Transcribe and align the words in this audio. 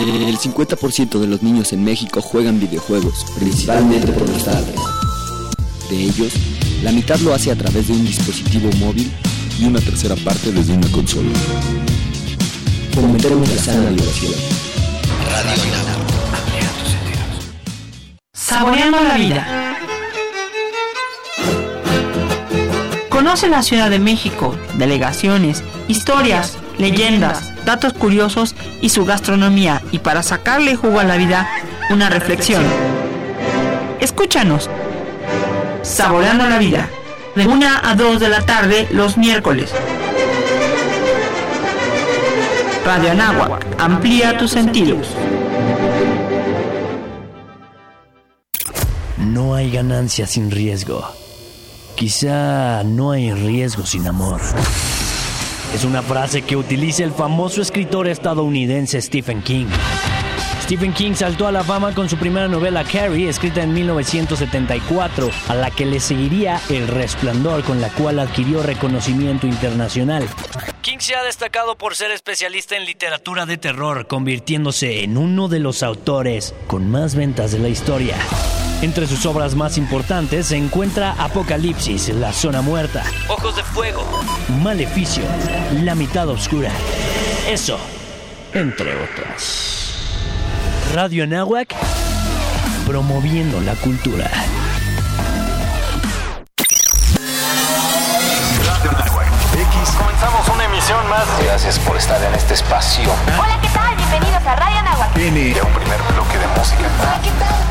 El 0.00 0.38
50% 0.38 1.18
de 1.18 1.26
los 1.26 1.42
niños 1.42 1.74
en 1.74 1.84
México 1.84 2.22
juegan 2.22 2.58
videojuegos, 2.58 3.26
principalmente 3.38 4.10
por 4.12 4.26
los 4.30 4.42
padres. 4.42 4.80
De 5.90 5.96
ellos, 6.04 6.32
la 6.82 6.90
mitad 6.90 7.18
lo 7.18 7.34
hace 7.34 7.50
a 7.50 7.56
través 7.56 7.88
de 7.88 7.92
un 7.92 8.06
dispositivo 8.06 8.70
móvil 8.78 9.12
y 9.58 9.66
una 9.66 9.78
tercera 9.78 10.16
parte 10.16 10.52
desde 10.52 10.72
una 10.72 10.90
consola. 10.90 11.28
Fomentemos 12.94 13.46
la 13.46 13.62
sana 13.62 13.90
diversión. 13.90 14.32
Radio 15.30 15.52
Amplía 16.32 16.70
tus 16.78 16.92
sentidos. 16.92 17.52
Saboreando 18.32 19.00
la 19.02 19.16
vida. 19.18 19.76
Conoce 23.10 23.48
la 23.48 23.62
Ciudad 23.62 23.90
de 23.90 23.98
México, 23.98 24.56
delegaciones, 24.78 25.62
historias, 25.88 26.56
leyendas, 26.80 27.52
datos 27.64 27.92
curiosos 27.92 28.56
y 28.80 28.88
su 28.88 29.04
gastronomía 29.04 29.82
y 29.92 29.98
para 29.98 30.22
sacarle 30.22 30.76
jugo 30.76 30.98
a 30.98 31.04
la 31.04 31.16
vida, 31.16 31.48
una 31.90 32.08
reflexión. 32.08 32.64
Escúchanos. 34.00 34.68
Saboreando 35.82 36.48
la 36.48 36.58
vida. 36.58 36.88
De 37.36 37.46
1 37.46 37.66
a 37.82 37.94
2 37.94 38.18
de 38.18 38.28
la 38.28 38.40
tarde 38.42 38.88
los 38.90 39.16
miércoles. 39.16 39.70
Radio 42.84 43.12
Anáhuac. 43.12 43.66
Amplía 43.78 44.36
tus 44.36 44.50
sentidos. 44.50 45.14
No 49.18 49.54
hay 49.54 49.70
ganancia 49.70 50.26
sin 50.26 50.50
riesgo. 50.50 51.06
Quizá 51.94 52.82
no 52.84 53.12
hay 53.12 53.32
riesgo 53.32 53.84
sin 53.84 54.06
amor. 54.06 54.40
Es 55.74 55.84
una 55.84 56.02
frase 56.02 56.42
que 56.42 56.56
utiliza 56.56 57.04
el 57.04 57.12
famoso 57.12 57.62
escritor 57.62 58.08
estadounidense 58.08 59.00
Stephen 59.00 59.40
King. 59.42 59.66
Stephen 60.62 60.92
King 60.92 61.14
saltó 61.14 61.46
a 61.46 61.52
la 61.52 61.64
fama 61.64 61.94
con 61.94 62.08
su 62.08 62.16
primera 62.16 62.48
novela 62.48 62.84
Carrie, 62.84 63.28
escrita 63.28 63.62
en 63.62 63.72
1974, 63.72 65.30
a 65.48 65.54
la 65.54 65.70
que 65.70 65.86
le 65.86 66.00
seguiría 66.00 66.60
El 66.68 66.88
Resplandor, 66.88 67.62
con 67.64 67.80
la 67.80 67.88
cual 67.88 68.18
adquirió 68.18 68.62
reconocimiento 68.62 69.46
internacional. 69.46 70.28
King 70.82 70.98
se 70.98 71.14
ha 71.14 71.22
destacado 71.22 71.76
por 71.76 71.94
ser 71.94 72.10
especialista 72.10 72.76
en 72.76 72.84
literatura 72.84 73.46
de 73.46 73.56
terror, 73.56 74.06
convirtiéndose 74.06 75.04
en 75.04 75.16
uno 75.16 75.48
de 75.48 75.60
los 75.60 75.82
autores 75.82 76.54
con 76.66 76.90
más 76.90 77.14
ventas 77.14 77.52
de 77.52 77.58
la 77.58 77.68
historia. 77.68 78.16
Entre 78.82 79.06
sus 79.06 79.26
obras 79.26 79.54
más 79.54 79.76
importantes 79.76 80.46
se 80.46 80.56
encuentra 80.56 81.14
Apocalipsis, 81.18 82.08
La 82.14 82.32
Zona 82.32 82.62
Muerta, 82.62 83.04
Ojos 83.28 83.54
de 83.54 83.62
Fuego, 83.62 84.02
Maleficio, 84.62 85.22
La 85.82 85.94
Mitad 85.94 86.26
Oscura. 86.30 86.70
Eso, 87.46 87.78
entre 88.54 88.94
otras. 88.96 89.96
Radio 90.94 91.24
Anáhuac, 91.24 91.74
promoviendo 92.86 93.60
la 93.60 93.74
cultura. 93.74 94.30
X. 99.52 99.90
Comenzamos 99.98 100.48
una 100.48 100.64
emisión 100.64 101.06
más. 101.10 101.26
Gracias 101.44 101.78
por 101.80 101.98
estar 101.98 102.22
en 102.22 102.34
este 102.34 102.54
espacio. 102.54 103.10
Hola, 103.38 103.58
¿qué 103.60 103.68
tal? 103.68 103.94
Bienvenidos 103.94 104.42
a 104.46 104.56
Radio 104.56 104.78
Anáhuac. 104.78 105.16
N. 105.18 105.60
un 105.60 105.72
primer 105.74 106.00
bloque 106.14 106.38
de 106.38 106.46
música. 106.58 106.88
Hola, 106.98 107.20
¿qué 107.22 107.30
tal? 107.38 107.69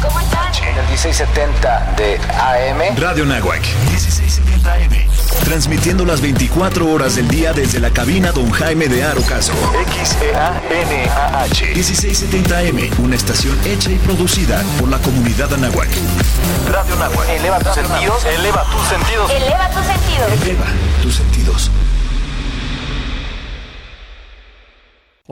¿Cómo 0.00 0.20
están? 0.20 0.52
En 0.62 0.78
el 0.78 0.86
1670 0.88 1.94
de 1.96 2.16
AM. 2.16 2.96
Radio 2.96 3.24
Nahuac. 3.24 3.62
1670 3.90 4.72
AM. 4.72 5.08
Transmitiendo 5.44 6.04
las 6.04 6.20
24 6.20 6.88
horas 6.88 7.16
del 7.16 7.26
día 7.28 7.52
desde 7.52 7.80
la 7.80 7.90
cabina 7.90 8.32
Don 8.32 8.50
Jaime 8.50 8.86
de 8.86 9.02
Arocaso. 9.02 9.52
X-E-A-N-A-H. 9.88 11.74
1670 11.74 12.58
AM. 12.58 12.90
Una 13.04 13.16
estación 13.16 13.58
hecha 13.64 13.90
y 13.90 13.96
producida 13.96 14.62
por 14.78 14.88
la 14.88 14.98
comunidad 14.98 15.52
Anáhuac. 15.52 15.88
Radio 16.70 16.96
Nahuac. 16.96 17.28
Eleva 17.28 17.58
tus 17.58 17.74
sentidos. 17.74 18.24
Eleva 18.24 18.64
tus 18.70 18.88
sentidos. 18.88 19.30
Eleva 19.30 19.70
tus 19.70 19.86
sentidos. 19.86 20.32
Eleva 20.42 20.66
tus 21.02 21.14
sentidos. 21.16 21.70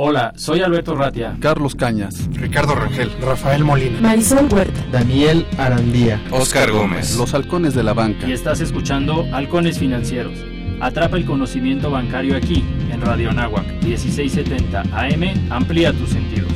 Hola, 0.02 0.32
soy 0.34 0.62
Alberto 0.62 0.94
Ratia. 0.94 1.36
Carlos 1.40 1.74
Cañas. 1.74 2.26
Ricardo 2.32 2.74
Rangel. 2.74 3.12
Rafael 3.20 3.62
Molina. 3.62 4.00
Marisol 4.00 4.48
Huerta. 4.50 4.82
Daniel 4.90 5.44
Arandía. 5.58 6.18
Oscar 6.30 6.72
Gómez. 6.72 7.16
Los 7.16 7.34
halcones 7.34 7.74
de 7.74 7.82
la 7.82 7.92
banca. 7.92 8.26
Y 8.26 8.32
estás 8.32 8.62
escuchando 8.62 9.26
Halcones 9.30 9.78
Financieros. 9.78 10.32
Atrapa 10.80 11.18
el 11.18 11.26
conocimiento 11.26 11.90
bancario 11.90 12.34
aquí, 12.34 12.64
en 12.90 13.02
Radio 13.02 13.28
Anáhuac, 13.28 13.66
1670 13.82 14.84
AM. 14.90 15.52
Amplía 15.52 15.92
tus 15.92 16.08
sentidos. 16.08 16.50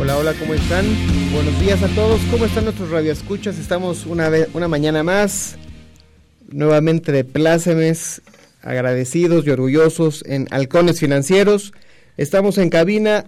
Hola, 0.00 0.18
hola, 0.18 0.34
¿cómo 0.34 0.54
están? 0.54 0.84
Buenos 1.32 1.58
días 1.58 1.82
a 1.82 1.88
todos. 1.88 2.20
¿Cómo 2.30 2.44
están 2.44 2.62
nuestros 2.62 2.90
radioescuchas? 2.90 3.58
Estamos 3.58 4.06
una, 4.06 4.28
vez, 4.28 4.50
una 4.52 4.68
mañana 4.68 5.02
más, 5.02 5.58
nuevamente 6.48 7.10
de 7.10 7.24
plácemes 7.24 8.22
agradecidos 8.62 9.46
y 9.46 9.50
orgullosos 9.50 10.24
en 10.26 10.46
Halcones 10.50 11.00
Financieros. 11.00 11.72
Estamos 12.16 12.58
en 12.58 12.70
cabina, 12.70 13.26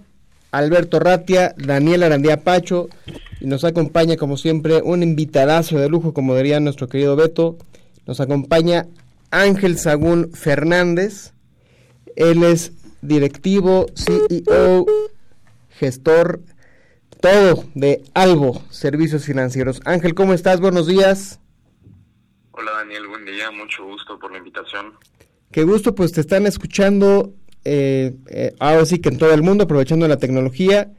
Alberto 0.50 0.98
Ratia, 1.00 1.54
Daniel 1.56 2.03
Arandía 2.03 2.43
Pacho, 2.43 2.88
y 3.41 3.47
nos 3.47 3.65
acompaña 3.65 4.16
como 4.16 4.37
siempre 4.37 4.82
un 4.82 5.03
invitadazo 5.03 5.78
de 5.78 5.88
lujo, 5.88 6.12
como 6.12 6.37
diría 6.37 6.60
nuestro 6.60 6.88
querido 6.88 7.16
Beto. 7.16 7.56
Nos 8.06 8.20
acompaña 8.20 8.87
Ángel 9.31 9.78
Sagún 9.78 10.32
Fernández. 10.32 11.32
Él 12.16 12.43
es 12.43 12.72
directivo, 13.00 13.87
CEO, 13.97 14.87
gestor, 15.70 16.41
todo 17.20 17.64
de 17.75 18.03
Albo 18.14 18.62
Servicios 18.70 19.25
Financieros. 19.25 19.81
Ángel, 19.84 20.14
¿cómo 20.14 20.34
estás? 20.34 20.60
Buenos 20.60 20.87
días. 20.87 21.41
Hola 22.53 22.72
Daniel, 22.72 23.09
buen 23.09 23.25
día, 23.25 23.50
mucho 23.50 23.84
gusto 23.84 24.19
por 24.19 24.31
la 24.31 24.38
invitación. 24.38 24.93
Qué 25.52 25.64
gusto, 25.64 25.94
pues 25.94 26.12
te 26.12 26.22
están 26.22 26.46
escuchando 26.46 27.34
eh, 27.64 28.16
eh, 28.30 28.54
ahora 28.58 28.86
sí 28.86 28.98
que 28.98 29.10
en 29.10 29.18
todo 29.18 29.34
el 29.34 29.42
mundo, 29.42 29.64
aprovechando 29.64 30.08
la 30.08 30.16
tecnología. 30.16 30.90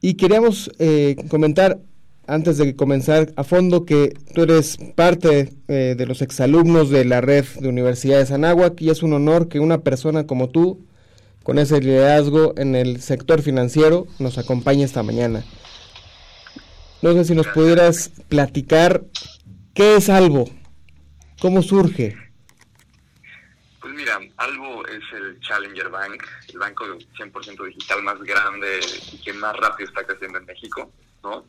Y 0.00 0.14
queríamos 0.14 0.70
eh, 0.78 1.16
comentar, 1.28 1.80
antes 2.26 2.56
de 2.56 2.74
comenzar 2.74 3.30
a 3.36 3.44
fondo, 3.44 3.84
que 3.84 4.14
tú 4.34 4.42
eres 4.42 4.78
parte 4.94 5.52
eh, 5.68 5.94
de 5.98 6.06
los 6.06 6.22
exalumnos 6.22 6.88
de 6.88 7.04
la 7.04 7.20
red 7.20 7.44
de 7.60 7.68
universidades 7.68 8.30
Anáhuac 8.30 8.80
y 8.80 8.88
es 8.88 9.02
un 9.02 9.12
honor 9.12 9.48
que 9.48 9.60
una 9.60 9.82
persona 9.82 10.26
como 10.26 10.48
tú, 10.48 10.86
con 11.42 11.58
ese 11.58 11.78
liderazgo 11.80 12.54
en 12.56 12.76
el 12.76 13.02
sector 13.02 13.42
financiero, 13.42 14.06
nos 14.18 14.38
acompañe 14.38 14.84
esta 14.84 15.02
mañana. 15.02 15.44
No 17.02 17.12
sé 17.12 17.24
si 17.26 17.34
nos 17.34 17.48
pudieras 17.48 18.10
platicar 18.28 19.04
qué 19.74 19.96
es 19.96 20.08
Albo, 20.08 20.48
cómo 21.38 21.62
surge. 21.62 22.29
Mira, 24.00 24.18
Albo 24.38 24.86
es 24.86 25.02
el 25.12 25.38
Challenger 25.40 25.90
Bank, 25.90 26.24
el 26.48 26.58
banco 26.58 26.86
100% 26.86 27.66
digital 27.66 28.02
más 28.02 28.18
grande 28.22 28.80
y 29.12 29.18
que 29.18 29.34
más 29.34 29.54
rápido 29.54 29.90
está 29.90 30.04
creciendo 30.04 30.38
en 30.38 30.46
México, 30.46 30.90
¿no? 31.22 31.44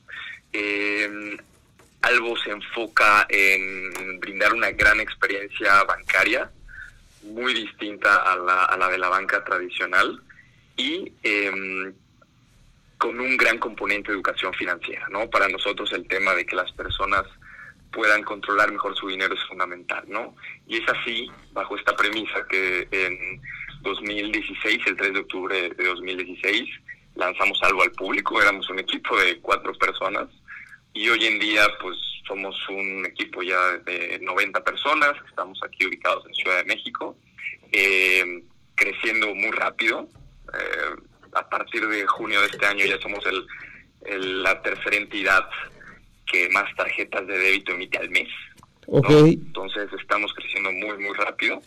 Eh, 0.52 1.38
Albo 2.02 2.36
se 2.36 2.52
enfoca 2.52 3.26
en 3.30 4.20
brindar 4.20 4.54
una 4.54 4.70
gran 4.72 5.00
experiencia 5.00 5.82
bancaria, 5.86 6.52
muy 7.24 7.54
distinta 7.54 8.18
a 8.18 8.36
la, 8.36 8.66
a 8.66 8.76
la 8.76 8.90
de 8.90 8.98
la 8.98 9.08
banca 9.08 9.46
tradicional 9.46 10.22
y 10.76 11.10
eh, 11.24 11.94
con 12.98 13.18
un 13.18 13.38
gran 13.38 13.60
componente 13.60 14.12
de 14.12 14.16
educación 14.16 14.54
financiera, 14.56 15.08
¿no? 15.08 15.30
Para 15.30 15.48
nosotros 15.48 15.94
el 15.94 16.06
tema 16.06 16.34
de 16.34 16.46
que 16.46 16.58
las 16.58 16.74
personas 16.74 17.24
puedan 17.92 18.24
controlar 18.24 18.72
mejor 18.72 18.96
su 18.96 19.08
dinero 19.08 19.36
es 19.36 19.44
fundamental, 19.48 20.04
¿no? 20.08 20.36
Y 20.72 20.78
es 20.78 20.88
así, 20.88 21.30
bajo 21.52 21.76
esta 21.76 21.94
premisa, 21.98 22.48
que 22.50 22.88
en 22.92 23.42
2016, 23.82 24.80
el 24.88 24.96
3 24.96 25.14
de 25.14 25.20
octubre 25.20 25.70
de 25.70 25.84
2016, 25.84 26.70
lanzamos 27.16 27.62
algo 27.64 27.84
al 27.84 27.92
público, 27.92 28.42
éramos 28.42 28.70
un 28.70 28.80
equipo 28.80 29.18
de 29.20 29.38
cuatro 29.42 29.74
personas. 29.74 30.30
Y 30.94 31.10
hoy 31.10 31.26
en 31.26 31.40
día 31.40 31.68
pues 31.82 31.98
somos 32.26 32.56
un 32.70 33.06
equipo 33.06 33.44
ya 33.44 33.60
de 33.80 34.18
90 34.22 34.64
personas, 34.64 35.12
estamos 35.28 35.60
aquí 35.62 35.86
ubicados 35.88 36.26
en 36.26 36.34
Ciudad 36.36 36.58
de 36.60 36.74
México, 36.74 37.18
eh, 37.74 38.42
creciendo 38.76 39.36
muy 39.36 39.52
rápido, 39.52 40.08
eh, 40.54 41.02
a 41.34 41.50
partir 41.50 41.86
de 41.86 42.08
junio 42.08 42.40
de 42.40 42.48
este 42.48 42.66
año 42.66 42.86
ya 42.86 42.98
somos 43.02 43.26
el, 43.26 43.46
el- 44.06 44.42
la 44.44 44.62
tercera 44.62 44.96
entidad 44.96 45.50
que 46.26 46.48
más 46.50 46.74
tarjetas 46.78 47.28
de 47.28 47.38
débito 47.38 47.74
emite 47.74 47.98
al 47.98 48.10
mes. 48.10 48.30
Entonces 48.92 49.90
estamos 50.00 50.34
creciendo 50.34 50.72
muy, 50.72 50.98
muy 51.02 51.16
rápido 51.18 51.62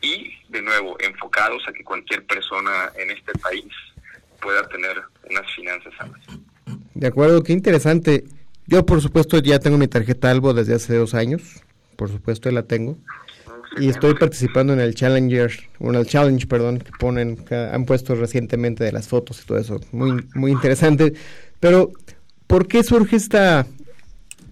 y, 0.00 0.32
de 0.48 0.62
nuevo, 0.62 0.96
enfocados 1.00 1.62
a 1.68 1.72
que 1.72 1.84
cualquier 1.84 2.24
persona 2.24 2.90
en 2.96 3.10
este 3.10 3.32
país 3.38 3.66
pueda 4.40 4.66
tener 4.68 4.96
unas 5.28 5.54
finanzas 5.54 5.92
sanas. 5.98 6.20
De 6.94 7.06
acuerdo, 7.06 7.42
qué 7.42 7.52
interesante. 7.52 8.24
Yo, 8.66 8.86
por 8.86 9.02
supuesto, 9.02 9.38
ya 9.40 9.58
tengo 9.58 9.76
mi 9.76 9.88
tarjeta 9.88 10.30
Albo 10.30 10.54
desde 10.54 10.74
hace 10.74 10.94
dos 10.94 11.12
años. 11.12 11.42
Por 11.96 12.08
supuesto, 12.08 12.50
la 12.50 12.62
tengo. 12.62 12.96
Y 13.78 13.88
estoy 13.88 14.14
participando 14.14 14.72
en 14.72 14.80
el 14.80 14.94
Challenger, 14.94 15.52
o 15.80 15.90
en 15.90 15.96
el 15.96 16.06
Challenge, 16.06 16.46
perdón, 16.46 16.78
que 16.78 16.90
ponen, 16.98 17.36
que 17.36 17.54
han 17.54 17.84
puesto 17.84 18.14
recientemente 18.14 18.84
de 18.84 18.92
las 18.92 19.06
fotos 19.06 19.42
y 19.42 19.46
todo 19.46 19.58
eso. 19.58 19.80
Muy, 19.92 20.26
muy 20.34 20.50
interesante. 20.50 21.12
Pero, 21.60 21.92
¿por 22.46 22.66
qué 22.66 22.82
surge 22.82 23.16
esta, 23.16 23.66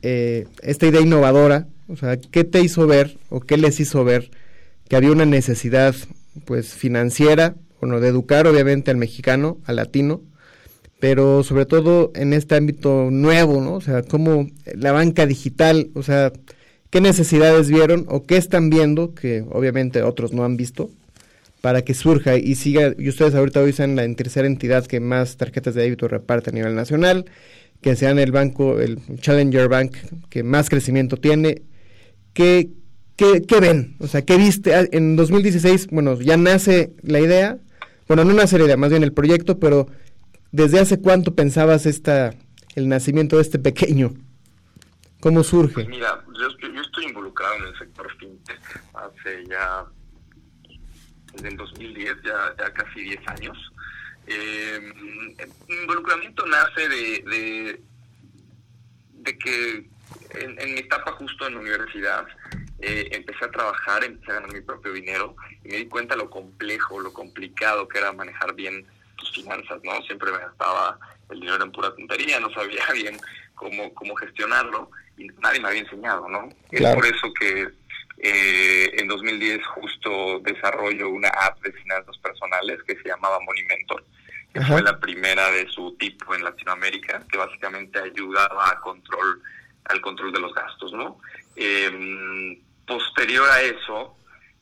eh, 0.02 0.46
esta 0.62 0.86
idea 0.86 1.00
innovadora? 1.00 1.66
O 1.88 1.96
sea, 1.96 2.18
¿qué 2.18 2.44
te 2.44 2.60
hizo 2.60 2.86
ver 2.86 3.18
o 3.30 3.40
qué 3.40 3.56
les 3.56 3.80
hizo 3.80 4.04
ver 4.04 4.30
que 4.88 4.96
había 4.96 5.10
una 5.10 5.26
necesidad, 5.26 5.94
pues, 6.44 6.74
financiera, 6.74 7.56
bueno, 7.80 8.00
de 8.00 8.08
educar 8.08 8.46
obviamente 8.46 8.90
al 8.90 8.96
mexicano, 8.96 9.58
al 9.64 9.76
latino, 9.76 10.22
pero 11.00 11.42
sobre 11.44 11.66
todo 11.66 12.10
en 12.14 12.32
este 12.32 12.56
ámbito 12.56 13.08
nuevo, 13.10 13.60
¿no? 13.60 13.74
O 13.74 13.80
sea, 13.80 14.02
cómo 14.02 14.48
la 14.74 14.92
banca 14.92 15.26
digital, 15.26 15.90
o 15.94 16.02
sea, 16.02 16.32
qué 16.90 17.00
necesidades 17.00 17.68
vieron 17.68 18.06
o 18.08 18.24
qué 18.24 18.36
están 18.36 18.70
viendo 18.70 19.14
que 19.14 19.44
obviamente 19.50 20.02
otros 20.02 20.32
no 20.32 20.44
han 20.44 20.56
visto 20.56 20.90
para 21.60 21.82
que 21.82 21.94
surja 21.94 22.36
y 22.36 22.54
siga, 22.54 22.94
y 22.98 23.08
ustedes 23.08 23.34
ahorita 23.34 23.60
hoy 23.60 23.72
sean 23.72 23.96
la 23.96 24.14
tercera 24.14 24.46
entidad 24.46 24.86
que 24.86 25.00
más 25.00 25.36
tarjetas 25.36 25.74
de 25.74 25.82
débito 25.82 26.08
reparte 26.08 26.50
a 26.50 26.52
nivel 26.52 26.74
nacional, 26.74 27.26
que 27.80 27.96
sean 27.96 28.18
el 28.18 28.32
banco, 28.32 28.80
el 28.80 28.98
Challenger 29.20 29.68
Bank 29.68 29.96
que 30.28 30.42
más 30.42 30.68
crecimiento 30.68 31.16
tiene, 31.16 31.62
¿qué, 32.32 32.70
qué, 33.16 33.42
qué 33.46 33.60
ven? 33.60 33.96
O 34.00 34.06
sea, 34.06 34.24
¿qué 34.24 34.36
viste? 34.36 34.74
Ah, 34.74 34.86
En 34.92 35.16
2016, 35.16 35.88
bueno, 35.90 36.20
ya 36.20 36.36
nace 36.36 36.92
la 37.02 37.20
idea, 37.20 37.58
bueno, 38.06 38.24
no 38.24 38.32
nace 38.32 38.58
la 38.58 38.64
idea, 38.64 38.76
más 38.76 38.90
bien 38.90 39.02
el 39.02 39.12
proyecto, 39.12 39.58
pero 39.58 39.88
¿desde 40.52 40.80
hace 40.80 41.00
cuánto 41.00 41.34
pensabas 41.34 41.86
esta, 41.86 42.34
el 42.74 42.88
nacimiento 42.88 43.36
de 43.36 43.42
este 43.42 43.58
pequeño? 43.58 44.14
¿Cómo 45.20 45.42
surge? 45.42 45.74
Pues 45.74 45.88
mira, 45.88 46.24
yo 46.38 46.48
estoy, 46.80 47.04
involucrado 47.04 47.56
en 47.56 47.64
el 47.66 47.78
sector 47.78 48.08
fintech 48.18 48.60
hace 48.94 49.46
ya, 49.46 49.84
desde 51.34 51.48
el 51.48 51.56
2010, 51.56 52.16
ya, 52.24 52.54
ya 52.58 52.72
casi 52.72 53.00
10 53.00 53.28
años. 53.28 53.72
Eh, 54.26 54.80
mi 55.68 55.74
involucramiento 55.74 56.44
nace 56.46 56.88
de, 56.88 57.80
de 59.12 59.38
que 59.38 59.88
en, 60.34 60.60
en 60.60 60.74
mi 60.74 60.80
etapa 60.80 61.12
justo 61.12 61.46
en 61.46 61.54
la 61.54 61.60
universidad 61.60 62.26
eh, 62.80 63.08
empecé 63.12 63.44
a 63.44 63.50
trabajar, 63.50 64.04
empecé 64.04 64.30
a 64.30 64.34
ganar 64.34 64.52
mi 64.52 64.60
propio 64.60 64.92
dinero 64.92 65.34
y 65.64 65.68
me 65.68 65.76
di 65.78 65.88
cuenta 65.88 66.14
lo 66.14 66.30
complejo, 66.30 67.00
lo 67.00 67.12
complicado 67.12 67.88
que 67.88 67.98
era 67.98 68.12
manejar 68.12 68.54
bien 68.54 68.86
tus 69.16 69.32
finanzas, 69.32 69.80
¿no? 69.82 70.00
Siempre 70.02 70.30
me 70.30 70.38
gastaba 70.38 70.98
el 71.30 71.40
dinero 71.40 71.64
en 71.64 71.72
pura 71.72 71.94
tontería, 71.94 72.38
no 72.38 72.52
sabía 72.52 72.84
bien 72.94 73.18
cómo, 73.54 73.92
cómo 73.94 74.14
gestionarlo 74.14 74.90
y 75.16 75.26
nadie 75.42 75.60
me 75.60 75.68
había 75.68 75.80
enseñado, 75.80 76.28
¿no? 76.28 76.48
Claro. 76.70 76.88
Es 76.88 76.94
por 76.94 77.16
eso 77.16 77.34
que 77.34 77.68
eh, 78.18 78.90
en 78.96 79.08
2010 79.08 79.64
justo 79.66 80.40
desarrollo 80.40 81.08
una 81.08 81.28
app 81.28 81.60
de 81.62 81.72
finanzas 81.72 82.16
personales 82.18 82.80
que 82.84 82.96
se 82.96 83.08
llamaba 83.08 83.40
Money 83.40 83.64
Mentor, 83.64 84.04
que 84.52 84.60
Ajá. 84.60 84.72
fue 84.72 84.82
la 84.82 84.98
primera 84.98 85.50
de 85.50 85.68
su 85.68 85.96
tipo 85.98 86.34
en 86.34 86.44
Latinoamérica, 86.44 87.22
que 87.30 87.38
básicamente 87.38 87.98
ayudaba 87.98 88.70
a 88.70 88.80
control, 88.80 89.42
al 89.88 90.00
control 90.00 90.32
de 90.32 90.40
los 90.40 90.54
gastos, 90.54 90.92
¿no? 90.92 91.20
Eh, 91.56 92.60
posterior 92.86 93.48
a 93.50 93.62
eso, 93.62 94.16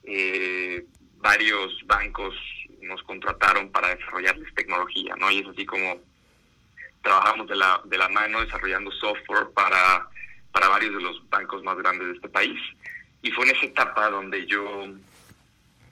eh, 0.04 0.84
varios 1.18 1.80
bancos 1.86 2.34
nos 2.80 3.02
contrataron 3.02 3.70
para 3.70 3.94
desarrollarles 3.94 4.54
tecnología, 4.54 5.14
¿no? 5.16 5.30
Y 5.30 5.40
es 5.40 5.46
así 5.48 5.66
como 5.66 6.00
trabajamos 7.02 7.48
de 7.48 7.56
la, 7.56 7.80
de 7.84 7.98
la 7.98 8.08
mano 8.08 8.40
desarrollando 8.40 8.90
software 8.92 9.50
para, 9.54 10.08
para 10.52 10.68
varios 10.68 10.94
de 10.94 11.02
los 11.02 11.28
bancos 11.28 11.62
más 11.62 11.76
grandes 11.76 12.08
de 12.08 12.14
este 12.14 12.28
país. 12.28 12.58
Y 13.22 13.30
fue 13.30 13.48
en 13.48 13.56
esa 13.56 13.66
etapa 13.66 14.10
donde 14.10 14.46
yo 14.46 14.86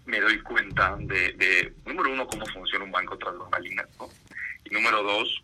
me 0.06 0.20
doy 0.20 0.40
cuenta 0.42 0.96
de, 0.98 1.72
número 1.86 2.12
uno, 2.12 2.26
cómo 2.26 2.44
funciona 2.46 2.84
un 2.84 2.92
banco 2.92 3.16
tras 3.16 3.36
bambalinas, 3.38 3.88
¿no? 3.98 4.08
Y 4.64 4.74
número 4.74 5.02
dos, 5.02 5.42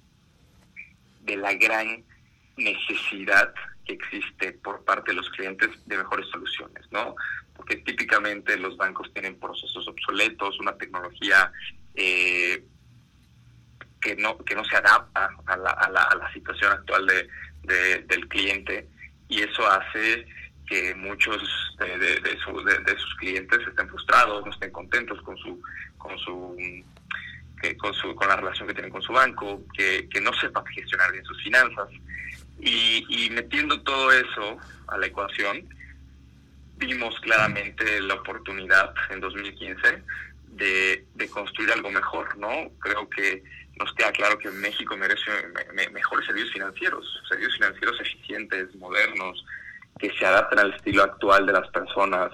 de 1.23 1.37
la 1.37 1.55
gran 1.55 2.05
necesidad 2.57 3.55
existe 3.93 4.53
por 4.53 4.85
parte 4.85 5.11
de 5.13 5.17
los 5.17 5.29
clientes 5.31 5.69
de 5.87 5.97
mejores 5.99 6.29
soluciones, 6.31 6.85
¿no? 6.91 7.15
Porque 7.55 7.77
típicamente 7.77 8.57
los 8.59 8.77
bancos 8.77 9.13
tienen 9.13 9.39
procesos 9.39 9.87
obsoletos, 9.89 10.59
una 10.61 10.77
tecnología 10.77 11.53
eh, 11.95 12.65
que 14.01 14.17
no 14.17 14.39
que 14.39 14.55
no 14.55 14.65
se 14.65 14.77
adapta 14.77 15.29
a 15.47 15.57
la, 15.57 15.71
a 15.71 15.91
la, 15.91 16.03
a 16.05 16.15
la 16.17 16.33
situación 16.33 16.73
actual 16.73 17.07
de, 17.07 17.29
de- 17.65 17.99
del 18.03 18.27
cliente 18.29 18.89
y 19.29 19.43
eso 19.43 19.67
hace 19.71 20.27
que 20.67 20.95
muchos 20.95 21.43
de, 21.79 21.99
de- 21.99 22.21
de 22.21 22.39
su- 22.39 22.65
de- 22.65 22.79
de 22.79 22.97
sus 22.99 23.15
clientes 23.17 23.59
estén 23.67 23.89
frustrados, 23.89 24.45
no 24.45 24.51
estén 24.53 24.71
contentos 24.73 25.21
con 25.23 25.37
su 25.37 25.61
con 25.99 26.19
su 26.19 26.57
que- 27.61 27.77
con 27.77 27.93
su 27.93 28.15
con 28.15 28.29
la 28.29 28.37
relación 28.37 28.67
que 28.69 28.75
tienen 28.75 28.91
con 28.93 29.03
su 29.03 29.13
banco, 29.13 29.63
que, 29.77 30.09
que 30.09 30.21
no 30.23 30.33
sepan 30.35 30.65
gestionar 30.67 31.13
bien 31.13 31.25
sus 31.27 31.43
finanzas 31.43 31.89
y, 32.63 33.05
y 33.09 33.31
metiendo 33.31 33.81
todo 33.83 34.13
eso 34.13 34.59
a 34.89 34.99
la 34.99 35.07
ecuación 35.07 35.67
vimos 36.77 37.19
claramente 37.21 38.01
la 38.01 38.15
oportunidad 38.15 38.95
en 39.11 39.21
2015 39.21 40.03
de, 40.49 41.05
de 41.15 41.29
construir 41.29 41.71
algo 41.73 41.91
mejor, 41.91 42.37
¿no? 42.39 42.71
Creo 42.81 43.09
que 43.11 43.43
nos 43.79 43.93
queda 43.95 44.13
claro 44.13 44.39
que 44.39 44.51
México 44.51 44.97
merece 44.97 45.31
me- 45.55 45.73
me- 45.75 45.91
mejores 45.91 46.27
servicios 46.27 46.53
financieros, 46.53 47.23
servicios 47.29 47.55
financieros 47.57 48.01
eficientes, 48.01 48.75
modernos, 48.77 49.45
que 49.99 50.11
se 50.19 50.25
adapten 50.27 50.59
al 50.59 50.75
estilo 50.75 51.03
actual 51.03 51.47
de 51.47 51.53
las 51.53 51.69
personas, 51.69 52.33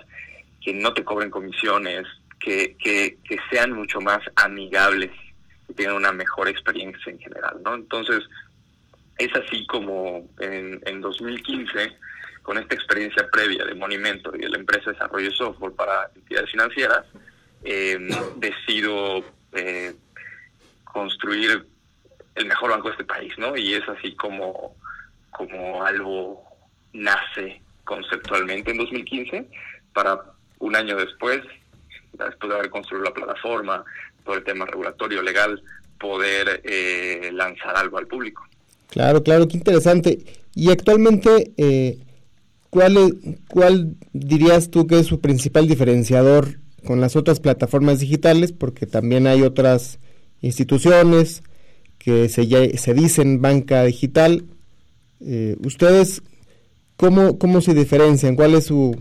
que 0.62 0.73
no 0.73 0.94
te 0.94 1.05
cobren 1.05 1.31
comisiones, 1.31 2.06
que, 2.40 2.76
que, 2.78 3.19
sean 3.50 3.73
mucho 3.73 4.00
más 4.00 4.20
amigables 4.37 5.11
y 5.69 5.75
tengan 5.75 5.96
una 5.96 6.12
mejor 6.12 6.49
experiencia 6.49 7.11
en 7.12 7.19
general, 7.19 7.61
¿no? 7.64 7.75
Entonces, 7.75 8.23
es 9.19 9.35
así 9.35 9.67
como 9.67 10.29
en, 10.40 10.81
en 10.85 11.00
2015, 11.00 11.97
con 12.43 12.59
esta 12.59 12.75
experiencia 12.75 13.29
previa 13.31 13.64
de 13.64 13.75
Money 13.75 13.99
Mentor 13.99 14.37
y 14.37 14.43
de 14.43 14.50
la 14.50 14.59
empresa 14.59 14.87
de 14.87 14.93
desarrollo 14.93 15.31
de 15.31 15.37
software 15.37 15.73
para 15.73 16.11
entidades 16.14 16.50
financieras, 16.50 17.05
eh, 17.64 17.99
decido 18.37 19.25
eh, 19.52 19.95
construir 20.85 21.67
el 22.35 22.47
mejor 22.47 22.71
banco 22.71 22.88
de 22.88 22.93
este 22.93 23.05
país, 23.05 23.33
¿no? 23.38 23.57
Y 23.57 23.75
es 23.75 23.88
así 23.88 24.14
como, 24.14 24.76
como 25.31 25.85
algo 25.85 26.45
nace 26.93 27.61
conceptualmente 27.85 28.71
en 28.71 28.79
2015 28.79 29.49
para 29.93 30.21
un 30.59 30.76
año 30.76 30.97
después, 30.97 31.40
después 32.12 32.50
de 32.50 32.55
haber 32.55 32.71
construido 32.71 33.05
la 33.05 33.14
plataforma, 33.14 33.85
todo 34.25 34.37
el 34.37 34.45
tema 34.45 34.67
regulatorio, 34.67 35.23
legal, 35.23 35.62
poder 35.99 36.61
eh, 36.64 37.31
lanzar 37.33 37.76
algo 37.76 37.99
al 37.99 38.07
público. 38.07 38.47
Claro, 38.88 39.23
claro, 39.23 39.49
qué 39.49 39.57
interesante. 39.57 40.25
Y 40.55 40.71
actualmente, 40.71 41.52
eh, 41.57 41.99
¿cuál, 42.71 43.19
¿cuál 43.49 43.95
dirías 44.12 44.71
tú 44.71 44.87
que 44.87 44.99
es 44.99 45.07
su 45.07 45.21
principal 45.21 45.69
diferenciador 45.69 46.61
con 46.85 47.00
las 47.00 47.16
otras 47.16 47.40
plataformas 47.40 48.00
digitales? 48.00 48.52
Porque 48.52 48.87
también 48.87 49.26
hay 49.26 49.43
otras 49.43 49.99
instituciones 50.40 51.43
que 51.99 52.28
se, 52.28 52.78
se 52.78 52.95
dicen 52.95 53.43
banca 53.43 53.85
digital. 53.85 54.45
Eh, 55.21 55.57
¿Ustedes 55.64 56.23
cómo, 56.97 57.38
cómo 57.38 57.61
se 57.61 57.75
diferencian? 57.75 58.37
¿Cuál 58.37 58.55
es 58.55 58.66
su, 58.66 59.00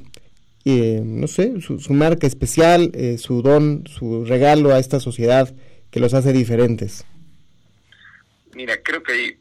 eh, 0.65 1.01
no 1.05 1.27
sé, 1.27 1.61
su, 1.61 1.79
su 1.79 1.93
marca 1.93 2.27
especial, 2.27 2.91
eh, 2.93 3.17
su 3.17 3.41
don, 3.41 3.83
su 3.87 4.25
regalo 4.25 4.73
a 4.73 4.79
esta 4.79 4.99
sociedad 4.99 5.53
que 5.91 5.99
los 5.99 6.13
hace 6.13 6.33
diferentes? 6.33 7.05
Mira, 8.55 8.81
creo 8.83 9.03
que 9.03 9.11
hay 9.11 9.37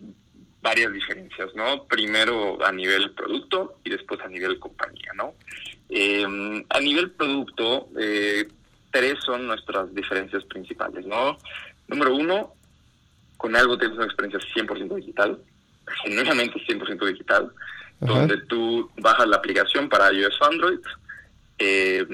varias 0.64 0.92
diferencias, 0.94 1.54
¿no? 1.54 1.84
Primero 1.84 2.64
a 2.64 2.72
nivel 2.72 3.10
producto 3.10 3.78
y 3.84 3.90
después 3.90 4.18
a 4.22 4.28
nivel 4.28 4.58
compañía, 4.58 5.12
¿no? 5.14 5.34
Eh, 5.90 6.24
a 6.70 6.80
nivel 6.80 7.10
producto, 7.10 7.88
eh, 8.00 8.48
tres 8.90 9.16
son 9.24 9.46
nuestras 9.46 9.94
diferencias 9.94 10.42
principales, 10.44 11.04
¿no? 11.04 11.36
Número 11.86 12.14
uno, 12.16 12.54
con 13.36 13.54
algo 13.54 13.76
tienes 13.76 13.98
una 13.98 14.06
experiencia 14.06 14.40
100% 14.54 14.94
digital, 14.96 15.38
genuinamente 16.02 16.58
100% 16.66 17.04
digital, 17.08 17.52
Ajá. 18.00 18.12
donde 18.12 18.38
tú 18.46 18.90
bajas 18.96 19.28
la 19.28 19.36
aplicación 19.36 19.90
para 19.90 20.10
iOS 20.14 20.40
o 20.40 20.44
Android, 20.46 20.78
eh, 21.58 22.06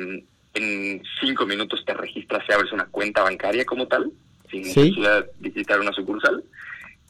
en 0.54 1.02
cinco 1.20 1.46
minutos 1.46 1.84
te 1.86 1.94
registras 1.94 2.42
y 2.48 2.52
abres 2.52 2.72
una 2.72 2.86
cuenta 2.86 3.22
bancaria 3.22 3.64
como 3.64 3.86
tal, 3.86 4.10
sin 4.50 4.64
Sí. 4.64 4.80
necesidad 4.80 5.24
de 5.38 5.48
visitar 5.50 5.78
una 5.78 5.92
sucursal. 5.92 6.42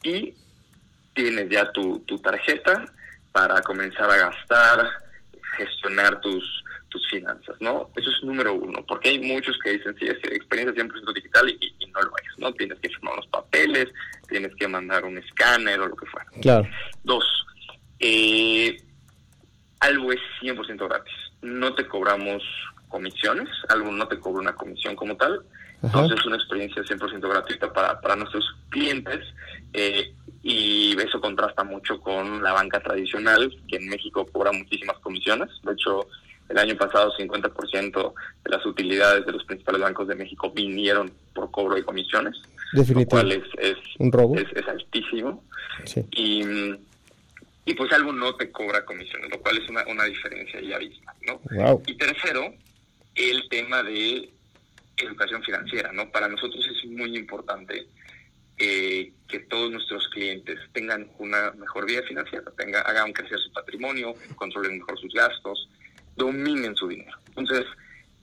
Y 0.03 0.35
tienes 1.15 1.49
ya 1.49 1.71
tu, 1.73 2.01
tu 2.01 2.19
tarjeta 2.19 2.85
para 3.33 3.61
comenzar 3.63 4.11
a 4.11 4.17
gastar, 4.17 4.89
gestionar 5.57 6.21
tus 6.21 6.65
tus 6.91 7.09
finanzas, 7.09 7.57
¿no? 7.61 7.89
Eso 7.97 8.11
es 8.11 8.23
número 8.25 8.53
uno, 8.53 8.85
porque 8.87 9.11
hay 9.11 9.21
muchos 9.21 9.57
que 9.63 9.71
dicen, 9.71 9.97
sí, 9.99 10.07
es 10.07 10.17
experiencia 10.25 10.85
100% 10.85 11.15
digital 11.15 11.49
y, 11.49 11.75
y 11.79 11.87
no 11.87 12.03
lo 12.03 12.11
es, 12.19 12.39
¿no? 12.39 12.53
Tienes 12.53 12.79
que 12.81 12.89
firmar 12.89 13.15
unos 13.15 13.29
papeles, 13.29 13.87
tienes 14.29 14.55
que 14.57 14.69
mandar 14.69 15.05
un 15.05 15.17
escáner 15.17 15.81
o 15.81 15.87
lo 15.87 15.97
que 15.97 16.07
fuera. 16.07 16.27
Claro. 16.43 16.69
Dos, 17.05 17.25
eh, 18.01 18.77
algo 19.81 20.13
es 20.13 20.21
100% 20.43 20.89
gratis. 20.89 21.15
No 21.43 21.75
te 21.75 21.87
cobramos 21.87 22.43
comisiones, 22.89 23.49
algo 23.69 23.93
no 23.93 24.09
te 24.09 24.19
cobra 24.19 24.41
una 24.41 24.55
comisión 24.55 24.97
como 24.97 25.17
tal. 25.17 25.43
Entonces 25.83 26.19
es 26.19 26.27
una 26.27 26.37
experiencia 26.37 26.83
100% 26.83 27.21
gratuita 27.29 27.73
para, 27.73 28.01
para 28.01 28.17
nuestros 28.17 28.45
clientes 28.69 29.21
eh, 29.73 30.13
y 30.43 30.97
eso 31.01 31.21
contrasta 31.21 31.65
mucho 31.65 32.01
con 32.01 32.43
la 32.43 32.53
banca 32.53 32.81
tradicional, 32.81 33.55
que 33.69 33.77
en 33.77 33.89
México 33.89 34.27
cobra 34.31 34.53
muchísimas 34.53 34.99
comisiones. 34.99 35.49
De 35.63 35.73
hecho, 35.73 36.07
el 36.49 36.59
año 36.59 36.77
pasado 36.77 37.13
50% 37.17 38.15
de 38.45 38.51
las 38.51 38.65
utilidades 38.67 39.25
de 39.25 39.33
los 39.33 39.45
principales 39.45 39.81
bancos 39.83 40.09
de 40.09 40.15
México 40.17 40.51
vinieron 40.51 41.11
por 41.35 41.51
cobro 41.51 41.77
de 41.77 41.85
comisiones, 41.85 42.37
lo 42.73 43.05
cual 43.07 43.33
es, 43.33 43.45
es, 43.59 43.77
Un 43.99 44.11
robo. 44.13 44.37
es, 44.37 44.47
es 44.55 44.67
altísimo 44.69 45.43
Sí. 45.85 46.05
y, 46.13 46.43
y 47.65 47.75
pues 47.75 47.91
algo 47.93 48.13
no 48.13 48.35
te 48.35 48.51
cobra 48.51 48.85
comisiones, 48.85 49.31
lo 49.31 49.41
cual 49.41 49.57
es 49.59 49.69
una, 49.71 49.83
una 49.87 50.05
diferencia 50.05 50.61
ya 50.61 50.77
abismal, 50.77 51.17
¿no? 51.27 51.41
Wow. 51.57 51.83
Y 51.87 51.95
tercero, 51.95 52.53
el 53.15 53.49
tema 53.49 53.83
de 53.83 54.31
educación 55.07 55.43
financiera, 55.43 55.93
¿no? 55.93 56.11
Para 56.11 56.29
nosotros 56.29 56.67
es 56.67 56.91
muy 56.91 57.17
importante 57.17 57.87
eh, 58.59 59.13
que 59.27 59.41
todos 59.41 59.71
nuestros 59.71 60.09
clientes 60.09 60.59
tengan 60.73 61.11
una 61.19 61.53
mejor 61.53 61.87
vida 61.87 62.03
financiera, 62.03 62.51
tengan, 62.57 62.83
hagan 62.87 63.13
crecer 63.13 63.39
su 63.39 63.53
patrimonio, 63.53 64.15
controlen 64.37 64.79
mejor 64.79 64.99
sus 64.99 65.13
gastos, 65.15 65.69
dominen 66.17 66.77
su 66.77 66.89
dinero. 66.89 67.17
Entonces, 67.29 67.65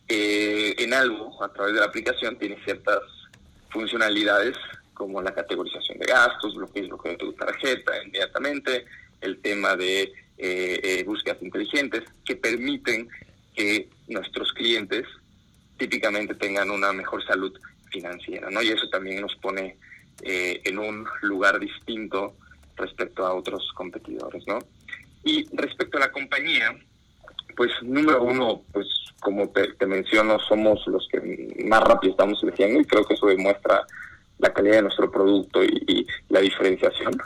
eh, 0.07 0.75
en 0.77 0.93
algo, 0.93 1.43
a 1.43 1.51
través 1.51 1.73
de 1.73 1.79
la 1.79 1.87
aplicación, 1.87 2.37
tiene 2.37 2.57
ciertas 2.63 3.01
funcionalidades 3.69 4.55
como 4.93 5.21
la 5.21 5.33
categorización 5.33 5.99
de 5.99 6.05
gastos, 6.05 6.55
bloqueo 6.55 6.83
y 6.83 6.87
bloqueo 6.87 7.11
de 7.11 7.17
tu 7.17 7.33
tarjeta 7.33 7.91
inmediatamente, 8.03 8.85
el 9.21 9.39
tema 9.39 9.75
de 9.75 10.03
eh, 10.03 10.79
eh, 10.83 11.03
búsquedas 11.03 11.41
inteligentes 11.41 12.03
que 12.25 12.35
permiten 12.35 13.09
que 13.55 13.89
nuestros 14.07 14.53
clientes 14.53 15.05
típicamente 15.77 16.35
tengan 16.35 16.71
una 16.71 16.91
mejor 16.93 17.23
salud 17.25 17.57
financiera, 17.91 18.49
¿no? 18.49 18.61
Y 18.61 18.69
eso 18.69 18.89
también 18.89 19.21
nos 19.21 19.35
pone 19.35 19.77
eh, 20.23 20.61
en 20.65 20.79
un 20.79 21.05
lugar 21.21 21.59
distinto 21.59 22.35
respecto 22.75 23.25
a 23.25 23.33
otros 23.33 23.71
competidores, 23.75 24.45
¿no? 24.47 24.59
Y 25.23 25.45
respecto 25.55 25.97
a 25.97 26.01
la 26.01 26.11
compañía, 26.11 26.75
pues 27.55 27.71
número 27.81 28.23
uno, 28.23 28.63
pues 28.71 28.87
como 29.19 29.49
te, 29.49 29.85
menciono, 29.85 30.39
somos 30.39 30.85
los 30.87 31.07
que 31.11 31.19
más 31.65 31.81
rápido 31.81 32.11
estamos 32.11 32.39
creciendo 32.39 32.79
y 32.79 32.85
creo 32.85 33.03
que 33.03 33.15
eso 33.15 33.27
demuestra 33.27 33.85
la 34.37 34.53
calidad 34.53 34.75
de 34.75 34.81
nuestro 34.83 35.11
producto 35.11 35.63
y, 35.63 35.83
y 35.87 36.07
la 36.29 36.39
diferenciación. 36.39 37.19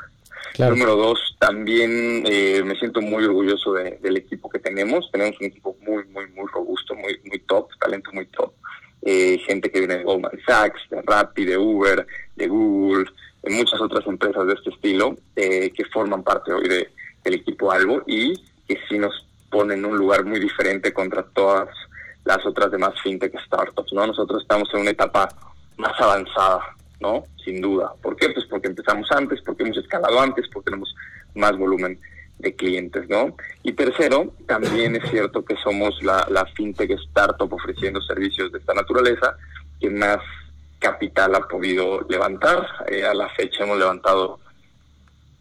Claro. 0.54 0.74
Número 0.76 0.96
dos, 0.96 1.36
también 1.40 2.24
eh, 2.26 2.62
me 2.66 2.76
siento 2.76 3.02
muy 3.02 3.24
orgulloso 3.26 3.74
de- 3.74 3.98
del 4.02 4.18
equipo 4.18 4.50
que 4.50 4.60
tenemos. 4.60 5.10
Tenemos 5.12 5.40
un 5.40 5.48
equipo 5.48 5.76
muy, 5.82 6.04
muy, 6.06 6.28
muy 6.32 6.46
robusto, 6.52 6.94
muy, 6.96 7.20
muy 7.26 7.40
top, 7.40 7.70
talento 7.80 8.12
muy 8.14 8.26
top. 8.28 8.52
Eh, 9.04 9.40
gente 9.48 9.72
que 9.72 9.80
viene 9.80 9.98
de 9.98 10.04
Goldman 10.04 10.32
Sachs, 10.46 10.82
de 10.90 11.02
Rappi, 11.02 11.46
de 11.46 11.58
Uber, 11.58 12.06
de 12.36 12.48
Google, 12.48 13.06
de 13.44 13.50
muchas 13.50 13.82
otras 13.82 14.06
empresas 14.06 14.46
de 14.46 14.54
este 14.54 14.70
estilo 14.70 15.16
eh, 15.36 15.72
que 15.76 15.86
forman 15.86 16.22
parte 16.24 16.54
hoy 16.54 16.68
de, 16.68 16.90
del 17.24 17.34
equipo 17.36 17.72
Albo 17.72 18.04
y 18.06 18.34
que 18.68 18.78
sí 18.88 19.00
nos 19.00 19.26
ponen 19.50 19.80
en 19.80 19.86
un 19.86 19.98
lugar 19.98 20.24
muy 20.26 20.40
diferente 20.40 20.94
contra 20.94 21.24
todas 21.24 21.70
las 22.26 22.46
otras 22.46 22.70
demás 22.72 22.94
fintech 23.02 23.34
startups, 23.46 23.92
¿no? 23.94 24.06
Nosotros 24.06 24.44
estamos 24.44 24.70
en 24.74 24.82
una 24.82 24.92
etapa 24.92 25.28
más 25.78 26.00
avanzada, 26.00 26.60
¿no? 27.02 27.24
Sin 27.44 27.60
duda. 27.62 27.94
¿Por 28.02 28.16
qué? 28.16 28.30
Pues 28.30 28.46
porque 28.46 28.68
empezamos 28.68 29.12
antes, 29.12 29.42
porque 29.42 29.64
hemos 29.64 29.78
escalado 29.78 30.20
antes, 30.22 30.48
porque 30.54 30.66
tenemos 30.72 30.94
más 31.36 31.58
volumen 31.58 32.00
de 32.40 32.56
clientes, 32.56 33.08
¿no? 33.10 33.36
Y 33.64 33.74
tercero, 33.74 34.34
también 34.48 34.96
es 34.96 35.10
cierto 35.12 35.44
que 35.46 35.56
somos 35.58 36.02
la, 36.04 36.26
la 36.30 36.46
fintech 36.46 36.92
startup 36.92 37.52
ofreciendo 37.54 38.02
servicios 38.02 38.52
de 38.52 38.60
esta 38.60 38.74
naturaleza 38.74 39.36
que 39.80 39.90
más 39.90 40.18
capital 40.80 41.36
ha 41.36 41.42
podido 41.48 42.02
levantar. 42.10 42.66
Eh, 42.88 43.04
a 43.06 43.14
la 43.14 43.30
fecha 43.30 43.64
hemos 43.64 43.78
levantado 43.78 44.40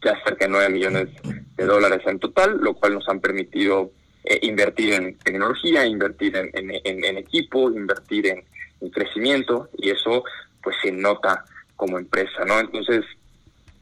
ya 0.03 0.15
cerca 0.23 0.45
de 0.45 0.51
9 0.51 0.69
millones 0.69 1.09
de 1.55 1.65
dólares 1.65 2.01
en 2.05 2.19
total, 2.19 2.57
lo 2.61 2.73
cual 2.75 2.93
nos 2.95 3.07
han 3.09 3.19
permitido 3.19 3.91
eh, 4.23 4.39
invertir 4.43 4.93
en 4.93 5.17
tecnología, 5.17 5.85
invertir 5.85 6.35
en, 6.35 6.49
en- 6.53 7.03
en- 7.05 7.17
equipo, 7.17 7.69
invertir 7.71 8.27
en 8.27 8.43
crecimiento 8.91 9.69
y 9.77 9.89
eso 9.91 10.23
pues 10.63 10.75
se 10.81 10.91
nota 10.91 11.43
como 11.75 11.97
empresa, 11.97 12.43
¿no? 12.45 12.59
Entonces 12.59 13.03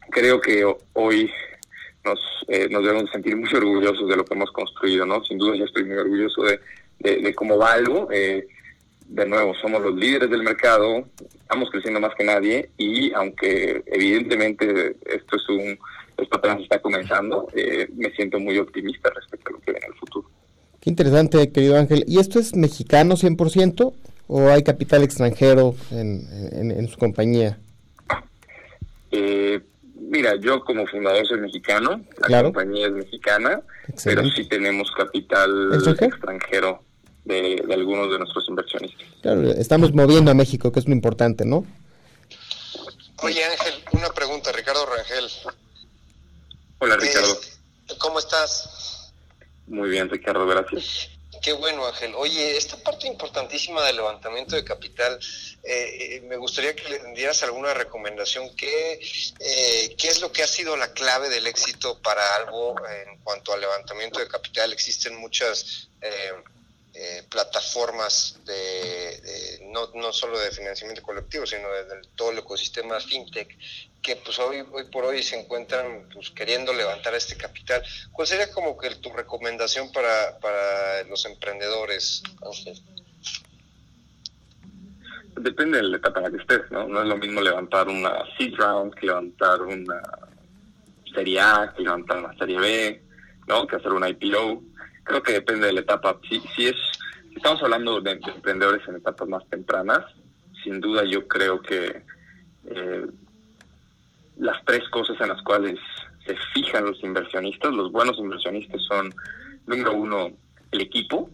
creo 0.09 0.39
que 0.41 0.63
ho- 0.65 0.77
hoy 0.93 1.29
nos, 2.03 2.19
eh, 2.47 2.67
nos 2.69 2.83
debemos 2.83 3.09
sentir 3.11 3.35
muy 3.35 3.49
orgullosos 3.53 4.07
de 4.09 4.15
lo 4.15 4.23
que 4.25 4.33
hemos 4.33 4.51
construido, 4.51 5.05
¿no? 5.05 5.23
Sin 5.23 5.37
duda 5.37 5.55
yo 5.55 5.65
estoy 5.65 5.83
muy 5.83 5.97
orgulloso 5.97 6.43
de, 6.43 6.59
de, 6.99 7.17
de 7.21 7.35
cómo 7.35 7.57
va 7.57 7.73
algo. 7.73 8.07
eh, 8.11 8.47
de 9.11 9.25
nuevo, 9.25 9.55
somos 9.59 9.81
los 9.81 9.95
líderes 9.95 10.29
del 10.29 10.43
mercado, 10.43 11.03
estamos 11.33 11.71
creciendo 11.71 11.99
más 11.99 12.13
que 12.15 12.23
nadie 12.23 12.69
y 12.77 13.11
aunque 13.13 13.81
evidentemente 13.87 14.95
esto 15.03 15.35
es 15.35 15.49
un, 15.49 15.79
esto 16.15 16.37
apenas 16.37 16.61
está 16.61 16.79
comenzando, 16.79 17.47
eh, 17.55 17.89
me 17.95 18.11
siento 18.11 18.39
muy 18.39 18.59
optimista 18.59 19.09
respecto 19.09 19.49
a 19.49 19.53
lo 19.53 19.59
que 19.61 19.71
viene 19.71 19.87
en 19.87 19.93
el 19.93 19.97
futuro. 19.99 20.29
Qué 20.79 20.91
interesante, 20.91 21.51
querido 21.51 21.75
Ángel. 21.75 22.03
¿Y 22.07 22.19
esto 22.19 22.37
es 22.37 22.55
mexicano 22.55 23.15
100% 23.15 23.93
o 24.31 24.47
hay 24.49 24.61
capital 24.63 25.01
extranjero 25.03 25.75
en, 25.91 26.25
en- 26.53 26.71
en 26.71 26.87
su 26.87 26.97
compañía? 26.97 27.57
Eh, 29.11 29.59
mira, 29.95 30.35
yo 30.39 30.63
como 30.63 30.85
fundador 30.85 31.25
soy 31.27 31.39
mexicano, 31.41 31.99
la 32.19 32.27
Claro. 32.27 32.53
compañía 32.53 32.85
es 32.87 32.93
mexicana, 32.93 33.61
Excelente. 33.87 34.21
pero 34.21 34.35
sí 34.35 34.47
tenemos 34.47 34.91
capital 34.91 35.71
¿Extranjero? 35.73 36.15
extranjero 36.15 36.83
de, 37.25 37.63
de 37.67 37.73
algunos 37.73 38.11
de 38.11 38.19
nuestros 38.19 38.47
inversionistas. 38.47 39.07
Claro, 39.23 39.41
estamos 39.51 39.93
moviendo 39.93 40.29
a 40.29 40.35
México, 40.35 40.71
que 40.71 40.79
es 40.79 40.87
lo 40.87 40.93
importante, 40.93 41.43
¿no? 41.43 41.65
Oye 43.23 43.43
Ángel, 43.43 43.73
una 43.93 44.09
pregunta, 44.11 44.51
Ricardo 44.51 44.85
Rangel. 44.85 45.25
Hola 46.77 46.95
Ricardo, 46.97 47.33
Eh, 47.89 47.93
¿Cómo 47.97 48.19
estás? 48.19 49.11
muy 49.67 49.89
bien 49.89 50.07
Ricardo, 50.07 50.45
gracias. 50.47 51.09
Qué 51.41 51.53
bueno 51.53 51.85
Ángel. 51.85 52.13
Oye, 52.15 52.57
esta 52.57 52.75
parte 52.77 53.07
importantísima 53.07 53.85
del 53.85 53.95
levantamiento 53.97 54.55
de 54.55 54.63
capital, 54.65 55.17
eh, 55.63 56.17
eh, 56.17 56.21
me 56.21 56.35
gustaría 56.35 56.75
que 56.75 56.89
le 56.89 57.13
dieras 57.13 57.41
alguna 57.43 57.73
recomendación. 57.73 58.53
¿Qué, 58.55 58.99
eh, 59.39 59.95
¿Qué 59.97 60.07
es 60.09 60.19
lo 60.21 60.31
que 60.31 60.43
ha 60.43 60.47
sido 60.47 60.75
la 60.75 60.91
clave 60.93 61.29
del 61.29 61.47
éxito 61.47 62.01
para 62.01 62.35
algo 62.35 62.75
en 62.87 63.19
cuanto 63.19 63.53
al 63.53 63.61
levantamiento 63.61 64.19
de 64.19 64.27
capital? 64.27 64.73
Existen 64.73 65.15
muchas... 65.15 65.89
eh, 66.01 66.33
plataformas 67.29 68.35
de, 68.45 68.53
de- 69.21 69.59
no, 69.71 69.89
no 69.93 70.11
solo 70.11 70.37
de 70.39 70.51
financiamiento 70.51 71.01
colectivo, 71.03 71.45
sino 71.45 71.69
de, 71.71 71.83
de 71.85 72.01
todo 72.15 72.31
el 72.31 72.39
ecosistema 72.39 72.99
fintech 72.99 73.47
que 74.01 74.15
pues 74.17 74.39
hoy, 74.39 74.63
hoy 74.71 74.85
por 74.91 75.05
hoy 75.05 75.21
se 75.23 75.39
encuentran 75.39 76.07
pues 76.13 76.29
queriendo 76.31 76.73
levantar 76.73 77.13
este 77.15 77.35
capital. 77.35 77.81
¿Cuál 78.11 78.27
sería 78.27 78.51
como 78.51 78.77
que 78.77 78.95
tu 78.95 79.11
recomendación 79.11 79.91
para, 79.91 80.39
para 80.39 81.03
los 81.03 81.25
emprendedores? 81.25 82.23
Depende 85.35 85.77
de 85.77 85.83
la 85.83 85.97
etapa 85.97 86.19
en 86.19 86.23
la 86.23 86.31
que 86.31 86.37
estés, 86.37 86.71
¿no? 86.71 86.87
No 86.87 87.01
es 87.01 87.07
lo 87.07 87.17
mismo 87.17 87.41
levantar 87.41 87.87
una 87.87 88.23
seed 88.37 88.53
round 88.57 88.93
que 88.95 89.07
levantar 89.07 89.61
una 89.61 90.01
serie 91.13 91.39
A, 91.39 91.73
que 91.75 91.83
levantar 91.83 92.17
una 92.19 92.37
serie 92.37 92.59
B, 92.59 93.03
¿no? 93.47 93.67
Que 93.67 93.75
hacer 93.77 93.91
una 93.91 94.09
IPO. 94.09 94.63
Creo 95.03 95.23
que 95.23 95.33
depende 95.33 95.67
de 95.67 95.73
la 95.73 95.81
etapa. 95.81 96.19
Si, 96.29 96.39
si 96.55 96.67
es, 96.67 96.75
estamos 97.35 97.61
hablando 97.63 97.99
de 97.99 98.11
emprendedores 98.11 98.87
en 98.87 98.95
etapas 98.95 99.27
más 99.27 99.47
tempranas, 99.49 100.05
sin 100.63 100.79
duda 100.79 101.03
yo 101.03 101.27
creo 101.27 101.61
que 101.61 102.03
eh, 102.65 103.05
las 104.39 104.63
tres 104.65 104.87
cosas 104.89 105.19
en 105.19 105.27
las 105.29 105.41
cuales 105.43 105.77
se 106.25 106.35
fijan 106.53 106.85
los 106.85 107.03
inversionistas, 107.03 107.73
los 107.73 107.91
buenos 107.91 108.17
inversionistas 108.17 108.81
son, 108.83 109.13
número 109.67 109.93
uno, 109.93 110.31
el 110.71 110.81
equipo. 110.81 111.29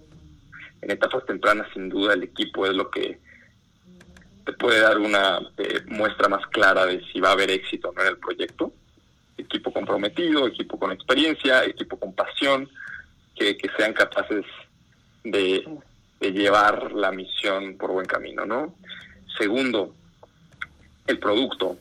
En 0.82 0.92
etapas 0.92 1.26
tempranas, 1.26 1.68
sin 1.74 1.90
duda, 1.90 2.14
el 2.14 2.24
equipo 2.24 2.66
es 2.66 2.74
lo 2.74 2.90
que 2.90 3.20
te 4.46 4.54
puede 4.54 4.80
dar 4.82 5.00
una 5.00 5.40
eh, 5.58 5.82
muestra 5.88 6.30
más 6.30 6.46
clara 6.48 6.86
de 6.86 7.04
si 7.12 7.20
va 7.20 7.30
a 7.30 7.34
haber 7.34 7.50
éxito 7.52 7.90
o 7.90 7.94
no 7.94 8.02
en 8.02 8.10
el 8.10 8.18
proyecto. 8.18 8.74
Equipo 9.38 9.72
comprometido, 9.72 10.48
equipo 10.48 10.80
con 10.80 10.92
experiencia, 10.92 11.64
equipo 11.64 12.00
con 12.00 12.14
pasión, 12.14 12.70
que, 13.36 13.58
sean 13.78 13.94
capaces 13.94 14.46
de, 15.24 15.68
de 16.22 16.32
llevar 16.32 16.92
la 16.94 17.12
misión 17.12 17.78
por 17.78 17.92
buen 17.92 18.06
camino, 18.06 18.46
¿no? 18.46 18.76
Segundo, 19.38 19.94
el 21.08 21.20
producto, 21.20 21.78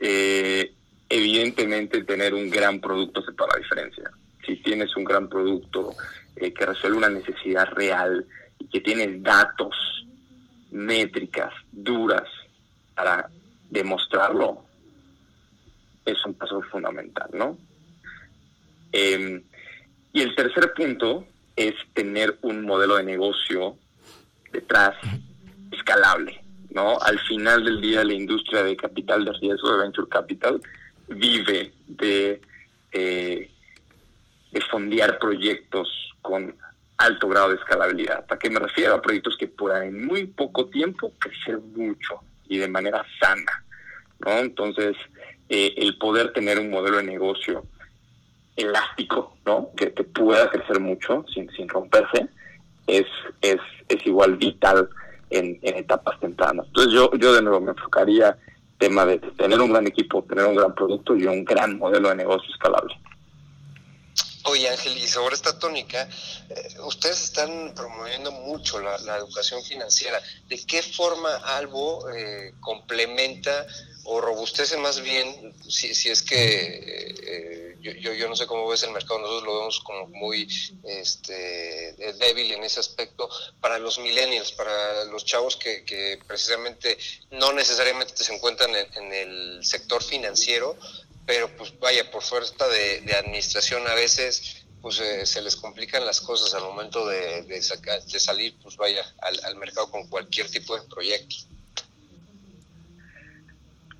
eh, 0.00 0.72
evidentemente 1.08 2.04
tener 2.04 2.34
un 2.34 2.50
gran 2.50 2.80
producto 2.80 3.20
hace 3.20 3.32
toda 3.32 3.54
la 3.54 3.60
diferencia. 3.60 4.10
Si 4.44 4.56
tienes 4.56 4.96
un 4.96 5.04
gran 5.04 5.28
producto 5.28 5.94
eh, 6.36 6.52
que 6.52 6.66
resuelve 6.66 6.98
una 6.98 7.08
necesidad 7.08 7.68
real 7.72 8.26
y 8.58 8.68
que 8.68 8.80
tienes 8.80 9.22
datos, 9.22 9.74
métricas 10.70 11.52
duras 11.72 12.28
para 12.94 13.28
demostrarlo, 13.70 14.64
es 16.04 16.24
un 16.24 16.34
paso 16.34 16.62
fundamental, 16.62 17.28
¿no? 17.32 17.58
Em, 18.92 19.42
y 20.12 20.20
el 20.22 20.34
tercer 20.34 20.72
punto 20.74 21.26
es 21.56 21.74
tener 21.92 22.38
un 22.42 22.64
modelo 22.64 22.96
de 22.96 23.04
negocio 23.04 23.76
detrás 24.52 24.94
escalable, 25.72 26.40
¿no? 26.76 26.98
Al 27.00 27.18
final 27.20 27.64
del 27.64 27.80
día 27.80 28.04
la 28.04 28.12
industria 28.12 28.62
de 28.62 28.76
capital 28.76 29.24
de 29.24 29.32
riesgo, 29.32 29.72
de 29.72 29.78
venture 29.78 30.08
capital, 30.08 30.60
vive 31.08 31.72
de, 31.86 32.42
eh, 32.92 33.50
de 34.52 34.60
fondear 34.70 35.18
proyectos 35.18 35.88
con 36.20 36.54
alto 36.98 37.28
grado 37.28 37.48
de 37.48 37.56
escalabilidad. 37.56 38.26
¿A 38.28 38.38
qué 38.38 38.50
me 38.50 38.60
refiero? 38.60 38.94
A 38.94 39.00
proyectos 39.00 39.38
que 39.38 39.48
puedan 39.48 39.84
en 39.84 40.06
muy 40.06 40.26
poco 40.26 40.66
tiempo 40.66 41.14
crecer 41.18 41.58
mucho 41.58 42.20
y 42.46 42.58
de 42.58 42.68
manera 42.68 43.02
sana, 43.20 43.64
¿no? 44.18 44.32
Entonces, 44.32 44.96
eh, 45.48 45.72
el 45.78 45.96
poder 45.96 46.34
tener 46.34 46.58
un 46.58 46.68
modelo 46.68 46.98
de 46.98 47.04
negocio 47.04 47.64
elástico, 48.54 49.38
¿no? 49.46 49.70
Que, 49.74 49.94
que 49.94 50.04
pueda 50.04 50.50
crecer 50.50 50.78
mucho 50.78 51.24
sin, 51.32 51.50
sin 51.52 51.70
romperse, 51.70 52.28
es, 52.86 53.06
es, 53.40 53.60
es 53.88 54.06
igual 54.06 54.36
vital 54.36 54.90
en, 55.30 55.58
en 55.62 55.76
etapas 55.76 56.18
tempranas. 56.20 56.66
Entonces 56.66 56.92
yo, 56.92 57.10
yo 57.18 57.34
de 57.34 57.42
nuevo 57.42 57.60
me 57.60 57.72
enfocaría 57.72 58.36
tema 58.78 59.06
de 59.06 59.18
tener 59.18 59.60
un 59.60 59.70
gran 59.70 59.86
equipo, 59.86 60.22
tener 60.24 60.44
un 60.46 60.56
gran 60.56 60.74
producto 60.74 61.16
y 61.16 61.26
un 61.26 61.44
gran 61.44 61.78
modelo 61.78 62.10
de 62.10 62.16
negocio 62.16 62.48
escalable. 62.52 62.94
Oye 64.48 64.68
Ángel, 64.68 64.96
y 64.96 65.08
sobre 65.08 65.34
esta 65.34 65.58
tónica, 65.58 66.08
eh, 66.50 66.80
ustedes 66.84 67.20
están 67.24 67.74
promoviendo 67.74 68.30
mucho 68.30 68.78
la, 68.78 69.16
educación 69.16 69.60
financiera. 69.64 70.22
¿De 70.46 70.64
qué 70.64 70.82
forma 70.82 71.34
algo 71.56 72.08
eh, 72.10 72.54
complementa 72.60 73.66
o 74.04 74.20
robustece 74.20 74.76
más 74.76 75.00
bien, 75.00 75.52
si, 75.68 76.08
es 76.08 76.22
que 76.22 76.36
eh, 77.26 77.76
yo, 77.80 78.12
yo, 78.12 78.28
no 78.28 78.36
sé 78.36 78.46
cómo 78.46 78.68
ves 78.68 78.84
el 78.84 78.92
mercado, 78.92 79.18
nosotros 79.18 79.42
lo 79.42 79.58
vemos 79.58 79.80
como 79.80 80.06
muy 80.06 80.46
este, 80.84 81.94
débil 82.20 82.52
en 82.52 82.62
ese 82.62 82.78
aspecto 82.78 83.28
para 83.60 83.80
los 83.80 83.98
millennials, 83.98 84.52
para 84.52 85.04
los 85.06 85.24
chavos 85.24 85.56
que, 85.56 85.84
que 85.84 86.20
precisamente 86.24 86.96
no 87.32 87.52
necesariamente 87.52 88.22
se 88.22 88.32
encuentran 88.32 88.76
en, 88.76 88.86
en 88.94 89.12
el 89.12 89.64
sector 89.64 90.04
financiero, 90.04 90.76
pero 91.26 91.48
pues 91.56 91.74
vaya, 91.80 92.08
por 92.10 92.22
fuerza 92.22 92.66
de, 92.68 93.12
administración 93.14 93.82
a 93.88 93.94
veces 93.94 94.64
pues 94.80 95.00
eh, 95.00 95.26
se 95.26 95.42
les 95.42 95.56
complican 95.56 96.06
las 96.06 96.20
cosas 96.20 96.54
al 96.54 96.62
momento 96.62 97.06
de, 97.08 97.42
de, 97.42 97.56
de 97.56 98.20
salir, 98.20 98.54
pues 98.62 98.76
vaya, 98.76 99.02
al, 99.44 99.56
mercado 99.56 99.90
con 99.90 100.06
cualquier 100.06 100.48
tipo 100.48 100.76
de 100.76 100.86
proyecto. 100.88 101.34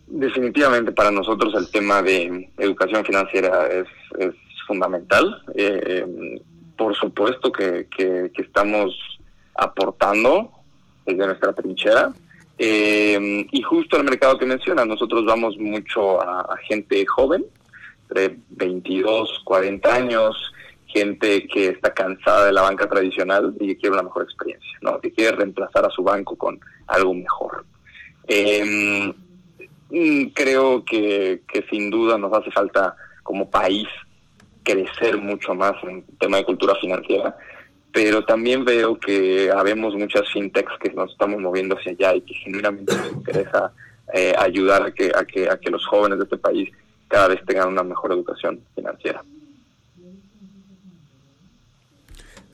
Definitivamente 0.06 0.92
para 0.92 1.10
nosotros 1.10 1.52
el 1.56 1.68
tema 1.70 2.00
de 2.02 2.48
educación 2.58 3.04
financiera 3.04 3.66
es, 3.66 3.88
es 4.20 4.34
fundamental. 4.68 5.42
Eh, 5.56 6.40
por 6.78 6.94
supuesto 6.94 7.50
que, 7.50 7.88
que, 7.96 8.30
que, 8.32 8.42
estamos 8.42 8.94
aportando 9.54 10.52
desde 11.04 11.26
nuestra 11.26 11.52
trinchera. 11.52 12.12
Eh, 12.58 13.46
y 13.50 13.62
justo 13.62 13.96
el 13.96 14.04
mercado 14.04 14.38
que 14.38 14.46
menciona, 14.46 14.84
nosotros 14.84 15.24
vamos 15.24 15.56
mucho 15.58 16.20
a, 16.22 16.56
gente 16.68 17.04
joven, 17.06 17.44
de 18.10 18.38
22, 18.50 19.42
40 19.44 19.94
años, 19.94 20.52
gente 20.86 21.46
que 21.48 21.68
está 21.68 21.92
cansada 21.92 22.46
de 22.46 22.52
la 22.52 22.62
banca 22.62 22.88
tradicional 22.88 23.54
y 23.60 23.68
que 23.68 23.76
quiere 23.76 23.94
una 23.94 24.04
mejor 24.04 24.22
experiencia, 24.22 24.78
¿no? 24.80 25.00
que 25.00 25.12
quiere 25.12 25.36
reemplazar 25.36 25.84
a 25.84 25.90
su 25.90 26.02
banco 26.02 26.36
con 26.36 26.58
algo 26.86 27.12
mejor. 27.12 27.66
Eh, 28.28 29.12
creo 30.34 30.84
que, 30.84 31.42
que 31.46 31.64
sin 31.70 31.90
duda 31.90 32.16
nos 32.16 32.32
hace 32.32 32.50
falta 32.50 32.96
como 33.22 33.50
país 33.50 33.86
crecer 34.62 35.16
mucho 35.18 35.54
más 35.54 35.74
en 35.84 36.04
tema 36.18 36.38
de 36.38 36.44
cultura 36.44 36.74
financiera, 36.76 37.36
pero 37.96 38.22
también 38.26 38.62
veo 38.62 39.00
que 39.00 39.50
habemos 39.50 39.94
muchas 39.94 40.30
fintechs 40.30 40.70
que 40.82 40.90
nos 40.90 41.10
estamos 41.12 41.40
moviendo 41.40 41.78
hacia 41.78 41.92
allá 41.92 42.14
y 42.16 42.20
que 42.20 42.34
genuinamente 42.34 42.94
nos 42.94 43.10
interesa 43.10 43.72
eh, 44.12 44.34
ayudar 44.38 44.82
a 44.82 44.90
que, 44.90 45.10
a, 45.16 45.24
que, 45.24 45.48
a 45.48 45.56
que 45.56 45.70
los 45.70 45.86
jóvenes 45.86 46.18
de 46.18 46.24
este 46.24 46.36
país 46.36 46.70
cada 47.08 47.28
vez 47.28 47.40
tengan 47.46 47.68
una 47.68 47.82
mejor 47.82 48.12
educación 48.12 48.60
financiera. 48.74 49.24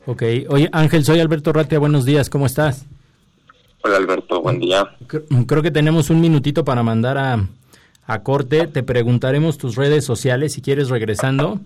Ok, 0.07 0.23
oye 0.49 0.69
Ángel, 0.71 1.05
soy 1.05 1.19
Alberto 1.19 1.53
Ratia, 1.53 1.81
buenos 1.81 2.05
días, 2.05 2.31
¿cómo 2.31 2.47
estás? 2.47 2.87
Hola 3.83 3.97
Alberto, 3.97 4.43
buen 4.43 4.61
día. 4.61 4.97
Creo 5.49 5.61
que 5.61 5.73
tenemos 5.73 6.09
un 6.11 6.21
minutito 6.21 6.65
para 6.65 6.85
mandar 6.85 7.19
a, 7.19 7.49
a 8.07 8.23
corte, 8.23 8.69
te 8.69 8.85
preguntaremos 8.85 9.59
tus 9.59 9.75
redes 9.75 10.05
sociales 10.05 10.53
si 10.53 10.63
quieres 10.63 10.89
regresando. 10.89 11.59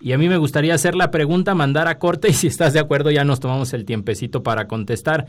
Y 0.00 0.12
a 0.12 0.18
mí 0.18 0.28
me 0.28 0.36
gustaría 0.36 0.74
hacer 0.74 0.94
la 0.94 1.10
pregunta, 1.10 1.54
mandar 1.54 1.88
a 1.88 1.98
corte 1.98 2.28
y 2.30 2.32
si 2.32 2.46
estás 2.46 2.72
de 2.72 2.80
acuerdo 2.80 3.10
ya 3.10 3.24
nos 3.24 3.40
tomamos 3.40 3.72
el 3.72 3.84
tiempecito 3.84 4.42
para 4.42 4.66
contestar. 4.66 5.26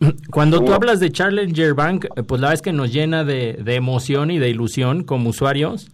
Cuando 0.30 0.62
tú 0.62 0.72
hablas 0.72 1.00
de 1.00 1.10
Challenger 1.10 1.74
Bank, 1.74 2.06
pues 2.26 2.40
la 2.40 2.48
verdad 2.48 2.54
es 2.54 2.62
que 2.62 2.72
nos 2.72 2.92
llena 2.92 3.24
de, 3.24 3.58
de 3.62 3.74
emoción 3.74 4.30
y 4.30 4.38
de 4.38 4.48
ilusión 4.48 5.04
como 5.04 5.30
usuarios. 5.30 5.88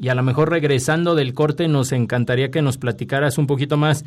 Y 0.00 0.08
a 0.08 0.14
lo 0.14 0.22
mejor 0.22 0.50
regresando 0.50 1.14
del 1.14 1.34
corte 1.34 1.66
nos 1.66 1.92
encantaría 1.92 2.50
que 2.50 2.62
nos 2.62 2.78
platicaras 2.78 3.36
un 3.36 3.46
poquito 3.46 3.76
más 3.76 4.04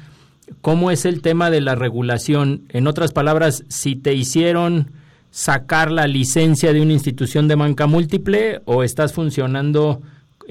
cómo 0.61 0.91
es 0.91 1.05
el 1.05 1.21
tema 1.21 1.49
de 1.49 1.61
la 1.61 1.75
regulación. 1.75 2.63
En 2.69 2.87
otras 2.87 3.11
palabras, 3.11 3.63
si 3.67 3.95
te 3.95 4.13
hicieron 4.13 4.91
sacar 5.31 5.91
la 5.91 6.07
licencia 6.07 6.73
de 6.73 6.81
una 6.81 6.93
institución 6.93 7.47
de 7.47 7.55
banca 7.55 7.87
múltiple 7.87 8.61
o 8.65 8.83
estás 8.83 9.13
funcionando 9.13 10.01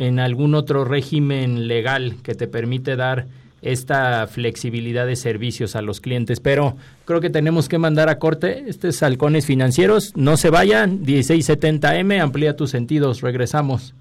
en 0.01 0.19
algún 0.19 0.55
otro 0.55 0.87
régimen 0.87 1.69
legal 1.69 2.17
que 2.23 2.35
te 2.35 2.49
permite 2.49 2.97
dar 2.97 3.27
esta 3.61 4.27
flexibilidad 4.27 5.07
de 5.07 5.15
servicios 5.15 5.77
a 5.77 5.83
los 5.83 6.01
clientes. 6.01 6.41
Pero 6.41 6.79
creo 7.05 7.21
que 7.21 7.29
tenemos 7.29 7.69
que 7.69 7.77
mandar 7.77 8.09
a 8.09 8.19
corte. 8.19 8.65
Este 8.67 8.89
es 8.89 9.03
Halcones 9.03 9.45
Financieros. 9.45 10.17
No 10.17 10.39
se 10.39 10.49
vayan. 10.49 11.05
1670M, 11.05 12.19
amplía 12.19 12.57
tus 12.57 12.71
sentidos. 12.71 13.21
Regresamos. 13.21 13.95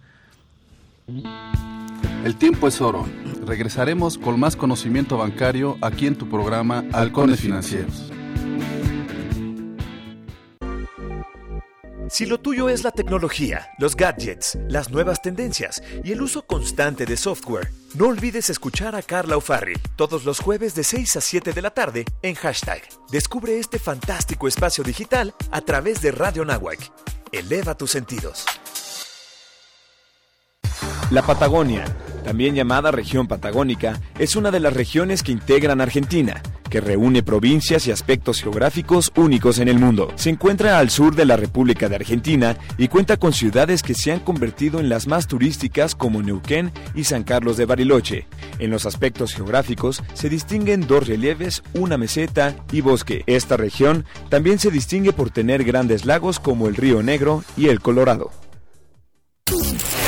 El 2.24 2.36
tiempo 2.38 2.70
es 2.70 2.80
oro. 2.80 3.06
Regresaremos 3.46 4.18
con 4.18 4.40
más 4.40 4.56
conocimiento 4.56 5.18
bancario 5.18 5.78
aquí 5.82 6.08
en 6.08 6.16
tu 6.16 6.30
programa 6.30 6.86
Halcones 6.94 7.42
Financieros. 7.42 8.10
Si 12.10 12.26
lo 12.26 12.40
tuyo 12.40 12.70
es 12.70 12.84
la 12.84 12.90
tecnología, 12.90 13.70
los 13.78 13.96
gadgets, 13.96 14.58
las 14.68 14.90
nuevas 14.90 15.22
tendencias 15.22 15.84
y 16.04 16.12
el 16.12 16.24
uso 16.24 16.42
constante 16.42 17.06
de 17.06 17.16
software, 17.16 17.72
no 17.94 18.08
olvides 18.08 18.50
escuchar 18.50 18.96
a 18.96 19.04
Carla 19.04 19.38
O'Farrill 19.38 19.80
todos 19.96 20.26
los 20.26 20.40
jueves 20.40 20.74
de 20.74 20.84
6 20.84 21.18
a 21.18 21.22
7 21.22 21.54
de 21.54 21.62
la 21.62 21.70
tarde 21.70 22.06
en 22.24 22.34
hashtag. 22.34 22.82
Descubre 23.12 23.60
este 23.60 23.78
fantástico 23.78 24.48
espacio 24.48 24.84
digital 24.84 25.36
a 25.52 25.62
través 25.62 26.02
de 26.02 26.12
Radio 26.12 26.44
Nahuac. 26.46 26.80
Eleva 27.32 27.76
tus 27.76 27.92
sentidos. 27.92 28.44
La 31.12 31.22
Patagonia, 31.22 31.86
también 32.24 32.56
llamada 32.56 32.92
región 32.92 33.28
patagónica, 33.28 34.02
es 34.18 34.36
una 34.36 34.50
de 34.50 34.60
las 34.60 34.74
regiones 34.74 35.22
que 35.22 35.32
integran 35.32 35.80
Argentina, 35.80 36.42
que 36.70 36.82
reúne 36.82 37.24
provincias 37.24 37.88
y 37.88 37.92
aspectos 37.92 38.42
geográficos 38.42 39.12
únicos 39.16 39.60
en 39.60 39.68
el 39.68 39.80
mundo. 39.80 40.14
Se 40.16 40.30
encuentra 40.30 40.80
al 40.80 40.90
sur 40.90 41.16
de 41.16 41.26
la 41.26 41.36
República 41.36 41.90
de 41.90 41.96
Argentina 41.96 42.58
y 42.78 42.88
cuenta 42.88 43.18
con 43.18 43.34
ciudades 43.34 43.84
que 43.84 43.96
se 43.96 44.12
han 44.12 44.20
convertido 44.20 44.80
en 44.80 44.90
las 44.90 45.08
más 45.08 45.28
turísticas 45.28 45.96
como 45.96 46.22
Neuquén 46.22 46.72
y 46.96 47.04
San 47.04 47.24
Carlos 47.24 47.58
de 47.58 47.66
Bariloche. 47.66 48.28
En 48.60 48.72
los 48.72 48.86
aspectos 48.86 49.34
geográficos 49.34 50.04
se 50.14 50.30
distinguen 50.30 50.88
dos 50.88 51.08
relieves, 51.08 51.64
una 51.74 51.98
meseta 51.98 52.56
y 52.72 52.82
bosque. 52.82 53.24
Esta 53.26 53.58
región 53.58 54.06
también 54.30 54.60
se 54.60 54.72
distingue 54.72 55.14
por 55.14 55.32
tener 55.32 55.64
grandes 55.64 56.06
lagos 56.06 56.40
como 56.40 56.68
el 56.68 56.76
Río 56.76 57.04
Negro 57.04 57.44
y 57.58 57.68
el 57.68 57.82
Colorado. 57.82 58.32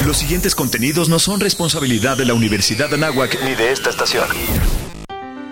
Los 0.05 0.17
siguientes 0.17 0.55
contenidos 0.55 1.09
no 1.09 1.19
son 1.19 1.39
responsabilidad 1.39 2.17
de 2.17 2.25
la 2.25 2.33
Universidad 2.33 2.89
de 2.89 2.95
Anáhuac 2.95 3.37
ni 3.43 3.53
de 3.53 3.71
esta 3.71 3.91
estación. 3.91 4.25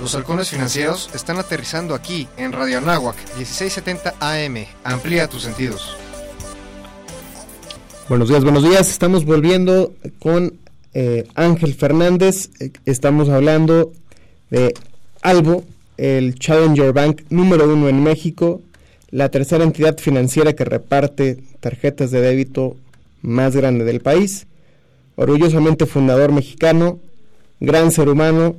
Los 0.00 0.14
halcones 0.14 0.48
financieros 0.48 1.10
están 1.14 1.38
aterrizando 1.38 1.94
aquí 1.94 2.26
en 2.38 2.52
Radio 2.52 2.78
Anáhuac 2.78 3.16
1670 3.36 4.14
AM. 4.18 4.64
Amplía 4.82 5.28
tus 5.28 5.42
sentidos. 5.42 5.96
Buenos 8.08 8.28
días, 8.28 8.42
buenos 8.42 8.64
días. 8.64 8.90
Estamos 8.90 9.24
volviendo 9.24 9.92
con 10.18 10.54
eh, 10.94 11.28
Ángel 11.34 11.74
Fernández. 11.74 12.50
Estamos 12.86 13.28
hablando 13.28 13.92
de 14.50 14.74
Albo, 15.22 15.64
el 15.96 16.34
Challenger 16.34 16.92
Bank 16.92 17.22
número 17.28 17.72
uno 17.72 17.88
en 17.88 18.02
México, 18.02 18.62
la 19.10 19.28
tercera 19.28 19.64
entidad 19.64 19.98
financiera 19.98 20.54
que 20.54 20.64
reparte 20.64 21.38
tarjetas 21.60 22.10
de 22.10 22.22
débito 22.22 22.76
más 23.22 23.54
grande 23.54 23.84
del 23.84 24.00
país, 24.00 24.46
orgullosamente 25.16 25.84
fundador 25.84 26.32
mexicano, 26.32 26.98
gran 27.60 27.92
ser 27.92 28.08
humano 28.08 28.56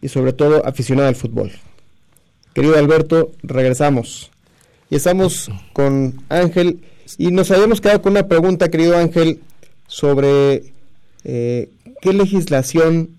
y 0.00 0.08
sobre 0.08 0.32
todo 0.32 0.66
aficionado 0.66 1.08
al 1.08 1.16
fútbol. 1.16 1.52
Querido 2.54 2.76
Alberto, 2.76 3.32
regresamos. 3.42 4.30
Y 4.90 4.96
estamos 4.96 5.50
con 5.72 6.24
Ángel 6.28 6.80
y 7.18 7.30
nos 7.30 7.50
habíamos 7.50 7.80
quedado 7.80 8.02
con 8.02 8.12
una 8.12 8.26
pregunta, 8.26 8.70
querido 8.70 8.96
Ángel, 8.96 9.40
sobre 9.86 10.72
eh, 11.24 11.70
qué 12.00 12.12
legislación, 12.12 13.10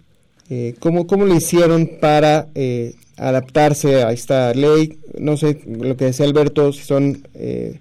eh, 0.49 0.75
cómo, 0.79 1.07
cómo 1.07 1.25
lo 1.25 1.36
hicieron 1.36 1.89
para 2.01 2.49
eh, 2.55 2.95
adaptarse 3.17 4.03
a 4.03 4.12
esta 4.12 4.53
ley. 4.53 4.99
No 5.17 5.38
sé 5.38 5.62
lo 5.65 5.95
que 5.95 6.05
decía 6.05 6.25
Alberto, 6.25 6.73
si 6.73 6.84
son 6.84 7.27
eh, 7.36 7.77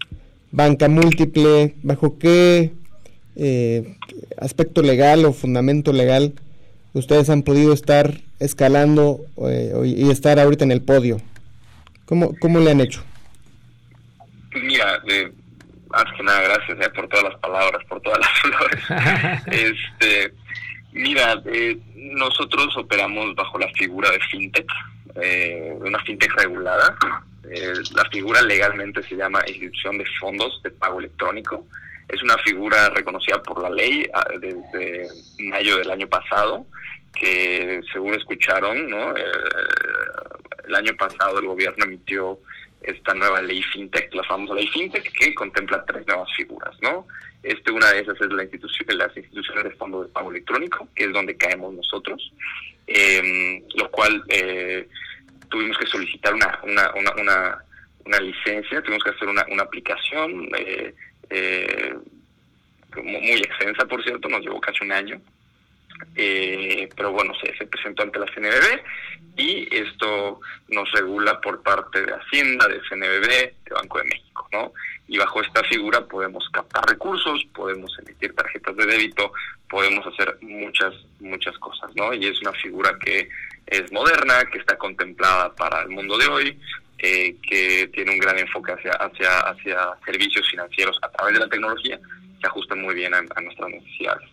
banca 0.52 0.88
múltiple, 0.88 1.74
bajo 1.82 2.18
qué 2.18 2.72
aspecto 4.36 4.82
legal 4.82 5.24
o 5.24 5.32
fundamento 5.32 5.94
legal 5.94 6.34
ustedes 6.92 7.30
han 7.30 7.42
podido 7.42 7.72
estar 7.72 8.20
escalando 8.38 9.20
eh, 9.48 9.72
y 9.84 10.10
estar 10.10 10.38
ahorita 10.38 10.64
en 10.64 10.72
el 10.72 10.82
podio. 10.82 11.20
¿Cómo, 12.04 12.34
cómo 12.40 12.58
le 12.58 12.72
han 12.72 12.80
hecho? 12.80 13.04
Mira, 14.52 15.00
eh, 15.08 15.30
antes 15.92 16.16
que 16.16 16.22
nada, 16.22 16.40
gracias 16.42 16.78
eh, 16.80 16.90
por 16.90 17.08
todas 17.08 17.24
las 17.24 17.40
palabras, 17.40 17.84
por 17.86 18.00
todas 18.00 18.18
las 18.18 18.30
flores. 18.40 18.84
este, 19.46 20.34
mira, 20.92 21.40
eh, 21.46 21.78
nosotros 21.94 22.76
operamos 22.76 23.34
bajo 23.36 23.58
la 23.58 23.68
figura 23.74 24.10
de 24.10 24.18
fintech, 24.30 24.66
una 25.80 25.98
fintech 26.00 26.32
regulada. 26.34 26.96
La 27.94 28.04
figura 28.10 28.42
legalmente 28.42 29.02
se 29.04 29.16
llama 29.16 29.40
institución 29.46 29.98
de 29.98 30.04
fondos 30.20 30.60
de 30.62 30.70
pago 30.70 31.00
electrónico. 31.00 31.66
Es 32.12 32.22
una 32.22 32.36
figura 32.38 32.90
reconocida 32.90 33.42
por 33.42 33.62
la 33.62 33.70
ley 33.70 34.06
ah, 34.12 34.26
desde 34.40 35.08
mayo 35.38 35.78
del 35.78 35.90
año 35.90 36.08
pasado, 36.08 36.66
que 37.14 37.80
según 37.92 38.14
escucharon, 38.14 38.88
¿no? 38.88 39.16
Eh, 39.16 39.22
el 40.66 40.74
año 40.74 40.94
pasado 40.96 41.38
el 41.38 41.46
gobierno 41.46 41.84
emitió 41.84 42.38
esta 42.82 43.12
nueva 43.14 43.42
ley 43.42 43.62
fintech, 43.62 44.14
la 44.14 44.24
famosa 44.24 44.54
ley 44.54 44.68
fintech, 44.68 45.12
que 45.12 45.34
contempla 45.34 45.84
tres 45.84 46.06
nuevas 46.06 46.28
figuras, 46.36 46.74
¿no? 46.80 47.06
Este, 47.42 47.70
una 47.70 47.90
de 47.92 48.00
esas 48.00 48.20
es 48.20 48.32
la 48.32 48.42
institución, 48.42 48.98
las 48.98 49.16
instituciones 49.16 49.64
de 49.64 49.70
fondo 49.72 50.02
de 50.02 50.08
pago 50.08 50.30
electrónico, 50.30 50.88
que 50.94 51.04
es 51.04 51.12
donde 51.12 51.36
caemos 51.36 51.74
nosotros, 51.74 52.32
eh, 52.86 53.62
lo 53.74 53.90
cual 53.90 54.22
eh, 54.28 54.86
tuvimos 55.48 55.78
que 55.78 55.86
solicitar 55.86 56.34
una, 56.34 56.58
una, 56.62 56.90
una, 56.94 57.12
una, 57.14 57.64
una 58.04 58.20
licencia, 58.20 58.82
tuvimos 58.82 59.04
que 59.04 59.10
hacer 59.10 59.28
una, 59.28 59.44
una 59.50 59.62
aplicación 59.62 60.48
eh, 60.56 60.94
eh, 61.30 61.94
muy 63.02 63.38
extensa, 63.38 63.86
por 63.86 64.02
cierto, 64.02 64.28
nos 64.28 64.40
llevó 64.40 64.60
casi 64.60 64.84
un 64.84 64.92
año, 64.92 65.20
eh, 66.16 66.88
pero 66.96 67.12
bueno, 67.12 67.32
se, 67.40 67.56
se 67.56 67.66
presentó 67.66 68.02
ante 68.02 68.18
la 68.18 68.26
CNBB 68.26 68.82
y 69.36 69.74
esto 69.74 70.40
nos 70.68 70.90
regula 70.92 71.40
por 71.40 71.62
parte 71.62 72.02
de 72.04 72.12
Hacienda, 72.12 72.66
de 72.68 72.80
CNBB, 72.88 73.28
de 73.28 73.74
Banco 73.74 73.98
de 73.98 74.04
México, 74.04 74.48
¿no? 74.52 74.72
Y 75.08 75.18
bajo 75.18 75.40
esta 75.40 75.62
figura 75.64 76.04
podemos 76.06 76.48
captar 76.50 76.84
recursos, 76.86 77.44
podemos 77.54 77.96
emitir 77.98 78.34
tarjetas 78.34 78.76
de 78.76 78.86
débito, 78.86 79.32
podemos 79.68 80.06
hacer 80.06 80.36
muchas, 80.40 80.94
muchas 81.20 81.56
cosas, 81.58 81.90
¿no? 81.94 82.12
Y 82.12 82.26
es 82.26 82.40
una 82.40 82.52
figura 82.52 82.98
que 82.98 83.28
es 83.66 83.90
moderna, 83.92 84.44
que 84.46 84.58
está 84.58 84.76
contemplada 84.76 85.54
para 85.54 85.82
el 85.82 85.88
mundo 85.88 86.18
de 86.18 86.26
hoy, 86.26 86.60
eh, 87.02 87.36
que 87.48 87.88
tiene 87.92 88.12
un 88.12 88.18
gran 88.18 88.38
enfoque 88.38 88.72
hacia, 88.72 88.92
hacia, 88.92 89.40
hacia 89.40 89.76
servicios 90.04 90.48
financieros 90.50 90.98
a 91.02 91.08
través 91.10 91.34
de 91.34 91.40
la 91.40 91.48
tecnología, 91.48 91.98
que 92.40 92.46
ajusta 92.46 92.74
muy 92.74 92.94
bien 92.94 93.14
a, 93.14 93.18
a 93.18 93.40
nuestras 93.40 93.70
necesidades. 93.70 94.28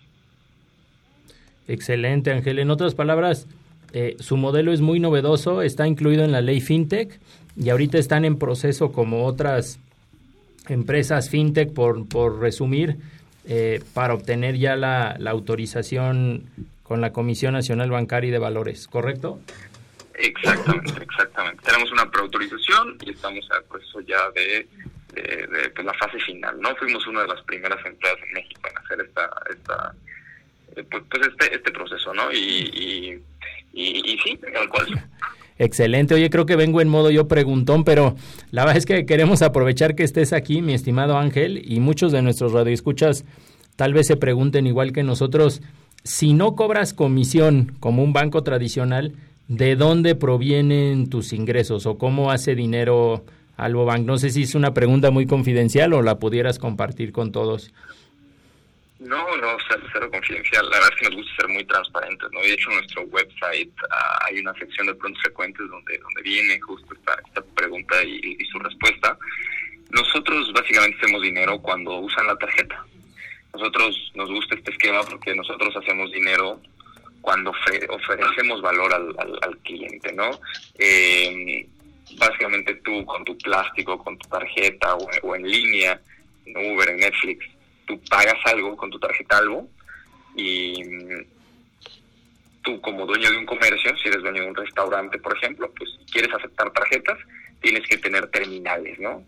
Excelente, 1.68 2.32
Ángel. 2.32 2.60
En 2.60 2.72
otras 2.72 2.96
palabras, 2.96 3.48
eh, 3.94 4.16
su 4.20 4.38
modelo 4.38 4.74
es 4.74 4.82
muy 4.82 5.00
novedoso, 5.00 5.62
está 5.62 5.88
incluido 5.88 6.24
en 6.24 6.32
la 6.32 6.42
ley 6.42 6.62
FinTech 6.62 7.20
y 7.56 7.70
ahorita 7.70 7.98
están 7.98 8.26
en 8.26 8.38
proceso 8.38 8.92
como 8.92 9.26
otras 9.26 9.80
empresas 10.68 11.30
FinTech, 11.30 11.74
por, 11.74 12.08
por 12.08 12.40
resumir, 12.40 12.98
eh, 13.46 13.82
para 13.94 14.14
obtener 14.14 14.58
ya 14.58 14.76
la, 14.76 15.16
la, 15.20 15.32
autorización 15.32 16.44
con 16.84 17.00
la 17.00 17.12
Comisión 17.14 17.54
Nacional 17.54 17.90
Bancaria 17.90 18.28
y 18.28 18.32
de 18.32 18.40
Valores, 18.40 18.88
¿correcto? 18.88 19.40
Exactamente, 20.18 21.04
exactamente. 21.04 21.64
Tenemos 21.64 21.92
una 21.92 22.10
preautorización 22.10 22.98
y 23.06 23.12
estamos 23.12 23.48
el 23.56 23.64
proceso 23.66 24.02
ya 24.02 24.30
de, 24.32 24.68
de, 25.14 25.48
de 25.48 25.70
pues, 25.70 25.86
la 25.86 25.94
fase 25.94 26.20
final, 26.20 26.60
¿no? 26.60 26.76
Fuimos 26.76 27.06
una 27.08 27.22
de 27.22 27.28
las 27.28 27.42
primeras 27.44 27.84
empresas 27.86 28.20
en 28.28 28.34
México 28.34 28.62
en 28.70 28.78
hacer 28.78 29.06
esta... 29.06 29.30
esta 29.50 29.96
pues, 30.92 31.04
pues 31.10 31.28
este, 31.28 31.56
este 31.56 31.72
proceso, 31.72 32.14
¿no? 32.14 32.32
Y, 32.32 32.38
y, 32.38 33.24
y, 33.74 34.14
y 34.14 34.18
sí, 34.20 34.38
tal 34.54 34.70
cual. 34.70 34.88
Excelente, 35.60 36.14
oye, 36.14 36.30
creo 36.30 36.46
que 36.46 36.56
vengo 36.56 36.82
en 36.82 36.88
modo 36.88 37.10
yo 37.10 37.28
preguntón, 37.28 37.84
pero 37.84 38.16
la 38.52 38.64
verdad 38.64 38.78
es 38.78 38.86
que 38.86 39.08
queremos 39.08 39.42
aprovechar 39.42 39.96
que 39.96 40.04
estés 40.04 40.34
aquí, 40.34 40.62
mi 40.62 40.76
estimado 40.76 41.18
Ángel, 41.18 41.62
y 41.66 41.80
muchos 41.80 42.12
de 42.12 42.22
nuestros 42.22 42.54
radioescuchas 42.54 43.26
tal 43.76 43.94
vez 43.94 44.06
se 44.06 44.18
pregunten 44.18 44.68
igual 44.68 44.94
que 44.94 45.02
nosotros, 45.02 45.64
si 46.04 46.34
no 46.34 46.56
cobras 46.56 46.94
comisión 46.94 47.76
como 47.80 48.04
un 48.04 48.14
banco 48.14 48.44
tradicional, 48.44 49.16
¿de 49.48 49.76
dónde 49.76 50.16
provienen 50.16 51.10
tus 51.10 51.34
ingresos 51.34 51.86
o 51.86 51.98
cómo 51.98 52.32
hace 52.32 52.56
dinero 52.56 53.26
Albobank? 53.56 54.06
No 54.06 54.18
sé 54.18 54.30
si 54.30 54.44
es 54.44 54.56
una 54.56 54.74
pregunta 54.74 55.12
muy 55.12 55.26
confidencial 55.26 55.94
o 55.94 56.02
la 56.02 56.20
pudieras 56.20 56.60
compartir 56.60 57.12
con 57.12 57.32
todos. 57.32 57.74
No, 59.00 59.38
no, 59.38 59.58
cero, 59.70 59.84
cero 59.94 60.10
confidencial. 60.12 60.66
La 60.70 60.78
verdad 60.78 60.90
es 60.94 61.00
que 61.00 61.06
nos 61.10 61.16
gusta 61.18 61.36
ser 61.36 61.50
muy 61.50 61.64
transparentes, 61.66 62.30
¿no? 62.32 62.42
De 62.42 62.54
hecho, 62.54 62.70
en 62.72 62.78
nuestro 62.78 63.04
website 63.04 63.70
uh, 63.70 64.26
hay 64.26 64.40
una 64.40 64.54
sección 64.56 64.88
de 64.88 64.96
pronto 64.96 65.20
frecuentes 65.22 65.70
donde, 65.70 65.98
donde 66.00 66.22
viene 66.24 66.60
justo 66.60 66.94
esta, 66.96 67.16
esta 67.28 67.42
pregunta 67.56 68.04
y, 68.04 68.38
y, 68.40 68.46
su 68.46 68.58
respuesta. 68.58 69.18
Nosotros 69.92 70.52
básicamente 70.52 70.98
hacemos 70.98 71.22
dinero 71.22 71.60
cuando 71.62 72.00
usan 72.00 72.26
la 72.26 72.36
tarjeta. 72.38 72.84
Nosotros 73.54 74.12
nos 74.16 74.30
gusta 74.30 74.56
este 74.56 74.72
esquema 74.72 75.02
porque 75.04 75.34
nosotros 75.36 75.76
hacemos 75.78 76.12
dinero 76.12 76.60
cuando 77.28 77.50
ofre 77.50 77.86
ofrecemos 77.90 78.62
valor 78.62 78.94
al, 78.94 79.14
al, 79.18 79.38
al 79.42 79.58
cliente, 79.58 80.14
¿no? 80.14 80.32
Eh, 80.80 81.68
básicamente 82.18 82.76
tú 82.76 83.04
con 83.06 83.26
tu 83.26 83.38
plástico, 83.38 84.02
con 84.02 84.18
tu 84.18 84.30
tarjeta 84.30 84.96
o, 84.96 85.10
o 85.24 85.36
en 85.36 85.44
línea, 85.46 86.00
en 86.46 86.72
Uber, 86.72 86.88
en 86.88 87.02
Netflix, 87.02 87.46
tú 87.86 88.00
pagas 88.10 88.38
algo 88.46 88.78
con 88.78 88.90
tu 88.90 88.98
tarjeta 88.98 89.40
algo 89.40 89.68
y 90.38 90.82
tú 92.64 92.80
como 92.80 93.06
dueño 93.06 93.30
de 93.30 93.40
un 93.40 93.46
comercio, 93.46 93.98
si 93.98 94.08
eres 94.08 94.22
dueño 94.22 94.44
de 94.44 94.48
un 94.48 94.56
restaurante, 94.56 95.18
por 95.18 95.36
ejemplo, 95.36 95.70
pues 95.78 95.90
quieres 96.10 96.34
aceptar 96.34 96.72
tarjetas, 96.72 97.18
tienes 97.60 97.86
que 97.90 97.98
tener 97.98 98.26
terminales, 98.28 98.98
¿no? 99.02 99.22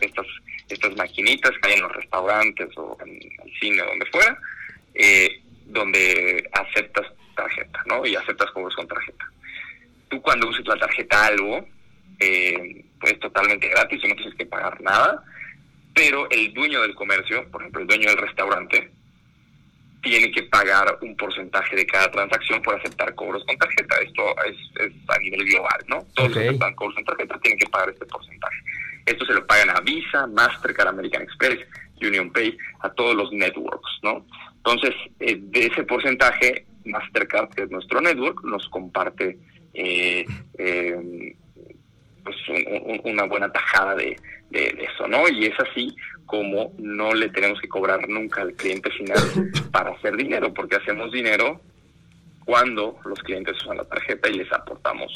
Estas, 0.00 0.26
estas 0.68 0.96
maquinitas 0.96 1.52
que 1.62 1.68
hay 1.68 1.74
en 1.74 1.82
los 1.82 1.92
restaurantes 1.92 2.76
o 2.76 2.98
en 3.06 3.10
el 3.10 3.52
cine, 3.60 3.84
donde 3.84 4.06
fuera, 4.06 4.36
eh, 4.94 5.40
donde 5.66 6.50
aceptas 6.52 7.06
tarjeta, 7.36 7.82
¿no? 7.86 8.04
Y 8.04 8.16
aceptas 8.16 8.50
cobros 8.50 8.74
con 8.74 8.88
tarjeta. 8.88 9.24
Tú 10.08 10.20
cuando 10.20 10.48
uses 10.48 10.66
la 10.66 10.76
tarjeta 10.76 11.26
algo, 11.26 11.64
eh, 12.18 12.84
pues 13.00 13.18
totalmente 13.20 13.68
gratis 13.68 14.02
no 14.08 14.14
tienes 14.16 14.34
que 14.34 14.46
pagar 14.46 14.80
nada, 14.80 15.22
pero 15.94 16.28
el 16.30 16.52
dueño 16.52 16.82
del 16.82 16.94
comercio, 16.94 17.48
por 17.50 17.62
ejemplo, 17.62 17.82
el 17.82 17.86
dueño 17.86 18.08
del 18.08 18.18
restaurante, 18.18 18.90
tiene 20.02 20.30
que 20.30 20.44
pagar 20.44 20.98
un 21.00 21.16
porcentaje 21.16 21.74
de 21.74 21.86
cada 21.86 22.10
transacción 22.10 22.62
por 22.62 22.76
aceptar 22.76 23.14
cobros 23.14 23.44
con 23.44 23.56
tarjeta. 23.58 23.96
Esto 23.96 24.22
es, 24.46 24.56
es 24.86 24.92
a 25.08 25.18
nivel 25.18 25.44
global, 25.46 25.84
¿no? 25.88 26.06
Todos 26.14 26.30
los 26.30 26.38
que 26.38 26.48
aceptan 26.48 26.74
cobros 26.74 26.94
con 26.96 27.04
tarjeta 27.04 27.38
tienen 27.40 27.58
que 27.58 27.66
pagar 27.66 27.90
este 27.90 28.06
porcentaje. 28.06 28.56
Esto 29.06 29.24
se 29.24 29.34
lo 29.34 29.46
pagan 29.46 29.70
a 29.70 29.80
Visa, 29.80 30.26
Mastercard, 30.26 30.88
American 30.88 31.22
Express, 31.22 31.58
Union 32.00 32.30
Pay, 32.30 32.56
a 32.80 32.90
todos 32.90 33.16
los 33.16 33.32
networks, 33.32 33.90
¿no? 34.02 34.24
Entonces, 34.56 34.94
eh, 35.20 35.36
de 35.38 35.66
ese 35.66 35.84
porcentaje, 35.84 36.66
Mastercard, 36.86 37.50
que 37.50 37.62
es 37.64 37.70
nuestro 37.70 38.00
network, 38.00 38.44
nos 38.44 38.68
comparte 38.68 39.38
eh, 39.74 40.24
eh, 40.58 41.34
pues 42.24 42.36
un- 42.48 42.90
un- 42.92 43.00
una 43.12 43.24
buena 43.24 43.50
tajada 43.52 43.94
de, 43.94 44.16
eso, 44.50 45.06
¿no? 45.06 45.28
Y 45.28 45.44
es 45.46 45.54
así 45.60 45.94
como 46.24 46.72
no 46.78 47.12
le 47.12 47.28
tenemos 47.28 47.60
que 47.60 47.68
cobrar 47.68 48.08
nunca 48.08 48.40
al 48.40 48.54
cliente 48.54 48.90
final 48.92 49.18
para 49.70 49.90
hacer 49.90 50.16
dinero, 50.16 50.54
porque 50.54 50.76
hacemos 50.76 51.12
dinero 51.12 51.60
cuando 52.44 52.98
los 53.04 53.18
clientes 53.20 53.54
usan 53.62 53.76
la 53.78 53.84
tarjeta 53.84 54.28
y 54.30 54.34
les 54.38 54.50
aportamos 54.52 55.12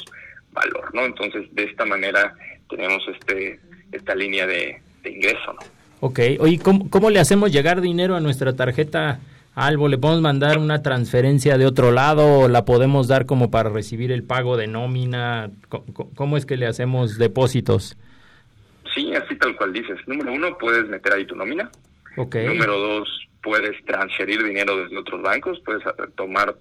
valor, 0.51 0.93
¿no? 0.93 1.05
Entonces, 1.05 1.47
de 1.55 1.63
esta 1.63 1.85
manera 1.85 2.35
tenemos 2.69 3.01
este 3.07 3.59
esta 3.91 4.13
línea 4.15 4.45
de, 4.45 4.79
de 5.03 5.11
ingreso, 5.11 5.53
¿no? 5.53 5.59
Ok, 6.01 6.19
oye, 6.39 6.59
¿cómo, 6.59 6.89
cómo 6.89 7.09
le 7.09 7.19
hacemos 7.19 7.51
llegar 7.51 7.81
dinero 7.81 8.15
a 8.15 8.19
nuestra 8.19 8.55
tarjeta 8.55 9.19
Albo? 9.53 9.89
¿Le 9.89 9.97
podemos 9.97 10.21
mandar 10.21 10.57
una 10.57 10.81
transferencia 10.81 11.57
de 11.57 11.65
otro 11.65 11.91
lado 11.91 12.39
o 12.39 12.47
la 12.47 12.63
podemos 12.63 13.07
dar 13.09 13.25
como 13.25 13.51
para 13.51 13.69
recibir 13.69 14.11
el 14.11 14.23
pago 14.23 14.55
de 14.55 14.67
nómina? 14.67 15.49
¿Cómo 16.15 16.37
es 16.37 16.45
que 16.45 16.55
le 16.55 16.67
hacemos 16.67 17.17
depósitos? 17.17 17.97
Sí, 18.95 19.13
así 19.13 19.35
tal 19.35 19.55
cual 19.57 19.73
dices. 19.73 19.97
Número 20.07 20.31
uno, 20.33 20.57
puedes 20.57 20.87
meter 20.87 21.13
ahí 21.13 21.25
tu 21.25 21.35
nómina. 21.35 21.69
Ok. 22.17 22.35
Número 22.45 22.77
dos, 22.79 23.27
puedes 23.43 23.83
transferir 23.85 24.41
dinero 24.43 24.77
desde 24.83 24.97
otros 24.97 25.21
bancos, 25.21 25.61
puedes 25.65 25.85
eh, 25.85 25.91
tomar, 26.15 26.55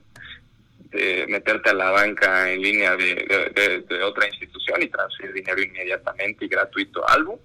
eh, 0.93 1.27
meterte 1.29 1.71
a 1.71 1.75
la 1.75 1.91
banca 1.93 2.51
en 2.53 2.61
línea 2.63 2.97
de, 2.97 3.15
de- 3.15 3.53
de- 3.55 3.81
de 3.83 4.03
otra 4.03 4.27
institución 4.27 4.83
y 4.83 4.89
transferir 4.89 5.33
dinero 5.35 5.63
inmediatamente 5.63 6.45
y 6.45 6.49
gratuito 6.49 7.09
a 7.09 7.15
algo. 7.15 7.39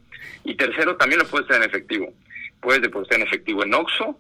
Y 0.44 0.56
tercero, 0.56 0.96
también 0.96 1.20
lo 1.22 1.28
puedes 1.28 1.48
hacer 1.50 1.62
en 1.62 1.70
efectivo. 1.70 2.14
Puedes 2.62 2.82
depositar 2.82 3.20
en 3.20 3.28
efectivo 3.28 3.64
en 3.64 3.74
Oxxo 3.76 4.20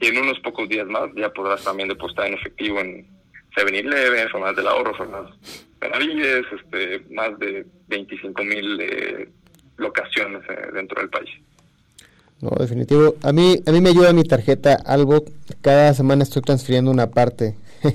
y 0.00 0.06
en 0.06 0.18
unos 0.18 0.40
pocos 0.40 0.68
días 0.68 0.86
más 0.86 1.10
ya 1.16 1.30
podrás 1.30 1.62
también 1.62 1.88
depositar 1.88 2.26
en 2.26 2.34
efectivo 2.34 2.80
en 2.80 3.06
7-Eleven, 3.56 4.30
Formas 4.30 4.56
del 4.56 4.66
Ahorro, 4.66 4.94
Formas 4.94 5.30
Benavides, 5.80 6.46
este, 6.52 7.04
más 7.14 7.38
de 7.38 7.66
25 7.88 8.44
mil 8.44 8.80
eh, 8.80 9.28
locaciones 9.76 10.42
eh, 10.48 10.68
dentro 10.72 11.00
del 11.00 11.10
país. 11.10 11.30
No, 12.40 12.50
definitivo. 12.58 13.16
A 13.22 13.32
mí, 13.32 13.60
a 13.66 13.72
mí 13.72 13.80
me 13.80 13.90
ayuda 13.90 14.12
mi 14.12 14.24
tarjeta 14.24 14.74
algo. 14.86 15.24
Cada 15.60 15.92
semana 15.92 16.22
estoy 16.22 16.42
transfiriendo 16.42 16.90
una 16.90 17.10
parte 17.10 17.54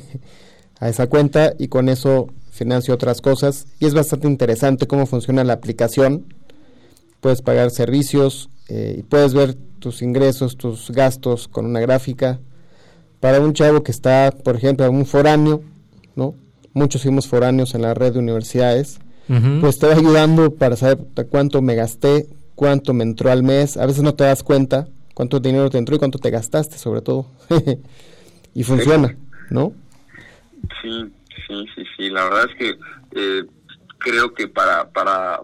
a 0.79 0.89
esa 0.89 1.07
cuenta 1.07 1.53
y 1.57 1.67
con 1.67 1.89
eso 1.89 2.29
financio 2.51 2.93
otras 2.93 3.21
cosas. 3.21 3.67
Y 3.79 3.87
es 3.87 3.95
bastante 3.95 4.27
interesante 4.27 4.87
cómo 4.87 5.07
funciona 5.07 5.43
la 5.43 5.53
aplicación. 5.53 6.25
Puedes 7.25 7.41
pagar 7.41 7.71
servicios 7.71 8.51
eh, 8.69 8.97
y 8.99 9.01
puedes 9.01 9.33
ver 9.33 9.55
tus 9.79 10.03
ingresos, 10.03 10.57
tus 10.57 10.91
gastos 10.91 11.47
con 11.47 11.65
una 11.65 11.79
gráfica. 11.79 12.39
Para 13.19 13.39
un 13.39 13.53
chavo 13.53 13.81
que 13.81 13.89
está, 13.89 14.29
por 14.29 14.55
ejemplo, 14.55 14.87
un 14.91 15.07
foráneo, 15.07 15.63
¿no? 16.15 16.35
Muchos 16.73 17.01
fuimos 17.01 17.27
foráneos 17.27 17.73
en 17.73 17.81
la 17.81 17.95
red 17.95 18.13
de 18.13 18.19
universidades. 18.19 18.99
Pues 19.59 19.79
te 19.79 19.87
va 19.87 19.93
ayudando 19.93 20.53
para 20.53 20.75
saber 20.75 20.99
cuánto 21.31 21.63
me 21.63 21.73
gasté, 21.73 22.27
cuánto 22.53 22.93
me 22.93 23.03
entró 23.03 23.31
al 23.31 23.41
mes. 23.41 23.75
A 23.77 23.87
veces 23.87 24.03
no 24.03 24.13
te 24.13 24.25
das 24.25 24.43
cuenta 24.43 24.87
cuánto 25.15 25.39
dinero 25.39 25.71
te 25.71 25.79
entró 25.79 25.95
y 25.95 25.97
cuánto 25.97 26.19
te 26.19 26.29
gastaste, 26.29 26.77
sobre 26.77 27.01
todo. 27.01 27.25
y 28.53 28.61
funciona, 28.61 29.17
¿no? 29.49 29.73
Sí, 30.79 31.11
sí, 31.47 31.65
sí, 31.73 31.83
sí. 31.97 32.09
La 32.11 32.25
verdad 32.25 32.45
es 32.51 32.55
que 32.55 32.69
eh, 33.19 33.45
creo 33.97 34.31
que 34.35 34.47
para, 34.47 34.87
para, 34.91 35.41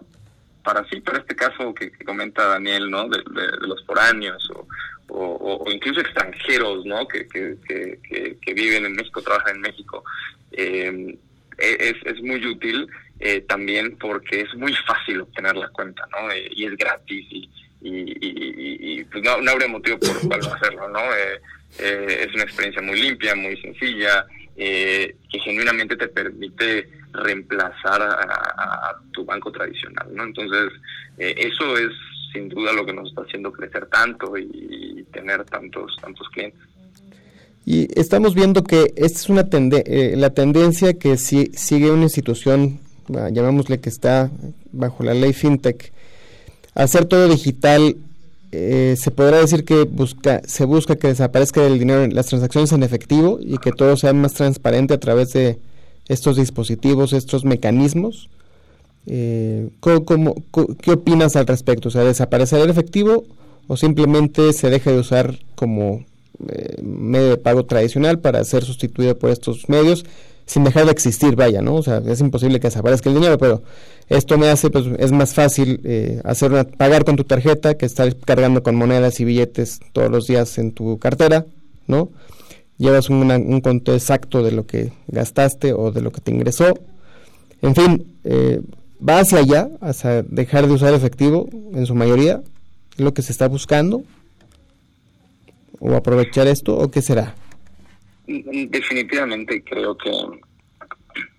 para 0.62 0.84
sí, 0.88 1.00
para 1.00 1.18
este 1.18 1.34
caso 1.36 1.74
que, 1.74 1.90
comenta 2.04 2.46
Daniel, 2.46 2.90
¿no? 2.90 3.08
De, 3.08 3.18
los 3.60 3.84
foráneos 3.84 4.48
o, 4.50 4.66
o- 5.08 5.70
incluso 5.70 6.00
extranjeros, 6.00 6.84
¿no? 6.86 7.06
Que, 7.08 7.26
que, 7.28 7.56
que, 7.66 7.98
que- 8.40 8.54
viven 8.54 8.84
en 8.86 8.92
México, 8.94 9.20
trabajan 9.22 9.56
en 9.56 9.60
México. 9.62 10.04
eh, 10.52 11.16
es, 11.58 11.94
es 12.04 12.20
muy 12.22 12.44
útil 12.46 12.88
eh, 13.20 13.40
también 13.42 13.96
porque 13.98 14.40
es 14.40 14.54
muy 14.54 14.74
fácil 14.86 15.20
obtener 15.20 15.54
la 15.56 15.68
cuenta, 15.68 16.02
¿no? 16.10 16.30
Eh, 16.32 16.48
y 16.50 16.64
es 16.66 16.76
gratis 16.76 17.26
y, 17.30 17.48
y, 17.82 17.88
y- 17.90 18.54
y- 18.56 19.00
y, 19.00 19.04
pues 19.04 19.22
no, 19.22 19.40
no 19.40 19.50
habría 19.52 19.68
motivo 19.68 19.98
por 19.98 20.10
el 20.16 20.28
cual 20.28 20.40
no 20.40 20.54
hacerlo, 20.54 20.88
¿no? 20.88 21.00
Eh, 21.00 21.40
eh, 21.78 22.26
es 22.26 22.34
una 22.34 22.44
experiencia 22.44 22.82
muy 22.82 23.00
limpia, 23.00 23.34
muy 23.34 23.56
sencilla, 23.60 24.24
eh, 24.56 25.16
que 25.30 25.38
genuinamente 25.40 25.96
te 25.96 26.08
permite 26.08 26.88
reemplazar 27.12 28.02
a, 28.02 28.96
tu 29.12 29.24
banco 29.24 29.52
tradicional, 29.52 30.08
¿no? 30.14 30.24
Entonces, 30.24 30.72
eh, 31.18 31.34
eso 31.38 31.76
es 31.76 31.90
sin 32.32 32.48
duda 32.48 32.72
lo 32.72 32.86
que 32.86 32.94
nos 32.94 33.10
está 33.10 33.22
haciendo 33.22 33.52
crecer 33.52 33.86
tanto 33.86 34.38
y, 34.38 34.48
y 34.98 35.02
tener 35.12 35.44
tantos 35.44 35.94
tantos 36.00 36.26
clientes. 36.30 36.60
Y 37.64 37.88
estamos 37.98 38.34
viendo 38.34 38.64
que 38.64 38.92
esta 38.96 39.18
es 39.20 39.28
una 39.28 39.48
tende 39.48 39.84
eh, 39.86 40.14
la 40.16 40.30
tendencia 40.30 40.94
que 40.98 41.16
si- 41.18 41.52
sigue 41.54 41.90
una 41.90 42.04
institución, 42.04 42.80
ah, 43.14 43.28
llamémosle 43.30 43.80
que 43.80 43.88
está 43.90 44.30
bajo 44.72 45.04
la 45.04 45.14
ley 45.14 45.32
FinTech, 45.32 45.92
hacer 46.74 47.04
todo 47.04 47.28
digital, 47.28 47.96
eh, 48.52 48.94
se 48.98 49.10
podrá 49.10 49.38
decir 49.38 49.64
que 49.64 49.84
busca, 49.84 50.42
se 50.46 50.64
busca 50.64 50.96
que 50.96 51.08
desaparezca 51.08 51.66
el 51.66 51.78
dinero, 51.78 52.06
las 52.08 52.26
transacciones 52.26 52.72
en 52.72 52.82
efectivo 52.82 53.38
y 53.40 53.58
que 53.58 53.72
todo 53.72 53.96
sea 53.96 54.12
más 54.12 54.34
transparente 54.34 54.94
a 54.94 55.00
través 55.00 55.32
de 55.32 55.58
estos 56.08 56.36
dispositivos, 56.36 57.12
estos 57.12 57.44
mecanismos. 57.44 58.28
Eh, 59.06 59.70
¿cómo- 59.80 60.04
cómo- 60.04 60.34
co- 60.50 60.68
¿Qué 60.80 60.92
opinas 60.92 61.34
al 61.36 61.46
respecto? 61.46 61.88
O 61.88 61.90
sea, 61.90 62.04
¿desaparecerá 62.04 62.62
el 62.62 62.70
efectivo 62.70 63.24
o 63.66 63.76
simplemente 63.76 64.52
se 64.52 64.70
deja 64.70 64.92
de 64.92 64.98
usar 64.98 65.38
como 65.54 66.04
eh, 66.48 66.76
medio 66.82 67.30
de 67.30 67.36
pago 67.36 67.64
tradicional 67.66 68.18
para 68.18 68.42
ser 68.44 68.64
sustituido 68.64 69.16
por 69.16 69.30
estos 69.30 69.68
medios 69.68 70.04
sin 70.52 70.64
dejar 70.64 70.84
de 70.84 70.92
existir, 70.92 71.34
vaya, 71.34 71.62
¿no? 71.62 71.76
O 71.76 71.82
sea, 71.82 72.02
es 72.06 72.20
imposible 72.20 72.60
que 72.60 72.66
desaparezca 72.66 73.08
el 73.08 73.14
dinero, 73.14 73.38
pero 73.38 73.62
esto 74.10 74.36
me 74.36 74.50
hace, 74.50 74.68
pues, 74.68 74.84
es 74.98 75.10
más 75.10 75.32
fácil 75.32 75.80
eh, 75.84 76.20
hacer 76.24 76.52
una, 76.52 76.64
pagar 76.64 77.06
con 77.06 77.16
tu 77.16 77.24
tarjeta 77.24 77.78
que 77.78 77.86
estar 77.86 78.14
cargando 78.16 78.62
con 78.62 78.76
monedas 78.76 79.18
y 79.20 79.24
billetes 79.24 79.80
todos 79.94 80.10
los 80.10 80.26
días 80.26 80.58
en 80.58 80.72
tu 80.72 80.98
cartera, 80.98 81.46
¿no? 81.86 82.10
Llevas 82.76 83.08
un 83.08 83.60
conto 83.62 83.94
exacto 83.94 84.42
de 84.42 84.52
lo 84.52 84.66
que 84.66 84.92
gastaste 85.06 85.72
o 85.72 85.90
de 85.90 86.02
lo 86.02 86.10
que 86.10 86.20
te 86.20 86.32
ingresó. 86.32 86.74
En 87.62 87.74
fin, 87.74 88.04
eh, 88.24 88.60
va 89.06 89.20
hacia 89.20 89.38
allá, 89.38 89.70
hacia 89.80 90.22
dejar 90.22 90.66
de 90.66 90.74
usar 90.74 90.92
efectivo 90.92 91.48
en 91.72 91.86
su 91.86 91.94
mayoría, 91.94 92.42
es 92.94 93.00
lo 93.00 93.14
que 93.14 93.22
se 93.22 93.32
está 93.32 93.48
buscando, 93.48 94.02
o 95.80 95.94
aprovechar 95.94 96.46
esto, 96.46 96.76
o 96.76 96.90
qué 96.90 97.00
será. 97.00 97.36
Definitivamente 98.26 99.62
creo 99.64 99.96
que, 99.96 100.10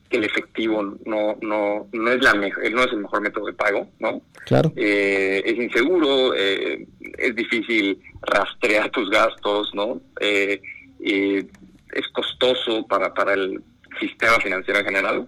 que 0.10 0.18
el 0.18 0.26
efectivo 0.26 0.98
no 1.06 1.38
no 1.42 1.88
no 1.92 2.12
es 2.12 2.22
la 2.22 2.34
mejor, 2.34 2.72
no 2.72 2.84
es 2.84 2.92
el 2.92 3.00
mejor 3.00 3.22
método 3.22 3.46
de 3.46 3.54
pago, 3.54 3.90
¿no? 4.00 4.22
Claro. 4.46 4.72
Eh, 4.76 5.42
es 5.46 5.56
inseguro, 5.56 6.34
eh, 6.36 6.86
es 7.18 7.36
difícil 7.36 8.00
rastrear 8.22 8.90
tus 8.92 9.10
gastos, 9.10 9.72
¿no? 9.74 10.02
Eh, 10.20 10.62
eh, 11.04 11.46
es 11.94 12.08
costoso 12.10 12.86
para 12.88 13.14
para 13.14 13.34
el 13.34 13.62
sistema 14.00 14.40
financiero 14.40 14.80
en 14.80 14.86
general. 14.86 15.28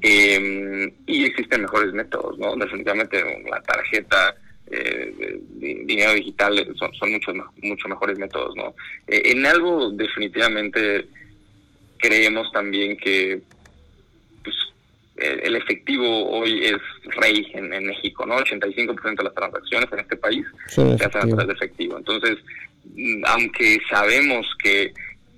Eh, 0.00 0.94
y 1.06 1.24
existen 1.24 1.62
mejores 1.62 1.92
métodos, 1.92 2.38
¿no? 2.38 2.54
Definitivamente 2.56 3.20
la 3.50 3.60
tarjeta, 3.62 4.36
eh, 4.70 5.40
dinero 5.50 6.14
digital 6.14 6.74
son, 6.78 6.94
son 6.94 7.12
muchos 7.12 7.34
mucho 7.62 7.88
mejores 7.88 8.18
métodos, 8.18 8.54
¿no? 8.56 8.74
Eh, 9.06 9.22
en 9.32 9.46
algo 9.46 9.90
definitivamente 9.90 11.06
creemos 11.98 12.50
también 12.52 12.96
que 12.96 13.40
pues, 14.44 14.56
el, 15.16 15.56
efectivo 15.56 16.30
hoy 16.30 16.66
es 16.66 16.78
rey 17.16 17.46
en, 17.54 17.72
en 17.72 17.86
México, 17.86 18.26
¿no? 18.26 18.38
85% 18.38 19.16
de 19.16 19.24
las 19.24 19.34
transacciones 19.34 19.92
en 19.92 19.98
este 20.00 20.16
país 20.16 20.46
se 20.68 20.82
hacen 20.82 21.22
a 21.22 21.26
través 21.26 21.46
de 21.46 21.52
efectivo. 21.54 21.98
Entonces, 21.98 22.38
mm, 22.94 23.24
aunque 23.26 23.78
sabemos 23.88 24.46
que, 24.62 24.92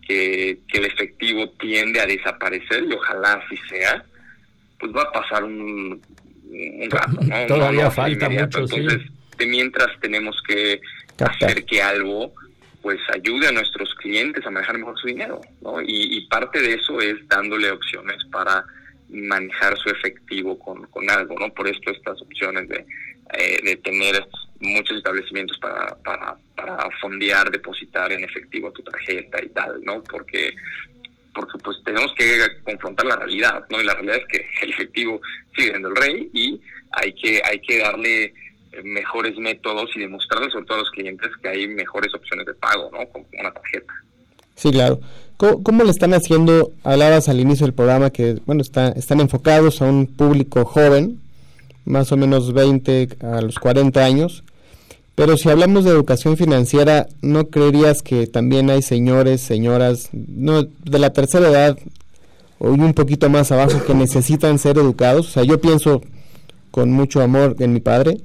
que, 0.06 0.58
que 0.68 0.78
el 0.78 0.86
efectivo 0.86 1.48
tiende 1.60 2.00
a 2.00 2.06
desaparecer, 2.06 2.84
y 2.84 2.94
ojalá 2.94 3.34
así 3.34 3.56
sea, 3.68 4.04
pues 4.78 4.92
va 4.92 5.02
a 5.02 5.12
pasar 5.12 5.44
un, 5.44 6.00
un 6.50 6.90
rato, 6.90 7.20
¿no? 7.22 7.46
Todavía 7.46 7.82
No, 7.82 7.84
no, 7.84 7.90
falta 7.90 8.28
mucho, 8.28 8.66
sí. 8.66 8.86
De 9.40 9.46
mientras 9.46 9.88
tenemos 10.00 10.37
que 10.46 10.83
hacer 11.18 11.64
que 11.64 11.81
algo 11.81 12.35
pues 12.83 12.98
ayude 13.14 13.48
a 13.48 13.53
nuestros 13.53 13.94
clientes 13.94 14.44
a 14.46 14.50
manejar 14.50 14.76
mejor 14.76 14.98
su 14.98 15.07
dinero, 15.07 15.40
¿no? 15.62 15.81
Y, 15.81 16.16
y 16.16 16.26
parte 16.29 16.61
de 16.61 16.74
eso 16.74 17.00
es 17.00 17.16
dándole 17.29 17.70
opciones 17.70 18.22
para 18.31 18.64
manejar 19.09 19.79
su 19.79 19.88
efectivo 19.88 20.59
con, 20.59 20.87
con 20.87 21.09
algo, 21.11 21.38
¿no? 21.38 21.53
Por 21.53 21.68
esto 21.68 21.90
estas 21.90 22.20
opciones 22.20 22.68
de, 22.68 22.87
eh, 23.38 23.61
de 23.62 23.76
tener 23.76 24.26
muchos 24.61 24.98
establecimientos 24.98 25.59
para, 25.59 25.94
para, 26.05 26.37
para 26.55 26.88
fondear, 27.00 27.50
depositar 27.50 28.12
en 28.12 28.24
efectivo 28.24 28.70
tu 28.72 28.83
tarjeta 28.83 29.42
y 29.42 29.48
tal, 29.48 29.83
¿no? 29.83 30.03
Porque 30.05 30.55
porque 31.33 31.59
pues 31.62 31.76
tenemos 31.85 32.12
que 32.14 32.38
confrontar 32.64 33.07
la 33.07 33.16
realidad, 33.16 33.64
¿no? 33.70 33.81
Y 33.81 33.85
la 33.85 33.94
realidad 33.94 34.16
es 34.16 34.26
que 34.26 34.46
el 34.62 34.70
efectivo 34.70 35.20
sigue 35.57 35.70
siendo 35.70 35.88
el 35.88 35.96
rey 35.96 36.31
y 36.35 36.61
hay 36.92 37.12
que 37.14 37.40
hay 37.44 37.61
que 37.61 37.79
darle 37.79 38.35
mejores 38.85 39.37
métodos 39.38 39.90
y 39.96 40.00
demostrarle 40.00 40.50
sobre 40.50 40.66
todo 40.66 40.78
a 40.78 40.80
los 40.80 40.90
clientes 40.90 41.28
que 41.42 41.48
hay 41.48 41.68
mejores 41.68 42.14
opciones 42.14 42.46
de 42.46 42.54
pago, 42.54 42.90
¿no? 42.92 43.06
Como 43.09 43.26
una 43.38 43.52
tarjeta. 43.52 43.92
Sí, 44.54 44.70
claro. 44.70 45.00
¿Cómo, 45.37 45.62
cómo 45.62 45.85
le 45.85 45.90
están 45.90 46.14
haciendo? 46.14 46.72
Hablabas 46.85 47.28
al 47.28 47.40
inicio 47.40 47.66
del 47.66 47.74
programa 47.74 48.11
que, 48.11 48.38
bueno, 48.46 48.62
está, 48.62 48.88
están 48.90 49.20
enfocados 49.20 49.83
a 49.83 49.87
un 49.87 50.06
público 50.06 50.64
joven, 50.64 51.20
más 51.85 52.12
o 52.12 52.16
menos 52.16 52.52
20 52.52 53.09
a 53.22 53.40
los 53.40 53.59
40 53.59 54.04
años. 54.04 54.44
Pero 55.14 55.37
si 55.37 55.50
hablamos 55.50 55.85
de 55.85 55.90
educación 55.90 56.37
financiera, 56.37 57.06
¿no 57.20 57.48
creerías 57.48 58.02
que 58.02 58.26
también 58.26 58.70
hay 58.70 58.83
señores, 58.83 59.40
señoras, 59.40 60.09
no 60.12 60.62
de 60.62 60.98
la 60.98 61.12
tercera 61.12 61.48
edad 61.48 61.78
o 62.59 62.70
un 62.70 62.94
poquito 62.94 63.28
más 63.28 63.50
abajo 63.52 63.85
que 63.85 63.94
necesitan 63.94 64.59
ser 64.59 64.78
educados? 64.78 65.28
O 65.28 65.30
sea, 65.30 65.42
yo 65.42 65.61
pienso 65.61 66.02
con 66.70 66.90
mucho 66.90 67.20
amor 67.20 67.56
en 67.59 67.72
mi 67.72 67.80
padre 67.80 68.18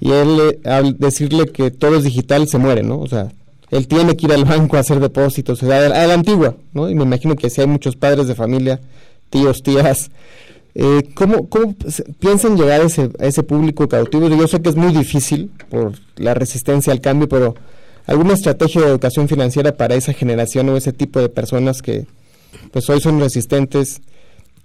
y 0.00 0.10
él 0.10 0.60
al 0.64 0.98
decirle 0.98 1.46
que 1.46 1.70
todo 1.70 1.96
es 1.96 2.04
digital 2.04 2.48
se 2.48 2.58
muere, 2.58 2.82
¿no? 2.82 2.98
O 2.98 3.08
sea, 3.08 3.32
él 3.70 3.88
tiene 3.88 4.16
que 4.16 4.26
ir 4.26 4.32
al 4.32 4.44
banco 4.44 4.76
a 4.76 4.80
hacer 4.80 5.00
depósitos, 5.00 5.62
a 5.62 5.66
la, 5.66 5.86
a 5.86 6.06
la 6.06 6.14
antigua, 6.14 6.56
¿no? 6.72 6.88
Y 6.88 6.94
me 6.94 7.04
imagino 7.04 7.36
que 7.36 7.50
si 7.50 7.60
hay 7.60 7.66
muchos 7.66 7.96
padres 7.96 8.26
de 8.26 8.34
familia, 8.34 8.80
tíos, 9.30 9.62
tías, 9.62 10.10
eh, 10.74 11.10
¿cómo, 11.14 11.48
¿Cómo 11.48 11.74
piensan 12.18 12.56
llegar 12.56 12.80
a 12.80 12.84
ese, 12.84 13.10
a 13.20 13.26
ese 13.26 13.42
público 13.44 13.88
cautivo? 13.88 14.28
Yo 14.28 14.48
sé 14.48 14.60
que 14.60 14.68
es 14.68 14.76
muy 14.76 14.92
difícil 14.92 15.50
por 15.68 15.92
la 16.16 16.34
resistencia 16.34 16.92
al 16.92 17.00
cambio, 17.00 17.28
pero 17.28 17.54
¿alguna 18.06 18.34
estrategia 18.34 18.82
de 18.82 18.88
educación 18.88 19.28
financiera 19.28 19.76
para 19.76 19.94
esa 19.94 20.12
generación 20.12 20.68
o 20.68 20.76
ese 20.76 20.92
tipo 20.92 21.20
de 21.20 21.28
personas 21.28 21.80
que 21.80 22.06
pues 22.72 22.90
hoy 22.90 23.00
son 23.00 23.20
resistentes 23.20 24.00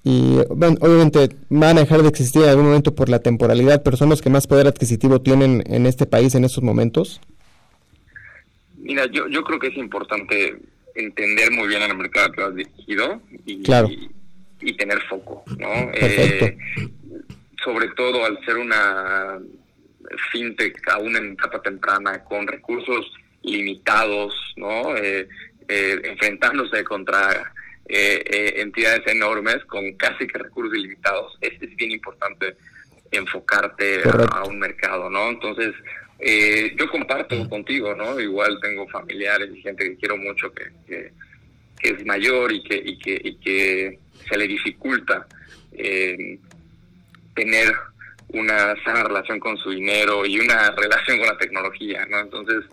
y 0.04 0.38
bueno, 0.50 0.78
obviamente 0.82 1.36
van 1.50 1.78
a 1.78 1.82
dejar 1.82 2.02
de 2.02 2.10
existir 2.10 2.44
en 2.44 2.50
algún 2.50 2.66
momento 2.66 2.96
por 2.96 3.10
la 3.10 3.20
temporalidad, 3.20 3.84
pero 3.84 3.98
son 3.98 4.10
los 4.10 4.22
que 4.22 4.30
más 4.30 4.48
poder 4.48 4.68
adquisitivo 4.68 5.22
tienen 5.22 5.64
en 5.68 5.86
este 5.86 6.06
país 6.06 6.36
en 6.36 6.46
estos 6.46 6.64
momentos? 6.64 7.22
Mira, 8.78 9.06
yo, 9.12 9.28
yo 9.28 9.44
creo 9.44 9.60
que 9.60 9.68
es 9.68 9.78
importante 9.78 10.58
entender 10.96 11.52
muy 11.52 11.68
bien 11.68 11.82
el 11.82 11.96
mercado 11.96 12.32
que 12.32 12.42
has 12.42 12.56
dirigido 12.56 13.22
y, 13.46 13.62
claro 13.62 13.90
y 14.62 14.74
tener 14.74 15.02
foco, 15.04 15.44
¿no? 15.58 15.92
Eh, 15.94 16.58
sobre 17.64 17.88
todo 17.90 18.26
al 18.26 18.44
ser 18.46 18.58
una 18.58 19.40
fintech 20.32 20.82
aún 20.90 21.16
en 21.16 21.34
etapa 21.34 21.62
temprana 21.62 22.24
con 22.24 22.48
recursos 22.48 23.12
limitados, 23.44 24.34
¿no? 24.58 24.96
Eh, 24.98 25.28
eh, 25.68 26.02
enfrentándose 26.04 26.84
contra 26.84 27.54
entidades 27.89 29.02
enormes 29.08 29.65
con 29.65 29.93
casi 29.93 30.28
que 30.28 30.38
recursos 30.38 30.78
ilimitados, 30.78 31.38
es, 31.41 31.62
es 31.62 31.75
bien 31.75 31.91
importante 31.91 32.56
enfocarte 33.12 34.02
a, 34.32 34.43
un 34.43 34.60
mercado, 34.60 35.10
¿no? 35.10 35.30
Entonces, 35.30 35.73
yo 36.75 36.89
comparto 36.91 37.49
contigo, 37.49 37.95
¿no? 37.95 38.19
Igual 38.19 38.60
tengo 38.62 38.88
familiares 38.89 39.49
y 39.54 39.62
gente 39.62 39.86
que 39.86 39.97
quiero 39.97 40.17
mucho 40.17 40.54
que, 40.54 40.65
que, 40.88 41.12
que 41.80 41.89
es 41.89 42.06
mayor 42.06 42.52
y 42.52 42.62
que, 42.62 42.75
y 42.75 42.99
que, 42.99 43.21
y 43.23 43.36
que 43.36 43.99
se 44.30 44.38
le 44.38 44.47
dificulta 44.47 45.28
eh, 45.71 46.38
tener 47.34 47.73
una 48.30 48.75
sana 48.84 49.04
relación 49.04 49.39
con 49.39 49.58
su 49.58 49.71
dinero 49.71 50.25
y 50.25 50.39
una 50.39 50.71
relación 50.71 51.17
con 51.17 51.28
la 51.28 51.38
tecnología, 51.38 52.06
¿no? 52.08 52.19
Entonces, 52.19 52.65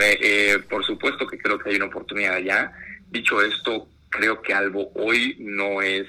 eh, 0.00 0.58
por 0.68 0.84
supuesto 0.84 1.26
que 1.26 1.38
creo 1.38 1.58
que 1.58 1.70
hay 1.70 1.76
una 1.76 1.86
oportunidad 1.86 2.34
allá. 2.34 2.72
Dicho 3.10 3.40
esto, 3.40 3.88
creo 4.10 4.40
que 4.42 4.54
algo 4.54 4.90
hoy 4.94 5.36
no 5.38 5.82
es 5.82 6.06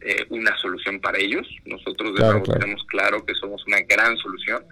eh, 0.00 0.26
una 0.30 0.56
solución 0.58 1.00
para 1.00 1.18
ellos. 1.18 1.46
Nosotros 1.64 2.12
tenemos 2.44 2.84
claro 2.86 3.24
que 3.24 3.34
somos 3.34 3.64
una 3.66 3.80
gran 3.80 4.16
solución 4.16 4.62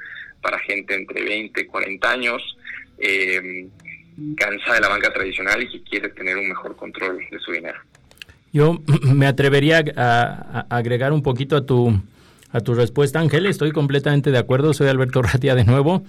para 0.40 0.58
gente 0.60 0.94
entre 0.94 1.22
20 1.22 1.60
y 1.60 1.66
40 1.66 2.10
años, 2.10 2.56
eh, 2.98 3.68
cansada 4.36 4.74
de 4.74 4.80
la 4.80 4.88
banca 4.88 5.12
tradicional 5.12 5.62
y 5.62 5.70
que 5.70 5.82
quiere 5.82 6.08
tener 6.10 6.36
un 6.36 6.48
mejor 6.48 6.76
control 6.76 7.18
de 7.30 7.38
su 7.38 7.52
dinero. 7.52 7.78
Yo 8.52 8.80
me 9.02 9.26
atrevería 9.26 9.84
a, 9.96 10.66
agregar 10.70 11.12
un 11.12 11.22
poquito 11.22 11.56
a 11.56 11.66
tu, 11.66 12.00
a 12.52 12.60
tu 12.60 12.74
respuesta, 12.74 13.20
Ángel. 13.20 13.46
Estoy 13.46 13.72
completamente 13.72 14.30
de 14.30 14.38
acuerdo. 14.38 14.72
Soy 14.72 14.88
Alberto 14.88 15.22
Ratia 15.22 15.54
de 15.54 15.64
nuevo. 15.64 16.02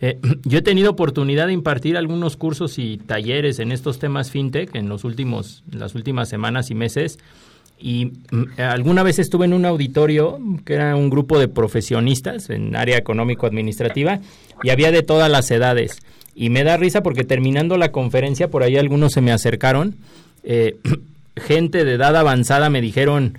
Eh, 0.00 0.18
yo 0.44 0.58
he 0.58 0.62
tenido 0.62 0.90
oportunidad 0.90 1.46
de 1.46 1.52
impartir 1.52 1.96
algunos 1.96 2.36
cursos 2.36 2.78
y 2.78 2.98
talleres 2.98 3.58
en 3.58 3.72
estos 3.72 3.98
temas 3.98 4.30
fintech 4.30 4.74
en 4.74 4.88
los 4.88 5.04
últimos, 5.04 5.62
las 5.70 5.94
últimas 5.94 6.28
semanas 6.28 6.70
y 6.70 6.74
meses. 6.74 7.18
Y 7.78 8.12
mm, 8.30 8.60
alguna 8.60 9.02
vez 9.02 9.18
estuve 9.18 9.44
en 9.44 9.52
un 9.52 9.64
auditorio 9.64 10.38
que 10.64 10.74
era 10.74 10.96
un 10.96 11.10
grupo 11.10 11.38
de 11.38 11.48
profesionistas 11.48 12.50
en 12.50 12.74
área 12.76 12.96
económico-administrativa 12.96 14.20
y 14.62 14.70
había 14.70 14.90
de 14.90 15.02
todas 15.02 15.30
las 15.30 15.50
edades. 15.50 15.98
Y 16.34 16.50
me 16.50 16.64
da 16.64 16.76
risa 16.76 17.02
porque 17.02 17.24
terminando 17.24 17.76
la 17.78 17.92
conferencia, 17.92 18.50
por 18.50 18.62
ahí 18.62 18.76
algunos 18.76 19.12
se 19.12 19.22
me 19.22 19.32
acercaron. 19.32 19.96
Eh, 20.42 20.76
gente 21.36 21.84
de 21.84 21.94
edad 21.94 22.16
avanzada 22.16 22.70
me 22.70 22.80
dijeron, 22.80 23.38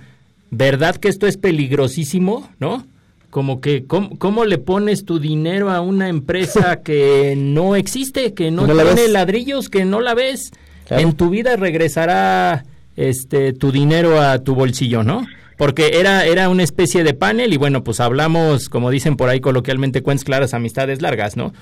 ¿verdad 0.50 0.96
que 0.96 1.08
esto 1.08 1.26
es 1.26 1.36
peligrosísimo? 1.36 2.48
¿No? 2.58 2.86
Como 3.30 3.60
que, 3.60 3.84
¿cómo, 3.86 4.44
le 4.46 4.58
pones 4.58 5.04
tu 5.04 5.18
dinero 5.18 5.70
a 5.70 5.80
una 5.80 6.08
empresa 6.08 6.80
que 6.82 7.34
no 7.36 7.76
existe, 7.76 8.32
que 8.32 8.50
no, 8.50 8.64
tiene 8.64 9.08
ladrillos, 9.08 9.68
que 9.68 9.84
no 9.84 10.00
la 10.00 10.14
ves? 10.14 10.50
En 10.90 11.12
tu 11.12 11.28
vida 11.28 11.56
regresará 11.56 12.64
este 12.96 13.52
tu 13.52 13.70
dinero 13.70 14.20
a 14.20 14.38
tu 14.38 14.54
bolsillo, 14.54 15.02
¿no? 15.02 15.26
Porque 15.58 15.90
era, 15.94 16.24
era 16.24 16.48
una 16.48 16.62
especie 16.62 17.04
de 17.04 17.14
panel 17.14 17.52
y 17.52 17.56
bueno, 17.56 17.84
pues 17.84 18.00
hablamos, 18.00 18.68
como 18.68 18.90
dicen 18.90 19.16
por 19.16 19.28
ahí 19.28 19.40
coloquialmente, 19.40 20.02
cuentas 20.02 20.24
claras, 20.24 20.54
amistades 20.54 21.02
largas, 21.02 21.36
¿no? 21.36 21.52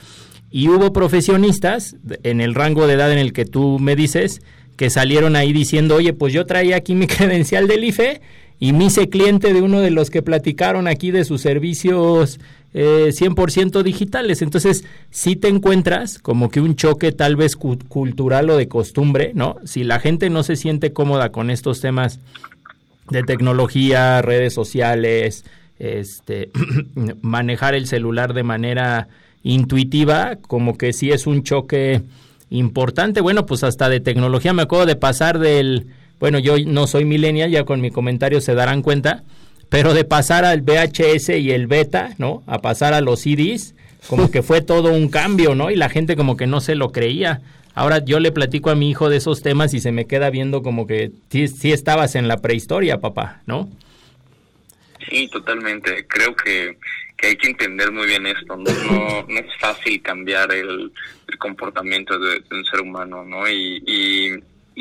Y 0.50 0.68
hubo 0.68 0.92
profesionistas 0.92 1.96
en 2.22 2.40
el 2.40 2.54
rango 2.54 2.86
de 2.86 2.94
edad 2.94 3.10
en 3.10 3.18
el 3.18 3.32
que 3.32 3.44
tú 3.44 3.78
me 3.80 3.96
dices 3.96 4.40
que 4.76 4.90
salieron 4.90 5.34
ahí 5.34 5.52
diciendo, 5.52 5.96
oye, 5.96 6.12
pues 6.12 6.32
yo 6.32 6.46
traía 6.46 6.76
aquí 6.76 6.94
mi 6.94 7.06
credencial 7.06 7.66
del 7.66 7.84
IFE 7.84 8.20
y 8.58 8.72
me 8.72 8.86
hice 8.86 9.08
cliente 9.08 9.52
de 9.52 9.62
uno 9.62 9.80
de 9.80 9.90
los 9.90 10.10
que 10.10 10.22
platicaron 10.22 10.88
aquí 10.88 11.10
de 11.10 11.24
sus 11.24 11.42
servicios 11.42 12.40
eh, 12.74 13.08
100% 13.10 13.82
digitales. 13.82 14.42
Entonces, 14.42 14.84
si 15.10 15.36
te 15.36 15.48
encuentras 15.48 16.18
como 16.18 16.50
que 16.50 16.60
un 16.60 16.76
choque 16.76 17.12
tal 17.12 17.36
vez 17.36 17.56
cultural 17.56 18.50
o 18.50 18.56
de 18.56 18.68
costumbre, 18.68 19.32
¿no? 19.34 19.56
Si 19.64 19.84
la 19.84 19.98
gente 19.98 20.30
no 20.30 20.42
se 20.42 20.56
siente 20.56 20.92
cómoda 20.92 21.32
con 21.32 21.50
estos 21.50 21.80
temas 21.80 22.20
de 23.10 23.22
tecnología, 23.22 24.20
redes 24.20 24.52
sociales, 24.52 25.44
este, 25.78 26.50
manejar 27.22 27.74
el 27.74 27.86
celular 27.86 28.34
de 28.34 28.42
manera 28.42 29.08
intuitiva, 29.42 30.36
como 30.36 30.76
que 30.76 30.92
sí 30.92 31.10
es 31.10 31.26
un 31.26 31.44
choque 31.44 32.02
importante. 32.50 33.20
Bueno, 33.20 33.46
pues 33.46 33.64
hasta 33.64 33.88
de 33.88 34.00
tecnología 34.00 34.52
me 34.52 34.62
acuerdo 34.62 34.86
de 34.86 34.96
pasar 34.96 35.38
del, 35.38 35.86
bueno, 36.18 36.38
yo 36.38 36.56
no 36.66 36.86
soy 36.86 37.04
millennial, 37.04 37.50
ya 37.50 37.64
con 37.64 37.80
mi 37.80 37.90
comentario 37.90 38.40
se 38.40 38.54
darán 38.54 38.82
cuenta, 38.82 39.24
pero 39.68 39.94
de 39.94 40.04
pasar 40.04 40.44
al 40.44 40.62
VHS 40.62 41.30
y 41.30 41.50
el 41.50 41.66
beta, 41.66 42.14
¿no? 42.18 42.42
A 42.46 42.60
pasar 42.60 42.94
a 42.94 43.00
los 43.00 43.20
CDs, 43.20 43.74
como 44.08 44.30
que 44.30 44.42
fue 44.42 44.60
todo 44.62 44.92
un 44.92 45.08
cambio, 45.08 45.54
¿no? 45.54 45.70
Y 45.70 45.76
la 45.76 45.88
gente 45.88 46.16
como 46.16 46.36
que 46.36 46.46
no 46.46 46.60
se 46.60 46.74
lo 46.74 46.92
creía. 46.92 47.42
Ahora 47.74 48.02
yo 48.04 48.20
le 48.20 48.32
platico 48.32 48.70
a 48.70 48.74
mi 48.74 48.88
hijo 48.88 49.10
de 49.10 49.18
esos 49.18 49.42
temas 49.42 49.74
y 49.74 49.80
se 49.80 49.92
me 49.92 50.06
queda 50.06 50.30
viendo 50.30 50.62
como 50.62 50.86
que 50.86 51.10
sí, 51.30 51.48
sí 51.48 51.72
estabas 51.72 52.14
en 52.14 52.26
la 52.26 52.38
prehistoria, 52.38 53.00
papá, 53.00 53.42
¿no? 53.46 53.68
Sí, 55.10 55.28
totalmente. 55.28 56.06
Creo 56.08 56.34
que 56.34 56.78
que 57.16 57.28
hay 57.28 57.36
que 57.36 57.48
entender 57.48 57.90
muy 57.92 58.06
bien 58.06 58.26
esto, 58.26 58.56
no, 58.56 58.64
no, 58.64 59.26
es 59.28 59.46
fácil 59.58 60.00
cambiar 60.02 60.52
el, 60.52 60.92
comportamiento 61.38 62.18
de, 62.18 62.42
un 62.50 62.64
ser 62.64 62.80
humano, 62.80 63.24
¿no? 63.24 63.48
Y, 63.48 63.82
y, 63.86 64.30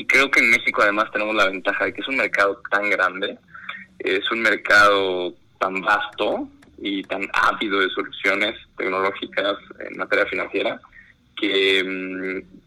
creo 0.03 0.29
que 0.29 0.41
en 0.41 0.49
México 0.51 0.81
además 0.81 1.09
tenemos 1.11 1.33
la 1.33 1.47
ventaja 1.47 1.85
de 1.85 1.93
que 1.93 2.01
es 2.01 2.07
un 2.09 2.17
mercado 2.17 2.61
tan 2.69 2.89
grande, 2.89 3.37
es 3.99 4.29
un 4.29 4.41
mercado 4.41 5.33
tan 5.57 5.81
vasto 5.81 6.49
y 6.77 7.03
tan 7.03 7.27
ávido 7.31 7.79
de 7.79 7.89
soluciones 7.89 8.55
tecnológicas 8.77 9.57
en 9.79 9.97
materia 9.97 10.25
financiera 10.25 10.81
que, 11.35 11.83
mm, 11.83 12.65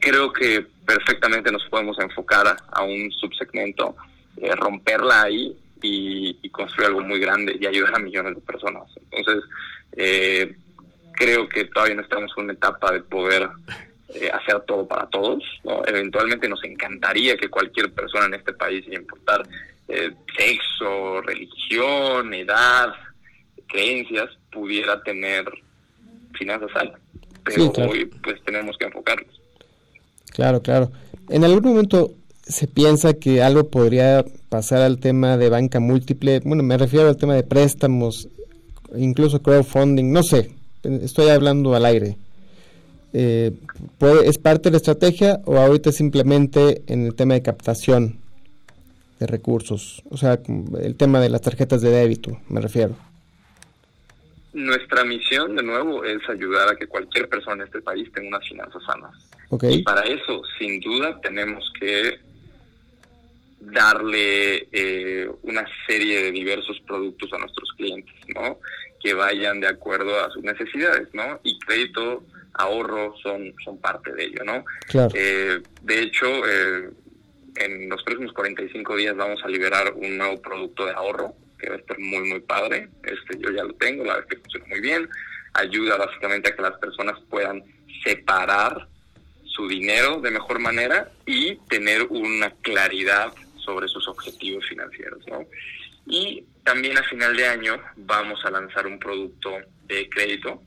creo 0.00 0.32
que 0.32 0.66
perfectamente 0.84 1.50
nos 1.50 1.64
podemos 1.66 1.98
enfocar 1.98 2.56
a 2.72 2.82
un 2.82 3.10
subsegmento, 3.12 3.96
eh, 4.36 4.54
romperla 4.54 5.22
ahí 5.22 5.56
y, 5.80 6.48
construir 6.50 6.88
algo 6.88 7.00
muy 7.02 7.20
grande 7.20 7.56
y 7.58 7.66
ayudar 7.66 7.94
a 7.94 7.98
millones 7.98 8.34
de 8.34 8.40
personas. 8.40 8.84
Entonces, 9.10 9.44
eh, 9.92 10.56
creo 11.12 11.48
que 11.48 11.64
todavía 11.66 11.94
no 11.94 12.02
estamos 12.02 12.32
en 12.36 12.44
una 12.44 12.52
etapa 12.52 12.92
de 12.92 13.00
poder 13.00 13.48
eh, 14.14 14.30
hacer 14.32 14.60
todo 14.66 14.86
para 14.86 15.06
todos. 15.08 15.42
Eventualmente 15.86 16.48
nos 16.48 16.62
encantaría 16.64 17.36
que 17.36 17.48
cualquier 17.48 17.92
persona 17.92 18.26
en 18.26 18.34
este 18.34 18.52
país, 18.54 18.84
sin 18.84 18.94
importar 18.94 19.46
eh, 19.88 20.10
sexo, 20.36 21.20
religión, 21.22 22.32
edad, 22.34 22.88
creencias, 23.66 24.30
pudiera 24.50 25.02
tener 25.02 25.44
finanzas 26.32 26.70
sanas. 26.72 27.00
Pero 27.44 27.64
Sí, 27.64 27.70
claro. 27.74 27.90
hoy 27.90 28.04
pues 28.22 28.42
tenemos 28.44 28.76
que 28.78 28.86
enfocarnos. 28.86 29.40
Claro, 30.32 30.62
claro. 30.62 30.90
En 31.28 31.44
algún 31.44 31.62
momento 31.64 32.12
se 32.42 32.66
piensa 32.66 33.14
que 33.14 33.42
algo 33.42 33.68
podría 33.70 34.24
pasar 34.48 34.80
al 34.80 34.98
tema 35.00 35.36
de 35.36 35.50
banca 35.50 35.80
múltiple. 35.80 36.40
Bueno, 36.44 36.62
me 36.62 36.78
refiero 36.78 37.08
al 37.08 37.16
tema 37.16 37.34
de 37.34 37.42
préstamos, 37.42 38.28
incluso 38.96 39.42
crowdfunding, 39.42 40.12
no 40.12 40.22
sé. 40.22 40.50
Estoy 40.82 41.28
hablando 41.28 41.74
al 41.74 41.84
aire. 41.84 42.16
Eh, 43.20 43.50
puede- 43.98 44.28
¿Es 44.28 44.38
parte 44.38 44.68
de 44.68 44.70
la 44.72 44.76
estrategia 44.76 45.40
o 45.44 45.56
ahorita 45.56 45.90
simplemente 45.90 46.82
en 46.86 47.04
el 47.04 47.16
tema 47.16 47.34
de 47.34 47.42
captación 47.42 48.20
de 49.18 49.26
recursos? 49.26 50.04
O 50.08 50.16
sea, 50.16 50.38
el 50.80 50.94
tema 50.94 51.18
de 51.20 51.28
las 51.28 51.40
tarjetas 51.40 51.82
de 51.82 51.90
débito, 51.90 52.38
me 52.48 52.60
refiero. 52.60 52.94
Nuestra 54.52 55.02
misión, 55.04 55.56
de 55.56 55.64
nuevo, 55.64 56.04
es 56.04 56.20
ayudar 56.28 56.68
a 56.68 56.76
que 56.76 56.86
cualquier 56.86 57.28
persona 57.28 57.62
en 57.62 57.66
este 57.66 57.82
país 57.82 58.08
tenga 58.12 58.28
unas 58.28 58.48
finanzas 58.48 58.82
sanas. 58.86 59.10
Ok. 59.50 59.64
Y 59.68 59.82
para 59.82 60.02
eso, 60.02 60.40
sin 60.56 60.78
duda, 60.78 61.20
tenemos 61.20 61.64
que 61.80 62.20
darle 63.60 64.68
eh, 64.70 65.28
una 65.42 65.66
serie 65.88 66.22
de 66.22 66.30
diversos 66.30 66.78
productos 66.86 67.32
a 67.32 67.38
nuestros 67.38 67.68
clientes, 67.76 68.14
¿no? 68.32 68.58
Que 69.00 69.14
vayan 69.14 69.60
de 69.60 69.68
acuerdo 69.68 70.24
a 70.24 70.30
sus 70.30 70.42
necesidades, 70.42 71.08
¿no? 71.12 71.40
Y 71.44 71.58
crédito, 71.60 72.24
ahorro 72.54 73.14
son, 73.22 73.54
son 73.64 73.78
parte 73.78 74.12
de 74.12 74.24
ello, 74.24 74.44
¿no? 74.44 74.64
Claro. 74.88 75.10
Eh, 75.14 75.60
de 75.82 76.02
hecho, 76.02 76.26
eh, 76.46 76.90
en 77.56 77.88
los 77.88 78.02
próximos 78.02 78.32
45 78.32 78.96
días 78.96 79.16
vamos 79.16 79.40
a 79.44 79.48
liberar 79.48 79.92
un 79.94 80.18
nuevo 80.18 80.40
producto 80.40 80.86
de 80.86 80.92
ahorro 80.92 81.34
que 81.58 81.68
va 81.68 81.76
a 81.76 81.78
estar 81.78 81.98
muy, 81.98 82.28
muy 82.28 82.40
padre. 82.40 82.88
Este, 83.02 83.38
yo 83.38 83.50
ya 83.50 83.64
lo 83.64 83.74
tengo, 83.74 84.04
la 84.04 84.14
verdad 84.14 84.28
que 84.28 84.36
funciona 84.36 84.66
muy 84.68 84.80
bien. 84.80 85.08
Ayuda 85.54 85.96
básicamente 85.96 86.50
a 86.50 86.56
que 86.56 86.62
las 86.62 86.78
personas 86.78 87.18
puedan 87.28 87.62
separar 88.04 88.88
su 89.44 89.66
dinero 89.66 90.20
de 90.20 90.30
mejor 90.30 90.60
manera 90.60 91.10
y 91.26 91.56
tener 91.68 92.02
una 92.10 92.50
claridad 92.62 93.32
sobre 93.56 93.88
sus 93.88 94.06
objetivos 94.06 94.64
financieros, 94.68 95.26
¿no? 95.26 95.44
Y 96.06 96.44
también 96.68 96.98
a 96.98 97.02
final 97.04 97.34
de 97.34 97.46
año 97.46 97.80
vamos 97.96 98.44
a 98.44 98.50
lanzar 98.50 98.86
un 98.86 98.98
producto 98.98 99.56
de 99.86 100.06
crédito 100.10 100.62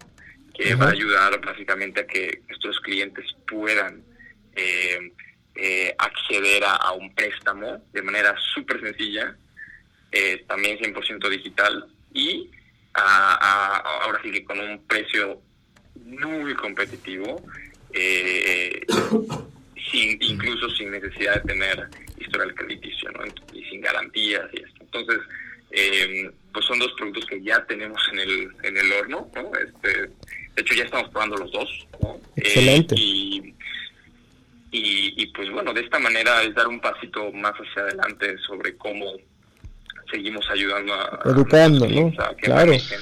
que 0.55 0.73
va 0.73 0.87
a 0.87 0.91
ayudar 0.91 1.39
básicamente 1.45 1.99
a 2.01 2.07
que 2.07 2.41
nuestros 2.49 2.79
clientes 2.79 3.23
puedan 3.47 4.03
eh, 4.55 5.11
eh, 5.55 5.93
acceder 5.99 6.63
a, 6.63 6.75
a 6.77 6.91
un 6.93 7.13
préstamo 7.13 7.83
de 7.93 8.01
manera 8.01 8.35
súper 8.53 8.81
sencilla, 8.81 9.35
eh, 10.11 10.43
también 10.47 10.79
100% 10.79 11.29
digital 11.29 11.85
y 12.13 12.49
a- 12.95 13.35
a- 13.39 14.03
ahora 14.03 14.19
sí 14.23 14.31
que 14.31 14.43
con 14.43 14.59
un 14.59 14.83
precio 14.87 15.39
muy 16.03 16.55
competitivo, 16.55 17.45
eh, 17.93 18.83
sin, 19.91 20.17
incluso 20.19 20.67
sin 20.71 20.89
necesidad 20.91 21.35
de 21.43 21.53
tener 21.53 21.89
historial 22.17 22.55
crediticio 22.55 23.11
¿no? 23.11 23.21
y 23.53 23.63
sin 23.65 23.81
garantías 23.81 24.45
y 24.53 24.63
esto. 24.63 24.77
Entonces, 24.81 25.19
eh, 25.71 26.29
pues 26.53 26.65
son 26.65 26.79
dos 26.79 26.91
productos 26.97 27.25
que 27.25 27.41
ya 27.41 27.63
tenemos 27.65 28.01
en 28.11 28.19
el, 28.19 28.51
en 28.63 28.77
el 28.77 28.91
horno. 28.93 29.29
¿no? 29.35 29.51
Este, 29.57 29.89
de 30.07 30.61
hecho, 30.61 30.73
ya 30.75 30.83
estamos 30.83 31.09
probando 31.09 31.37
los 31.37 31.51
dos. 31.51 31.87
¿no? 32.01 32.15
Eh, 32.35 32.41
Excelente. 32.43 32.95
y, 32.97 33.53
y, 34.71 35.21
y, 35.21 35.25
pues 35.27 35.49
bueno, 35.51 35.73
de 35.73 35.81
esta 35.81 35.99
manera 35.99 36.43
es 36.43 36.53
dar 36.55 36.67
un 36.67 36.79
pasito 36.79 37.31
más 37.33 37.53
hacia 37.53 37.83
adelante 37.83 38.37
sobre 38.47 38.75
cómo 38.77 39.05
seguimos 40.11 40.45
ayudando 40.49 40.93
a, 40.93 41.19
a 41.25 41.29
Educando, 41.29 41.87
¿no? 41.87 42.07
a 42.23 42.35
que 42.35 42.43
Claro. 42.43 42.65
manejen, 42.67 42.99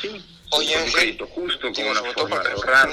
sí, 0.00 0.22
Oye, 0.54 0.74
un 0.84 0.92
crédito 0.92 1.26
justo, 1.28 1.72
con 1.72 1.84
una 1.86 2.02
forma 2.12 2.38
de 2.40 2.50
ahorrar 2.50 2.88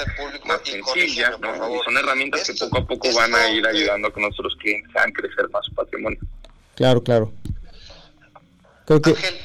más 0.45 0.62
sencilla, 0.64 1.32
¿no? 1.41 1.76
Y 1.76 1.80
son 1.84 1.97
herramientas 1.97 2.47
que 2.50 2.54
poco 2.54 2.78
a 2.78 2.88
poco 2.88 3.14
van 3.14 3.36
a 3.36 3.50
ir 3.50 3.68
ayudando 3.68 4.08
a 4.08 4.14
que 4.14 4.22
nuestros 4.22 4.56
clientes 4.56 4.95
hagan 4.95 5.12
crecer 5.12 5.50
más 5.50 5.66
su 5.66 5.74
patrimonio. 5.74 6.20
Claro, 6.76 7.04
claro. 7.04 7.34
Creo 8.89 9.01
que 9.01 9.39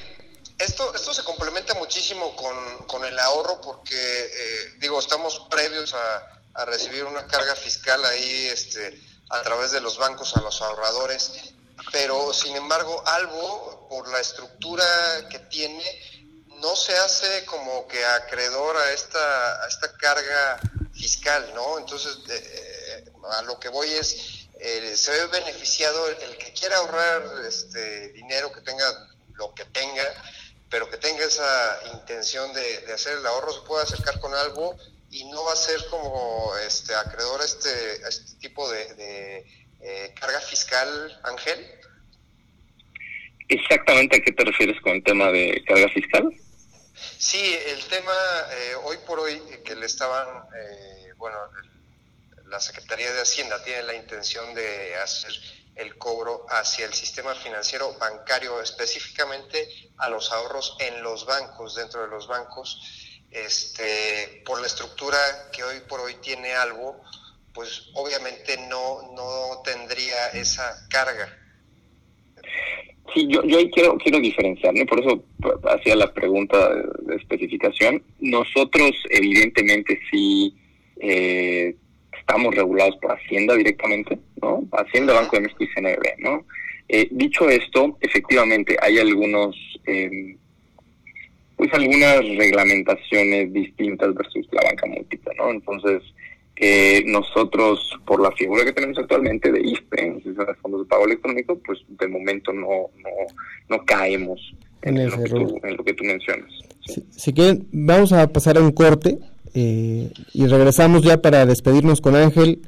Esto, 0.58 0.94
esto 0.94 1.12
se 1.12 1.22
complementa 1.22 1.74
muchísimo 1.74 2.34
con, 2.34 2.78
con 2.86 3.04
el 3.04 3.18
ahorro 3.18 3.60
porque, 3.60 3.94
eh, 3.94 4.74
digo, 4.78 4.98
estamos 4.98 5.46
previos 5.50 5.92
a, 5.92 6.40
a 6.54 6.64
recibir 6.64 7.04
una 7.04 7.26
carga 7.26 7.54
fiscal 7.54 8.02
ahí 8.06 8.46
este, 8.46 8.98
a 9.28 9.42
través 9.42 9.70
de 9.72 9.82
los 9.82 9.98
bancos 9.98 10.34
a 10.36 10.40
los 10.40 10.62
ahorradores, 10.62 11.32
pero 11.92 12.32
sin 12.32 12.56
embargo, 12.56 13.02
Albo, 13.06 13.86
por 13.90 14.08
la 14.08 14.20
estructura 14.20 14.86
que 15.28 15.40
tiene, 15.40 15.84
no 16.62 16.74
se 16.74 16.96
hace 16.96 17.44
como 17.44 17.86
que 17.86 18.02
acreedor 18.02 18.78
a 18.78 18.92
esta, 18.92 19.62
a 19.62 19.68
esta 19.68 19.94
carga 19.98 20.58
fiscal, 20.94 21.52
¿no? 21.54 21.78
Entonces, 21.78 22.16
eh, 22.30 23.04
a 23.30 23.42
lo 23.42 23.60
que 23.60 23.68
voy 23.68 23.90
es, 23.90 24.46
eh, 24.58 24.96
se 24.96 25.10
ve 25.10 25.26
beneficiado 25.26 26.08
el, 26.08 26.16
el 26.22 26.38
que 26.38 26.54
quiera 26.54 26.78
ahorrar 26.78 27.44
este 27.46 28.08
dinero, 28.12 28.50
que 28.50 28.62
tenga 28.62 29.10
lo 29.34 29.54
que 29.54 29.64
tenga, 29.66 30.04
pero 30.70 30.90
que 30.90 30.96
tenga 30.96 31.24
esa 31.24 31.80
intención 31.92 32.52
de, 32.52 32.80
de 32.80 32.92
hacer 32.92 33.18
el 33.18 33.26
ahorro, 33.26 33.52
se 33.52 33.60
puede 33.66 33.82
acercar 33.84 34.20
con 34.20 34.34
algo 34.34 34.76
y 35.10 35.24
no 35.26 35.44
va 35.44 35.52
a 35.52 35.56
ser 35.56 35.84
como 35.90 36.52
este 36.66 36.94
acreedor 36.94 37.40
a 37.40 37.44
este, 37.44 38.04
a 38.04 38.08
este 38.08 38.34
tipo 38.40 38.68
de, 38.68 38.94
de, 38.94 39.46
eh, 39.80 40.14
carga 40.18 40.40
fiscal, 40.40 41.20
Ángel. 41.22 41.70
¿Exactamente 43.48 44.16
a 44.16 44.20
qué 44.20 44.32
te 44.32 44.44
refieres 44.44 44.80
con 44.80 44.92
el 44.92 45.04
tema 45.04 45.30
de 45.30 45.62
carga 45.66 45.88
fiscal? 45.90 46.28
Sí, 47.18 47.56
el 47.66 47.84
tema 47.86 48.12
eh, 48.52 48.74
hoy 48.84 48.96
por 49.06 49.20
hoy 49.20 49.40
eh, 49.50 49.62
que 49.64 49.76
le 49.76 49.86
estaban, 49.86 50.26
eh, 50.56 51.12
bueno, 51.16 51.38
la 52.46 52.60
Secretaría 52.60 53.12
de 53.12 53.20
Hacienda 53.20 53.62
tiene 53.62 53.82
la 53.84 53.94
intención 53.94 54.54
de 54.54 54.96
hacer 54.96 55.32
el 55.76 55.96
cobro 55.96 56.46
hacia 56.48 56.86
el 56.86 56.94
sistema 56.94 57.34
financiero 57.34 57.94
bancario, 57.98 58.60
específicamente 58.60 59.68
a 59.98 60.08
los 60.08 60.32
ahorros 60.32 60.76
en 60.80 61.02
los 61.02 61.26
bancos, 61.26 61.74
dentro 61.74 62.02
de 62.02 62.08
los 62.08 62.28
bancos, 62.28 62.80
este, 63.30 64.42
por 64.46 64.60
la 64.60 64.66
estructura 64.66 65.18
que 65.52 65.64
hoy 65.64 65.80
por 65.88 66.00
hoy 66.00 66.14
tiene 66.22 66.52
algo, 66.52 67.00
pues 67.52 67.90
obviamente 67.94 68.56
no, 68.68 69.12
no 69.14 69.62
tendría 69.64 70.28
esa 70.28 70.86
carga. 70.88 71.28
Sí, 73.12 73.26
yo, 73.28 73.44
yo 73.44 73.58
quiero, 73.70 73.96
quiero 73.98 74.18
diferenciar, 74.18 74.74
¿no? 74.74 74.86
Por 74.86 75.00
eso 75.00 75.22
hacía 75.68 75.94
la 75.94 76.12
pregunta 76.12 76.56
de 77.00 77.16
especificación. 77.16 78.02
Nosotros, 78.18 78.92
evidentemente, 79.10 80.00
sí 80.10 80.56
eh, 81.00 81.76
estamos 82.18 82.54
regulados 82.54 82.96
por 82.96 83.12
Hacienda 83.12 83.54
directamente, 83.54 84.18
¿no? 84.44 84.68
Hacienda, 84.72 85.14
Banco 85.14 85.36
de 85.36 85.42
México 85.42 85.64
y 85.64 85.68
CNB, 85.68 86.18
¿no? 86.18 86.44
Eh, 86.88 87.08
dicho 87.10 87.48
esto, 87.48 87.96
efectivamente, 88.00 88.76
hay 88.80 88.98
algunos, 88.98 89.56
eh, 89.86 90.36
pues 91.56 91.72
algunas 91.72 92.18
reglamentaciones 92.36 93.52
distintas 93.52 94.14
versus 94.14 94.46
la 94.52 94.62
banca 94.62 94.86
múltiple, 94.86 95.32
¿no? 95.36 95.50
Entonces, 95.50 96.02
eh, 96.56 97.02
nosotros, 97.06 97.98
por 98.06 98.20
la 98.20 98.30
figura 98.32 98.64
que 98.64 98.72
tenemos 98.72 98.98
actualmente 98.98 99.50
de 99.50 99.60
ISPE, 99.60 100.06
en 100.06 100.22
de 100.22 100.54
fondos 100.62 100.82
de 100.82 100.88
pago 100.88 101.06
electrónico, 101.06 101.58
pues 101.66 101.80
de 101.88 102.06
momento 102.06 102.52
no, 102.52 102.90
no, 103.02 103.10
no 103.68 103.84
caemos 103.84 104.54
en 104.82 104.98
en 104.98 105.10
lo, 105.10 105.22
que 105.22 105.30
tú, 105.30 105.60
en 105.62 105.76
lo 105.76 105.84
que 105.84 105.94
tú 105.94 106.04
mencionas. 106.04 106.50
Si 107.10 107.32
quieren, 107.32 107.66
vamos 107.72 108.12
a 108.12 108.28
pasar 108.28 108.58
a 108.58 108.60
un 108.60 108.72
corte 108.72 109.18
eh, 109.54 110.10
y 110.32 110.46
regresamos 110.46 111.02
ya 111.02 111.22
para 111.22 111.46
despedirnos 111.46 112.00
con 112.00 112.14
Ángel 112.14 112.60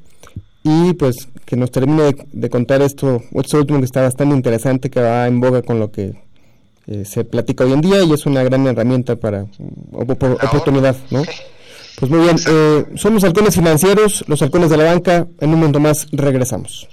y 0.68 0.92
pues 0.94 1.28
que 1.44 1.54
nos 1.56 1.70
termine 1.70 2.02
de, 2.02 2.26
de 2.32 2.50
contar 2.50 2.82
esto, 2.82 3.22
esto 3.32 3.58
último 3.58 3.78
que 3.78 3.84
está 3.84 4.02
bastante 4.02 4.34
interesante, 4.34 4.90
que 4.90 5.00
va 5.00 5.26
en 5.28 5.40
boga 5.40 5.62
con 5.62 5.78
lo 5.78 5.92
que 5.92 6.20
eh, 6.88 7.04
se 7.04 7.24
platica 7.24 7.64
hoy 7.64 7.72
en 7.72 7.80
día 7.80 8.02
y 8.02 8.12
es 8.12 8.26
una 8.26 8.42
gran 8.42 8.66
herramienta 8.66 9.14
para 9.16 9.44
mm, 9.44 9.48
op- 9.92 10.16
por- 10.18 10.32
oportunidad, 10.44 10.96
¿no? 11.10 11.22
Pues 11.98 12.10
muy 12.10 12.20
bien, 12.20 12.36
eh, 12.48 12.84
somos 12.96 13.22
halcones 13.24 13.54
financieros, 13.54 14.24
los 14.28 14.42
halcones 14.42 14.70
de 14.70 14.76
la 14.76 14.84
banca, 14.84 15.26
en 15.40 15.48
un 15.50 15.56
momento 15.60 15.78
más 15.80 16.08
regresamos. 16.12 16.88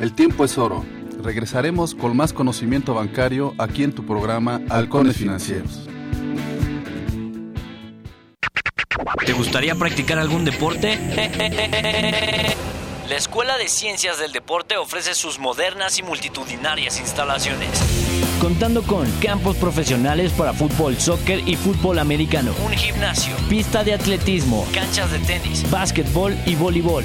El 0.00 0.12
tiempo 0.14 0.44
es 0.44 0.56
oro. 0.58 0.84
Regresaremos 1.22 1.94
con 1.94 2.16
más 2.16 2.32
conocimiento 2.32 2.94
bancario 2.94 3.54
aquí 3.58 3.82
en 3.82 3.92
tu 3.92 4.04
programa 4.06 4.60
Halcones 4.70 5.16
Financieros. 5.16 5.88
¿Te 9.24 9.32
gustaría 9.32 9.74
practicar 9.74 10.18
algún 10.18 10.44
deporte? 10.44 10.98
La 13.08 13.16
Escuela 13.16 13.56
de 13.56 13.68
Ciencias 13.68 14.18
del 14.18 14.32
Deporte 14.32 14.76
ofrece 14.76 15.14
sus 15.14 15.38
modernas 15.38 15.98
y 15.98 16.02
multitudinarias 16.02 17.00
instalaciones. 17.00 17.70
Contando 18.40 18.82
con 18.82 19.10
campos 19.20 19.56
profesionales 19.56 20.32
para 20.32 20.52
fútbol, 20.52 20.98
soccer 20.98 21.40
y 21.48 21.56
fútbol 21.56 21.98
americano, 21.98 22.52
un 22.64 22.72
gimnasio, 22.72 23.34
pista 23.48 23.82
de 23.82 23.94
atletismo, 23.94 24.66
canchas 24.74 25.10
de 25.10 25.18
tenis, 25.20 25.68
básquetbol 25.70 26.36
y 26.44 26.54
voleibol. 26.54 27.04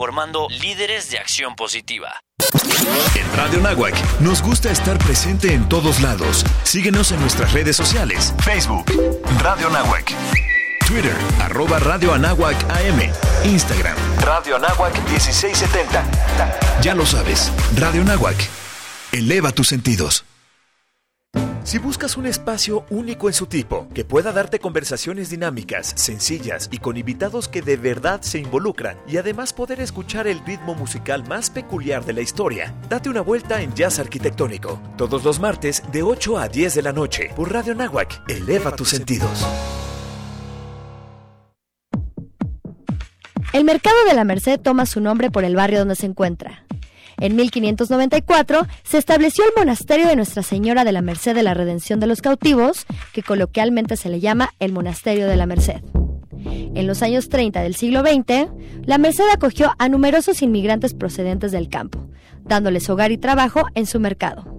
formando 0.00 0.48
líderes 0.48 1.10
de 1.10 1.18
acción 1.18 1.54
positiva. 1.54 2.22
En 3.14 3.36
Radio 3.36 3.60
Nahuac 3.60 3.94
nos 4.20 4.40
gusta 4.40 4.70
estar 4.70 4.96
presente 4.96 5.52
en 5.52 5.68
todos 5.68 6.00
lados. 6.00 6.42
Síguenos 6.62 7.12
en 7.12 7.20
nuestras 7.20 7.52
redes 7.52 7.76
sociales. 7.76 8.32
Facebook, 8.42 8.86
Radio 9.42 9.68
Nahuac. 9.68 10.10
Twitter, 10.86 11.14
arroba 11.42 11.78
Radio 11.80 12.14
Anáhuac 12.14 12.56
AM. 12.70 13.12
Instagram, 13.44 13.94
Radio 14.22 14.56
Anáhuac 14.56 14.94
1670. 15.10 16.80
Ya 16.80 16.94
lo 16.94 17.04
sabes, 17.04 17.52
Radio 17.76 18.02
Nahuac. 18.02 18.38
Eleva 19.12 19.52
tus 19.52 19.68
sentidos. 19.68 20.24
Si 21.62 21.78
buscas 21.78 22.16
un 22.16 22.26
espacio 22.26 22.84
único 22.90 23.28
en 23.28 23.34
su 23.34 23.46
tipo, 23.46 23.86
que 23.94 24.04
pueda 24.04 24.32
darte 24.32 24.58
conversaciones 24.58 25.28
dinámicas, 25.28 25.92
sencillas 25.94 26.68
y 26.72 26.78
con 26.78 26.96
invitados 26.96 27.48
que 27.48 27.60
de 27.60 27.76
verdad 27.76 28.22
se 28.22 28.38
involucran, 28.38 28.96
y 29.06 29.18
además 29.18 29.52
poder 29.52 29.80
escuchar 29.80 30.26
el 30.26 30.44
ritmo 30.44 30.74
musical 30.74 31.26
más 31.28 31.50
peculiar 31.50 32.04
de 32.04 32.14
la 32.14 32.22
historia, 32.22 32.74
date 32.88 33.10
una 33.10 33.20
vuelta 33.20 33.60
en 33.60 33.74
Jazz 33.74 33.98
Arquitectónico, 33.98 34.80
todos 34.96 35.22
los 35.22 35.38
martes 35.38 35.82
de 35.92 36.02
8 36.02 36.38
a 36.38 36.48
10 36.48 36.74
de 36.74 36.82
la 36.82 36.92
noche, 36.92 37.30
por 37.36 37.52
Radio 37.52 37.74
Nahuac. 37.74 38.22
Eleva 38.28 38.74
tus 38.74 38.88
sentidos. 38.88 39.46
El 43.52 43.64
mercado 43.64 43.96
de 44.08 44.14
la 44.14 44.24
Merced 44.24 44.60
toma 44.60 44.86
su 44.86 45.00
nombre 45.00 45.30
por 45.30 45.44
el 45.44 45.56
barrio 45.56 45.80
donde 45.80 45.96
se 45.96 46.06
encuentra. 46.06 46.64
En 47.20 47.36
1594 47.36 48.66
se 48.82 48.96
estableció 48.96 49.44
el 49.44 49.50
monasterio 49.54 50.08
de 50.08 50.16
Nuestra 50.16 50.42
Señora 50.42 50.84
de 50.84 50.92
la 50.92 51.02
Merced 51.02 51.34
de 51.34 51.42
la 51.42 51.52
Redención 51.52 52.00
de 52.00 52.06
los 52.06 52.22
Cautivos, 52.22 52.86
que 53.12 53.22
coloquialmente 53.22 53.98
se 53.98 54.08
le 54.08 54.20
llama 54.20 54.54
el 54.58 54.72
Monasterio 54.72 55.26
de 55.26 55.36
la 55.36 55.44
Merced. 55.44 55.82
En 56.46 56.86
los 56.86 57.02
años 57.02 57.28
30 57.28 57.60
del 57.60 57.74
siglo 57.74 58.00
XX, 58.00 58.48
la 58.86 58.96
Merced 58.96 59.28
acogió 59.30 59.70
a 59.78 59.90
numerosos 59.90 60.40
inmigrantes 60.40 60.94
procedentes 60.94 61.52
del 61.52 61.68
campo, 61.68 62.08
dándoles 62.44 62.88
hogar 62.88 63.12
y 63.12 63.18
trabajo 63.18 63.64
en 63.74 63.84
su 63.84 64.00
mercado. 64.00 64.56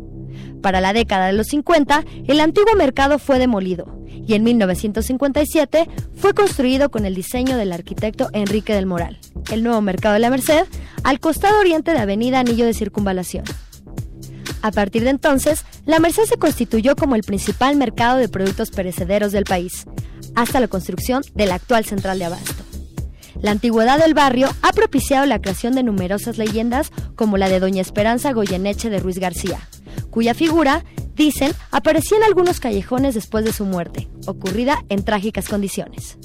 Para 0.61 0.81
la 0.81 0.93
década 0.93 1.25
de 1.27 1.33
los 1.33 1.47
50, 1.47 2.05
el 2.27 2.39
antiguo 2.39 2.75
mercado 2.75 3.17
fue 3.17 3.39
demolido 3.39 4.01
y 4.27 4.35
en 4.35 4.43
1957 4.43 5.89
fue 6.15 6.33
construido 6.33 6.91
con 6.91 7.05
el 7.05 7.15
diseño 7.15 7.57
del 7.57 7.73
arquitecto 7.73 8.29
Enrique 8.33 8.75
del 8.75 8.85
Moral, 8.85 9.17
el 9.51 9.63
nuevo 9.63 9.81
mercado 9.81 10.13
de 10.13 10.19
la 10.19 10.29
Merced, 10.29 10.65
al 11.03 11.19
costado 11.19 11.59
oriente 11.59 11.91
de 11.91 11.99
Avenida 11.99 12.39
Anillo 12.39 12.65
de 12.65 12.73
Circunvalación. 12.73 13.45
A 14.61 14.71
partir 14.71 15.03
de 15.03 15.09
entonces, 15.09 15.65
la 15.85 15.99
Merced 15.99 16.25
se 16.25 16.37
constituyó 16.37 16.95
como 16.95 17.15
el 17.15 17.23
principal 17.23 17.75
mercado 17.75 18.17
de 18.17 18.29
productos 18.29 18.69
perecederos 18.69 19.31
del 19.31 19.45
país, 19.45 19.85
hasta 20.35 20.59
la 20.59 20.67
construcción 20.67 21.23
de 21.33 21.47
la 21.47 21.55
actual 21.55 21.85
central 21.85 22.19
de 22.19 22.25
abasto. 22.25 22.63
La 23.41 23.51
antigüedad 23.51 23.97
del 23.97 24.13
barrio 24.13 24.49
ha 24.61 24.71
propiciado 24.71 25.25
la 25.25 25.41
creación 25.41 25.73
de 25.73 25.81
numerosas 25.81 26.37
leyendas 26.37 26.91
como 27.15 27.37
la 27.37 27.49
de 27.49 27.59
Doña 27.59 27.81
Esperanza 27.81 28.33
Goyeneche 28.33 28.91
de 28.91 28.99
Ruiz 28.99 29.17
García, 29.17 29.59
cuya 30.11 30.35
figura, 30.35 30.85
dicen, 31.15 31.53
aparecía 31.71 32.17
en 32.17 32.23
algunos 32.23 32.59
callejones 32.59 33.15
después 33.15 33.43
de 33.43 33.53
su 33.53 33.65
muerte, 33.65 34.09
ocurrida 34.27 34.85
en 34.89 35.03
trágicas 35.03 35.49
condiciones. 35.49 36.17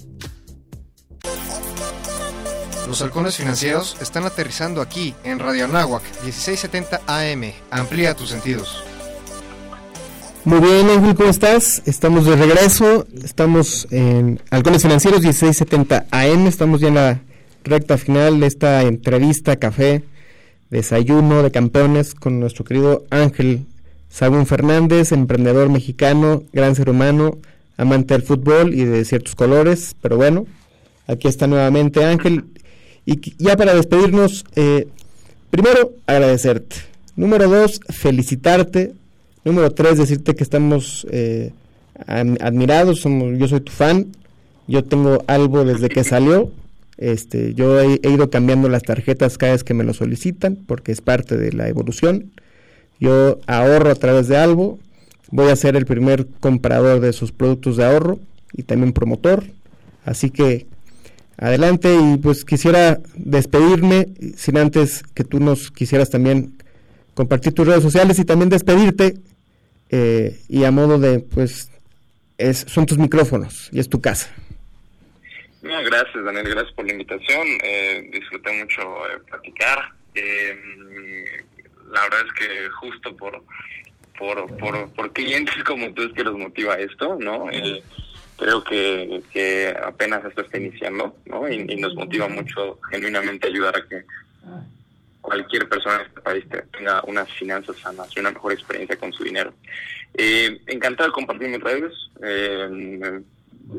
Los 2.87 3.03
halcones 3.03 3.37
financieros 3.37 3.97
están 4.01 4.24
aterrizando 4.24 4.80
aquí 4.80 5.12
en 5.24 5.41
Radio 5.41 5.64
Anáhuac 5.64 6.03
1670 6.22 7.01
AM. 7.07 7.53
Amplía 7.70 8.14
tus 8.14 8.28
sentidos. 8.30 8.84
Muy 10.45 10.61
bien, 10.61 10.89
Ángel, 10.89 11.16
¿cómo 11.16 11.28
estás? 11.28 11.82
Estamos 11.87 12.26
de 12.26 12.37
regreso, 12.37 13.05
estamos 13.24 13.89
en 13.91 14.41
Halcones 14.51 14.82
Financieros 14.82 15.22
1670 15.22 16.07
AM, 16.12 16.47
estamos 16.47 16.80
ya 16.80 16.87
en 16.87 16.95
la 16.95 17.20
recta 17.64 17.99
final 17.99 18.39
de 18.39 18.47
esta 18.47 18.82
entrevista, 18.82 19.57
café, 19.57 20.05
desayuno 20.70 21.43
de 21.43 21.51
campeones 21.51 22.14
con 22.14 22.39
nuestro 22.39 22.64
querido 22.64 23.05
Ángel 23.11 23.66
Sagún 24.09 24.47
Fernández, 24.47 25.11
emprendedor 25.11 25.68
mexicano, 25.68 26.45
gran 26.53 26.76
ser 26.76 26.91
humano, 26.91 27.39
amante 27.76 28.14
del 28.14 28.22
fútbol 28.22 28.72
y 28.72 28.84
de 28.84 29.05
ciertos 29.05 29.34
colores, 29.34 29.97
pero 30.01 30.16
bueno, 30.16 30.47
aquí 31.09 31.26
está 31.26 31.49
nuevamente 31.49 32.05
Ángel. 32.05 32.45
Y 33.07 33.21
ya 33.39 33.57
para 33.57 33.75
despedirnos, 33.75 34.45
eh, 34.57 34.89
primero 35.51 35.93
agradecerte. 36.07 36.77
Número 37.15 37.49
dos, 37.49 37.81
felicitarte. 37.89 38.93
Número 39.45 39.71
tres, 39.71 39.97
decirte 39.97 40.35
que 40.35 40.43
estamos 40.43 41.07
eh, 41.11 41.53
admirados, 42.07 43.01
somos, 43.01 43.39
yo 43.39 43.47
soy 43.47 43.61
tu 43.61 43.73
fan, 43.73 44.09
yo 44.67 44.85
tengo 44.85 45.23
algo 45.29 45.65
desde 45.65 45.89
que 45.89 46.03
salió, 46.03 46.51
este, 46.99 47.55
yo 47.55 47.81
he, 47.81 48.01
ido 48.03 48.31
cambiando 48.31 48.69
las 48.69 48.83
tarjetas 48.83 49.39
cada 49.39 49.53
vez 49.53 49.65
que 49.65 49.75
me 49.75 49.85
lo 49.85 49.95
solicitan, 49.95 50.57
porque 50.67 50.93
es 50.93 51.01
parte 51.01 51.37
de 51.37 51.53
la 51.53 51.69
evolución. 51.69 52.33
Yo 52.99 53.39
ahorro 53.47 53.91
a 53.91 53.95
través 53.95 54.29
de 54.29 54.37
Albo, 54.37 54.79
voy 55.31 55.51
a 55.51 55.57
ser 55.57 55.77
el 55.77 55.87
primer 55.87 56.27
comprador 56.41 57.01
de 57.01 57.13
sus 57.13 57.33
productos 57.33 57.77
de 57.77 57.85
ahorro 57.85 58.19
y 58.53 58.63
también 58.63 58.93
promotor, 58.93 59.45
así 60.05 60.31
que 60.31 60.67
adelante 61.39 61.95
y 61.95 62.16
pues 62.18 62.45
quisiera 62.45 62.99
despedirme, 63.14 64.09
sin 64.37 64.59
antes 64.59 65.03
que 65.14 65.24
tú 65.24 65.41
nos 65.41 65.70
quisieras 65.70 66.11
también 66.11 66.57
compartir 67.14 67.53
tus 67.55 67.66
redes 67.66 67.82
sociales 67.82 68.18
y 68.18 68.24
también 68.24 68.51
despedirte 68.51 69.14
eh, 69.91 70.39
y 70.49 70.64
a 70.64 70.70
modo 70.70 70.99
de, 70.99 71.20
pues, 71.20 71.70
es, 72.39 72.64
son 72.68 72.87
tus 72.87 72.99
micrófonos 72.99 73.68
y 73.72 73.80
es 73.80 73.89
tu 73.89 74.01
casa. 74.01 74.34
No, 75.62 75.82
gracias 75.82 76.24
Daniel, 76.24 76.49
gracias 76.49 76.72
por 76.74 76.87
la 76.87 76.93
invitación. 76.93 77.47
Eh, 77.64 78.09
disfruté 78.12 78.53
mucho 78.53 78.82
eh, 78.82 79.18
platicar. 79.28 79.93
Eh, 80.14 80.57
la 81.93 82.03
verdad 82.03 82.20
es 82.26 82.32
que 82.32 82.68
justo 82.70 83.16
por, 83.16 83.43
por, 84.18 84.57
por, 84.59 84.91
por 84.93 85.12
clientes 85.12 85.55
como 85.64 85.93
tú 85.93 86.03
es 86.03 86.12
que 86.12 86.24
los 86.24 86.37
motiva 86.39 86.74
esto, 86.76 87.16
¿no? 87.20 87.51
Eh, 87.51 87.82
creo 88.37 88.62
que, 88.62 89.22
que 89.32 89.76
apenas 89.82 90.24
esto 90.24 90.43
está 90.43 90.59
iniciando, 90.59 91.16
¿no? 91.26 91.49
Y, 91.49 91.66
y, 91.68 91.76
nos 91.76 91.95
motiva 91.95 92.28
mucho 92.28 92.78
genuinamente 92.91 93.49
ayudar 93.49 93.76
a 93.76 93.89
que 93.89 94.05
cualquier 95.26 95.68
persona 95.68 95.97
en 95.97 96.07
este 96.07 96.20
país 96.20 96.45
tenga 96.72 97.03
unas 97.07 97.30
finanzas 97.32 97.76
sanas 97.78 98.09
y 98.14 98.20
una 98.20 98.30
mejor 98.30 98.53
experiencia 98.53 98.97
con 98.97 99.12
su 99.12 99.24
dinero. 99.24 99.53
Eh, 100.14 100.61
encantado 100.66 101.09
de 101.09 101.12
compartir 101.12 101.49
mis 101.49 101.61
redes. 101.61 101.93
Eh, 102.22 103.20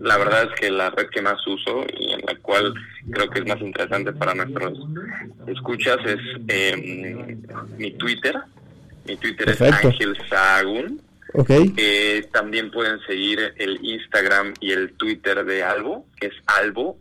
la 0.01 0.17
verdad 0.17 0.49
es 0.51 0.59
que 0.59 0.69
la 0.69 0.89
red 0.89 1.07
que 1.09 1.21
más 1.21 1.45
uso 1.47 1.85
y 1.97 2.11
en 2.11 2.21
la 2.27 2.35
cual 2.41 2.73
creo 3.09 3.29
que 3.29 3.39
es 3.39 3.47
más 3.47 3.61
interesante 3.61 4.11
para 4.11 4.35
nuestros 4.35 4.77
escuchas 5.47 5.97
es 6.05 6.19
eh, 6.49 7.37
mi 7.77 7.91
Twitter. 7.91 8.35
Mi 9.05 9.15
Twitter 9.15 9.45
Perfecto. 9.45 9.77
es 9.77 9.85
Ángel 9.85 10.17
Sahagún. 10.29 11.01
Okay. 11.33 11.73
Eh, 11.77 12.27
también 12.31 12.71
pueden 12.71 12.99
seguir 13.05 13.53
el 13.57 13.83
Instagram 13.83 14.53
y 14.59 14.71
el 14.71 14.93
Twitter 14.93 15.43
de 15.45 15.63
Albo, 15.63 16.05
que 16.19 16.27
es 16.27 16.33
Albo 16.45 16.97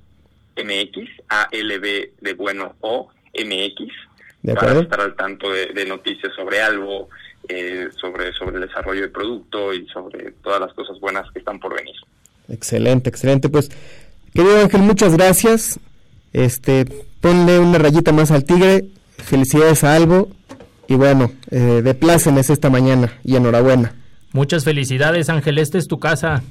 MX, 0.57 1.09
A-L-B 1.29 2.13
de 2.21 2.35
bueno 2.35 2.75
O 2.81 3.11
MX, 3.35 3.93
¿De 4.43 4.55
para 4.55 4.81
estar 4.81 5.01
al 5.01 5.15
tanto 5.15 5.51
de, 5.51 5.67
de 5.67 5.87
noticias 5.87 6.33
sobre 6.35 6.61
Albo, 6.61 7.09
eh, 7.49 7.89
sobre, 8.01 8.33
sobre 8.33 8.57
el 8.57 8.67
desarrollo 8.67 9.03
de 9.03 9.09
producto 9.09 9.73
y 9.73 9.87
sobre 9.89 10.33
todas 10.43 10.61
las 10.61 10.73
cosas 10.73 10.99
buenas 10.99 11.31
que 11.31 11.39
están 11.39 11.61
por 11.61 11.77
venir. 11.77 11.95
Excelente, 12.49 13.09
excelente. 13.09 13.49
Pues, 13.49 13.71
querido 14.35 14.61
Ángel, 14.61 14.81
muchas 14.81 15.17
gracias. 15.17 15.79
Este, 16.33 16.85
ponle 17.21 17.61
una 17.61 17.79
rayita 17.79 18.11
más 18.11 18.33
al 18.33 18.45
tigre. 18.45 18.87
Felicidades 19.19 19.85
a 19.85 19.95
Albo. 19.95 20.29
Y 20.89 20.95
bueno, 20.95 21.33
eh, 21.53 21.83
de 21.85 21.95
plácemes 21.95 22.51
esta 22.51 22.69
mañana 22.69 23.13
y 23.23 23.37
enhorabuena. 23.37 23.95
Muchas 24.37 24.65
felicidades, 24.65 25.31
Ángel. 25.31 25.57
Esta 25.57 25.79
es 25.79 25.89
tu 25.89 25.99
casa. 25.99 26.43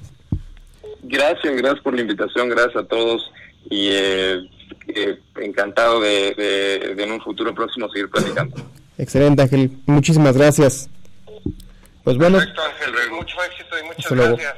Gracias, 1.04 1.56
gracias 1.56 1.84
por 1.84 1.94
la 1.94 2.02
invitación, 2.02 2.50
gracias 2.50 2.78
a 2.78 2.88
todos 2.88 3.32
y 3.70 3.90
eh, 3.92 4.40
eh, 4.88 5.20
encantado 5.40 6.02
de, 6.02 6.34
de, 6.36 6.96
de, 6.96 7.04
en 7.04 7.12
un 7.12 7.22
futuro 7.22 7.54
próximo 7.54 7.88
seguir 7.92 8.10
platicando. 8.10 8.56
Excelente, 8.98 9.44
Ángel. 9.44 9.70
Muchísimas 9.86 10.36
gracias. 10.36 10.90
Pues 12.04 12.18
bueno. 12.18 12.40
Perfecto, 12.40 12.62
Ángel. 12.64 13.12
Mucho 13.12 13.36
éxito 13.44 13.76
y 13.80 13.84
muchas 13.86 14.00
Hasta 14.06 14.16
luego. 14.16 14.38
gracias. 14.38 14.56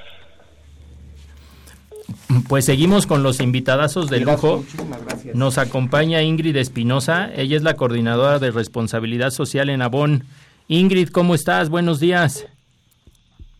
Pues 2.48 2.64
seguimos 2.64 3.08
con 3.08 3.24
los 3.24 3.42
invitadazos 3.42 4.10
de 4.10 4.22
lujo. 4.22 4.60
muchísimas 4.60 5.04
gracias. 5.04 5.36
Nos 5.36 5.58
acompaña 5.58 6.22
Ingrid 6.22 6.56
Espinosa. 6.56 7.30
Ella 7.36 7.58
es 7.58 7.64
la 7.64 7.76
coordinadora 7.76 8.40
de 8.40 8.52
responsabilidad 8.52 9.32
social 9.32 9.70
en 9.70 9.82
Avon. 9.82 10.24
Ingrid, 10.70 11.10
¿cómo 11.10 11.36
estás? 11.36 11.70
Buenos 11.70 12.00
días. 12.00 12.48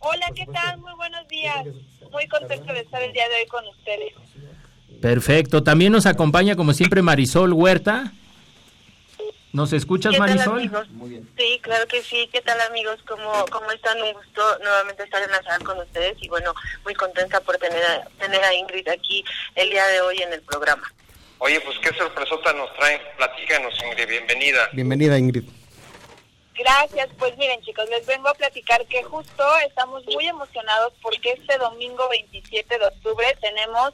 Hola, 0.10 0.32
¿qué 0.34 0.46
tal? 0.46 0.78
Muy 0.78 0.94
buenos 0.94 1.28
días. 1.28 1.66
muy 2.12 2.28
contenta 2.30 2.72
de 2.72 2.80
estar 2.80 3.04
el 3.04 3.12
día 3.12 3.28
de 3.28 3.36
hoy 3.36 3.46
con 3.48 3.68
ustedes. 3.68 4.14
Perfecto. 5.02 5.64
También 5.64 5.92
nos 5.92 6.06
acompaña, 6.06 6.56
como 6.56 6.72
siempre, 6.72 7.02
Marisol 7.02 7.52
Huerta. 7.52 8.14
¿Nos 9.52 9.74
escuchas, 9.74 10.14
¿Qué 10.14 10.18
tal, 10.20 10.30
Marisol? 10.30 10.88
Sí, 11.38 11.60
claro 11.62 11.86
que 11.88 12.02
sí. 12.02 12.30
¿Qué 12.32 12.40
tal, 12.40 12.58
amigos? 12.62 13.00
¿Cómo, 13.06 13.46
¿Cómo 13.52 13.70
están? 13.72 14.02
Un 14.02 14.14
gusto 14.14 14.42
nuevamente 14.60 15.04
estar 15.04 15.22
en 15.22 15.32
la 15.32 15.44
sala 15.44 15.60
con 15.66 15.78
ustedes 15.80 16.16
y, 16.22 16.30
bueno, 16.30 16.54
muy 16.86 16.94
contenta 16.94 17.42
por 17.42 17.58
tener 17.58 17.84
a, 17.84 18.08
tener 18.18 18.42
a 18.42 18.54
Ingrid 18.54 18.88
aquí 18.88 19.26
el 19.56 19.70
día 19.70 19.86
de 19.88 20.00
hoy 20.02 20.20
en 20.22 20.32
el 20.32 20.42
programa. 20.42 20.90
Oye, 21.40 21.60
pues 21.60 21.78
qué 21.80 21.94
sorpresota 21.98 22.54
nos 22.54 22.74
traen. 22.76 23.02
Platícanos, 23.18 23.74
Ingrid, 23.84 24.08
bienvenida. 24.08 24.70
Bienvenida, 24.72 25.18
Ingrid. 25.18 25.44
Gracias, 26.58 27.10
pues 27.20 27.38
miren 27.38 27.62
chicos, 27.62 27.88
les 27.90 28.06
vengo 28.08 28.30
a 28.30 28.34
platicar 28.34 28.84
que 28.88 29.04
justo 29.04 29.44
estamos 29.68 30.04
muy 30.08 30.28
emocionados 30.28 30.92
porque 31.04 31.34
este 31.34 31.56
domingo 31.60 32.10
27 32.10 32.80
de 32.80 32.86
octubre 32.86 33.38
tenemos 33.40 33.94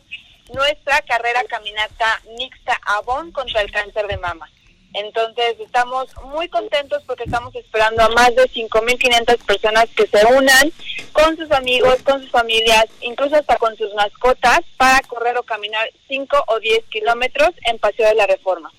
nuestra 0.53 1.01
carrera 1.01 1.43
caminata 1.43 2.21
mixta 2.37 2.79
Avon 2.85 3.33
contra 3.33 3.59
el 3.61 3.71
cáncer 3.71 4.07
de 4.07 4.17
mama. 4.17 4.49
Entonces 4.93 5.59
estamos 5.59 6.07
muy 6.23 6.47
contentos 6.47 7.03
porque 7.05 7.23
estamos 7.23 7.53
esperando 7.55 8.03
a 8.03 8.09
más 8.09 8.33
de 8.33 8.43
5.500 8.43 9.45
personas 9.45 9.89
que 9.89 10.07
se 10.07 10.25
unan 10.25 10.71
con 11.11 11.35
sus 11.35 11.51
amigos, 11.51 12.01
con 12.03 12.21
sus 12.21 12.31
familias, 12.31 12.85
incluso 13.01 13.35
hasta 13.35 13.57
con 13.57 13.75
sus 13.75 13.93
mascotas 13.93 14.61
para 14.77 15.01
correr 15.07 15.37
o 15.37 15.43
caminar 15.43 15.89
5 16.07 16.45
o 16.47 16.59
10 16.59 16.85
kilómetros 16.85 17.49
en 17.65 17.77
Paseo 17.79 18.07
de 18.07 18.15
la 18.15 18.27
Reforma. 18.27 18.71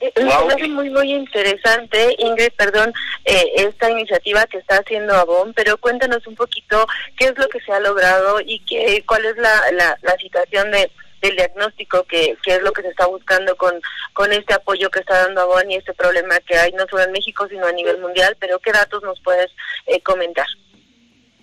Eh, 0.00 0.12
Me 0.16 0.30
parece 0.30 0.68
muy, 0.68 0.90
muy 0.90 1.12
interesante, 1.12 2.14
Ingrid, 2.18 2.52
perdón, 2.56 2.92
eh, 3.24 3.52
esta 3.56 3.90
iniciativa 3.90 4.46
que 4.46 4.58
está 4.58 4.76
haciendo 4.76 5.14
Avon, 5.14 5.52
pero 5.54 5.76
cuéntanos 5.78 6.26
un 6.26 6.36
poquito 6.36 6.86
qué 7.16 7.26
es 7.26 7.38
lo 7.38 7.48
que 7.48 7.60
se 7.60 7.72
ha 7.72 7.80
logrado 7.80 8.40
y 8.40 8.60
qué, 8.60 9.02
cuál 9.06 9.24
es 9.24 9.36
la, 9.36 9.72
la, 9.72 9.98
la 10.02 10.16
situación 10.18 10.70
de 10.70 10.90
del 11.20 11.34
diagnóstico 11.34 12.04
que, 12.04 12.36
que 12.44 12.54
es 12.54 12.62
lo 12.62 12.72
que 12.72 12.82
se 12.82 12.90
está 12.90 13.06
buscando 13.06 13.56
con, 13.56 13.80
con 14.12 14.32
este 14.32 14.54
apoyo 14.54 14.88
que 14.88 15.00
está 15.00 15.24
dando 15.24 15.40
Avon 15.40 15.68
y 15.68 15.74
este 15.74 15.92
problema 15.92 16.38
que 16.40 16.56
hay 16.56 16.70
no 16.72 16.86
solo 16.88 17.02
en 17.02 17.10
México 17.10 17.48
sino 17.48 17.66
a 17.66 17.72
nivel 17.72 17.98
mundial, 17.98 18.36
pero 18.38 18.60
qué 18.60 18.70
datos 18.70 19.02
nos 19.02 19.20
puedes 19.22 19.50
eh, 19.86 20.00
comentar. 20.02 20.46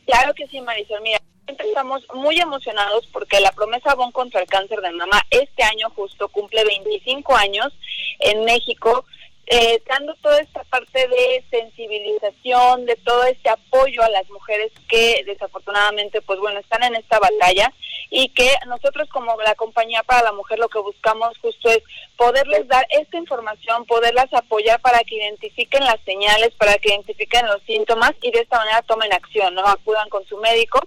Claro 0.06 0.34
que 0.34 0.48
sí, 0.48 0.62
Marisol. 0.62 1.02
Mira, 1.02 1.20
estamos 1.48 2.06
muy 2.14 2.40
emocionados 2.40 3.08
porque 3.08 3.40
la 3.40 3.52
promesa 3.52 3.92
Avon 3.92 4.12
contra 4.12 4.42
el 4.42 4.48
cáncer 4.48 4.82
de 4.82 4.92
mama 4.92 5.22
este 5.30 5.64
año 5.64 5.90
justo 5.96 6.30
cumple 6.30 6.64
25 6.64 7.36
años 7.36 7.74
en 8.20 8.46
México, 8.46 9.06
eh, 9.48 9.82
dando 9.88 10.16
toda 10.16 10.40
esta 10.40 10.64
parte 10.64 11.08
de 11.08 11.46
sensibilización, 11.52 12.86
de 12.86 12.96
todo 12.96 13.24
este 13.26 13.50
apoyo 13.50 14.02
a 14.02 14.10
las 14.10 14.28
mujeres 14.32 14.72
que 14.90 15.24
desafortunadamente, 15.26 16.22
pues 16.22 16.40
bueno, 16.40 16.60
están 16.60 16.82
en 16.84 16.96
esta 16.96 17.20
batalla 17.20 17.72
y 18.10 18.30
que 18.30 18.50
nosotros 18.66 19.08
como 19.10 19.36
la 19.44 19.54
compañía 19.56 20.02
para 20.02 20.24
la 20.24 20.32
mujer 20.32 20.58
lo 20.58 20.70
que 20.70 20.80
buscamos 20.80 21.38
justo 21.40 21.70
es 21.70 21.84
poderles 22.18 22.68
dar 22.68 22.88
esta 22.90 23.18
información, 23.18 23.86
poderlas 23.86 24.34
apoyar 24.34 24.80
para 24.82 25.04
que 25.04 25.16
identifiquen 25.16 25.84
las 25.84 26.00
señales, 26.06 26.52
para 26.56 26.78
que 26.80 26.90
identifiquen 26.90 27.46
los 27.46 27.62
síntomas 27.64 28.14
y 28.22 28.32
de 28.32 28.40
esta 28.40 28.58
manera 28.58 28.82
tomen 28.82 29.14
acción, 29.14 29.54
¿no? 29.54 29.68
Acudan 29.68 30.10
con 30.10 30.26
su 30.26 30.38
médico. 30.38 30.80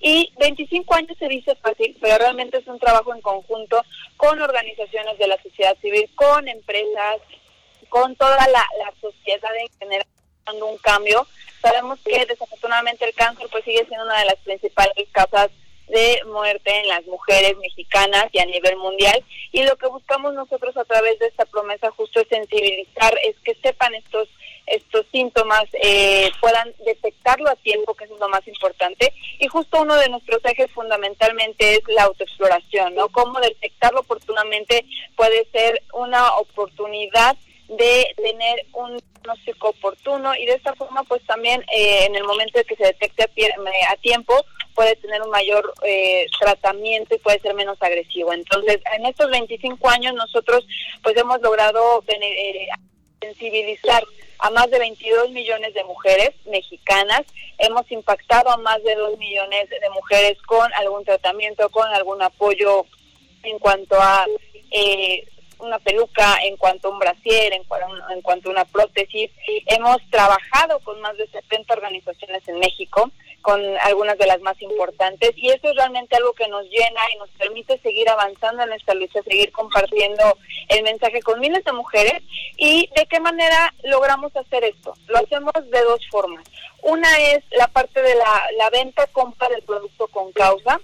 Y 0.00 0.32
25 0.38 0.94
años 0.94 1.16
se 1.18 1.28
dice 1.28 1.54
fácil, 1.56 1.96
pero 2.00 2.18
realmente 2.18 2.58
es 2.58 2.66
un 2.66 2.78
trabajo 2.78 3.14
en 3.14 3.20
conjunto 3.20 3.82
con 4.16 4.40
organizaciones 4.40 5.18
de 5.18 5.28
la 5.28 5.40
sociedad 5.42 5.76
civil, 5.80 6.10
con 6.14 6.48
empresas, 6.48 7.20
con 7.88 8.16
toda 8.16 8.46
la, 8.48 8.66
la 8.78 8.92
sociedad 9.00 9.50
en 9.56 9.68
general 9.78 10.06
un 10.50 10.78
cambio. 10.78 11.26
Sabemos 11.60 12.00
que 12.04 12.26
desafortunadamente 12.26 13.04
el 13.04 13.14
cáncer 13.14 13.46
pues 13.50 13.64
sigue 13.64 13.86
siendo 13.86 14.04
una 14.04 14.18
de 14.18 14.26
las 14.26 14.36
principales 14.36 15.08
causas 15.12 15.50
de 15.88 16.22
muerte 16.26 16.70
en 16.80 16.88
las 16.88 17.04
mujeres 17.06 17.56
mexicanas 17.58 18.26
y 18.32 18.38
a 18.38 18.46
nivel 18.46 18.76
mundial. 18.76 19.22
Y 19.52 19.62
lo 19.62 19.76
que 19.76 19.86
buscamos 19.88 20.34
nosotros 20.34 20.76
a 20.76 20.84
través 20.84 21.18
de 21.18 21.26
esta 21.26 21.44
promesa 21.44 21.90
justo 21.90 22.20
es 22.20 22.28
sensibilizar, 22.28 23.14
es 23.24 23.36
que 23.44 23.54
sepan 23.56 23.94
estos 23.94 24.28
estos 24.66 25.06
síntomas, 25.10 25.64
eh, 25.82 26.30
puedan 26.40 26.72
detectarlo 26.84 27.50
a 27.50 27.56
tiempo, 27.56 27.94
que 27.94 28.04
es 28.04 28.10
lo 28.10 28.28
más 28.28 28.46
importante. 28.46 29.12
Y 29.38 29.48
justo 29.48 29.82
uno 29.82 29.96
de 29.96 30.08
nuestros 30.08 30.44
ejes 30.44 30.70
fundamentalmente 30.72 31.74
es 31.74 31.80
la 31.88 32.04
autoexploración, 32.04 32.94
¿no? 32.94 33.08
Cómo 33.08 33.40
detectarlo 33.40 34.00
oportunamente 34.00 34.84
puede 35.16 35.46
ser 35.52 35.82
una 35.92 36.34
oportunidad 36.36 37.36
de 37.68 38.14
tener 38.16 38.66
un 38.72 38.98
diagnóstico 39.22 39.70
oportuno 39.70 40.34
y 40.34 40.46
de 40.46 40.54
esta 40.54 40.74
forma 40.74 41.04
pues 41.04 41.24
también 41.24 41.62
eh, 41.74 42.04
en 42.06 42.16
el 42.16 42.24
momento 42.24 42.58
de 42.58 42.64
que 42.64 42.76
se 42.76 42.84
detecte 42.84 43.22
a, 43.22 43.92
a 43.92 43.96
tiempo 43.96 44.34
puede 44.74 44.96
tener 44.96 45.22
un 45.22 45.30
mayor 45.30 45.72
eh, 45.84 46.26
tratamiento 46.40 47.14
y 47.14 47.18
puede 47.18 47.38
ser 47.40 47.54
menos 47.54 47.76
agresivo. 47.80 48.32
Entonces, 48.32 48.80
en 48.96 49.06
estos 49.06 49.30
25 49.30 49.88
años 49.88 50.14
nosotros 50.14 50.66
pues 51.02 51.16
hemos 51.16 51.40
logrado 51.40 52.02
eh, 52.08 52.68
sensibilizar 53.22 54.04
a 54.38 54.50
más 54.50 54.68
de 54.70 54.78
22 54.78 55.30
millones 55.30 55.72
de 55.72 55.84
mujeres 55.84 56.32
mexicanas, 56.46 57.22
hemos 57.58 57.90
impactado 57.92 58.50
a 58.50 58.56
más 58.56 58.82
de 58.82 58.96
2 58.96 59.16
millones 59.18 59.70
de 59.70 59.90
mujeres 59.90 60.36
con 60.42 60.72
algún 60.74 61.04
tratamiento, 61.04 61.68
con 61.70 61.88
algún 61.94 62.20
apoyo 62.20 62.84
en 63.44 63.58
cuanto 63.60 63.94
a 64.00 64.26
eh, 64.72 65.24
una 65.60 65.78
peluca, 65.78 66.38
en 66.42 66.56
cuanto 66.56 66.88
a 66.88 66.90
un 66.90 66.98
brasier, 66.98 67.52
en, 67.52 67.62
en 68.10 68.22
cuanto 68.22 68.48
a 68.48 68.52
una 68.52 68.64
prótesis. 68.64 69.30
Hemos 69.66 69.98
trabajado 70.10 70.80
con 70.80 71.00
más 71.00 71.16
de 71.16 71.28
70 71.28 71.72
organizaciones 71.74 72.46
en 72.48 72.58
México, 72.58 73.12
con 73.42 73.60
algunas 73.80 74.16
de 74.18 74.26
las 74.26 74.40
más 74.40 74.60
importantes, 74.62 75.32
y 75.36 75.50
eso 75.50 75.68
es 75.68 75.76
realmente 75.76 76.16
algo 76.16 76.32
que 76.32 76.48
nos 76.48 76.64
llena 76.64 77.00
y 77.14 77.18
nos 77.18 77.28
permite 77.30 77.78
seguir 77.78 78.08
avanzando 78.08 78.62
en 78.62 78.72
esta 78.72 78.94
lucha, 78.94 79.22
seguir 79.22 79.52
compartiendo 79.52 80.38
el 80.68 80.82
mensaje 80.84 81.20
con 81.22 81.40
miles 81.40 81.64
de 81.64 81.72
mujeres. 81.72 82.22
¿Y 82.56 82.88
de 82.96 83.06
qué 83.06 83.20
manera 83.20 83.74
logramos 83.84 84.34
hacer 84.36 84.64
esto? 84.64 84.94
Lo 85.08 85.18
hacemos 85.18 85.52
de 85.54 85.82
dos 85.82 86.00
formas. 86.10 86.44
Una 86.82 87.08
es 87.18 87.44
la 87.50 87.68
parte 87.68 88.00
de 88.00 88.14
la, 88.14 88.44
la 88.56 88.70
venta, 88.70 89.06
compra 89.08 89.48
del 89.48 89.62
producto 89.62 90.06
con 90.08 90.32
causa, 90.32 90.80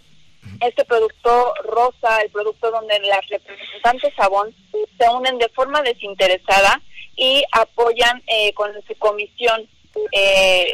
este 0.60 0.84
producto 0.84 1.54
rosa, 1.64 2.20
el 2.22 2.30
producto 2.30 2.70
donde 2.70 2.98
las 3.00 3.26
representantes 3.28 4.14
Sabón 4.16 4.54
se 4.98 5.08
unen 5.10 5.38
de 5.38 5.48
forma 5.50 5.82
desinteresada 5.82 6.80
y 7.16 7.44
apoyan 7.52 8.22
eh, 8.26 8.52
con 8.54 8.72
su 8.86 8.94
comisión 8.98 9.68
eh, 10.12 10.72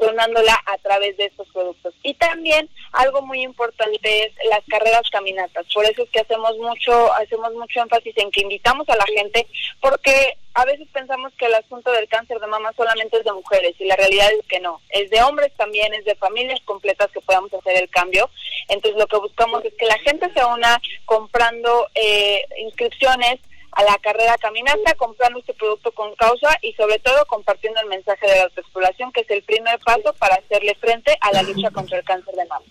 donándola 0.00 0.60
a 0.66 0.78
través 0.78 1.16
de 1.16 1.26
estos 1.26 1.48
productos. 1.48 1.94
Y 2.02 2.14
también 2.14 2.68
algo 2.92 3.22
muy 3.22 3.42
importante 3.42 4.24
es 4.24 4.32
las 4.48 4.62
carreras 4.68 5.08
caminatas. 5.10 5.66
Por 5.72 5.84
eso 5.84 6.02
es 6.02 6.10
que 6.10 6.20
hacemos 6.20 6.56
mucho, 6.58 7.12
hacemos 7.14 7.52
mucho 7.54 7.80
énfasis 7.80 8.16
en 8.18 8.30
que 8.30 8.42
invitamos 8.42 8.88
a 8.88 8.96
la 8.96 9.06
gente, 9.06 9.46
porque 9.80 10.36
a 10.54 10.64
veces 10.64 10.88
pensamos 10.92 11.32
que 11.38 11.46
el 11.46 11.54
asunto 11.54 11.92
del 11.92 12.08
cáncer 12.08 12.40
de 12.40 12.46
mama 12.46 12.72
solamente 12.76 13.18
es 13.18 13.24
de 13.24 13.32
mujeres 13.32 13.74
y 13.78 13.84
la 13.84 13.96
realidad 13.96 14.30
es 14.32 14.46
que 14.46 14.60
no. 14.60 14.80
Es 14.88 15.10
de 15.10 15.22
hombres 15.22 15.52
también, 15.56 15.92
es 15.92 16.04
de 16.04 16.14
familias 16.14 16.60
completas 16.64 17.10
que 17.10 17.20
podamos 17.20 17.52
hacer 17.52 17.76
el 17.76 17.90
cambio. 17.90 18.30
Entonces 18.68 18.98
lo 18.98 19.06
que 19.06 19.18
buscamos 19.18 19.64
es 19.64 19.74
que 19.74 19.86
la 19.86 19.98
gente 19.98 20.32
se 20.32 20.44
una 20.44 20.80
comprando 21.04 21.88
eh, 21.94 22.46
inscripciones 22.58 23.38
a 23.76 23.82
la 23.84 23.98
carrera 23.98 24.38
caminata, 24.38 24.94
comprando 24.94 25.38
este 25.38 25.52
producto 25.52 25.92
con 25.92 26.14
causa 26.16 26.48
y 26.62 26.72
sobre 26.72 26.98
todo 26.98 27.26
compartiendo 27.26 27.78
el 27.82 27.88
mensaje 27.88 28.26
de 28.26 28.36
la 28.36 28.44
autoexploración, 28.44 29.12
que 29.12 29.20
es 29.20 29.30
el 29.30 29.42
primer 29.42 29.78
paso 29.80 30.14
para 30.14 30.36
hacerle 30.36 30.74
frente 30.80 31.14
a 31.20 31.30
la 31.32 31.42
lucha 31.42 31.70
contra 31.70 31.98
el 31.98 32.04
cáncer 32.04 32.34
de 32.34 32.46
mama. 32.46 32.64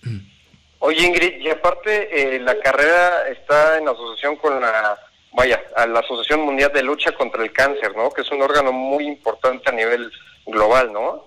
Oye, 0.80 1.06
Ingrid, 1.06 1.38
y 1.38 1.48
aparte, 1.48 2.34
eh, 2.34 2.40
la 2.40 2.58
carrera 2.58 3.28
está 3.28 3.78
en 3.78 3.88
asociación 3.88 4.34
con 4.36 4.60
la, 4.60 4.98
vaya, 5.32 5.62
a 5.76 5.86
la 5.86 6.00
Asociación 6.00 6.40
Mundial 6.40 6.72
de 6.72 6.82
Lucha 6.82 7.12
contra 7.12 7.44
el 7.44 7.52
Cáncer, 7.52 7.96
¿no? 7.96 8.10
Que 8.10 8.22
es 8.22 8.30
un 8.32 8.42
órgano 8.42 8.72
muy 8.72 9.06
importante 9.06 9.70
a 9.70 9.72
nivel 9.72 10.10
global, 10.44 10.92
¿no? 10.92 11.25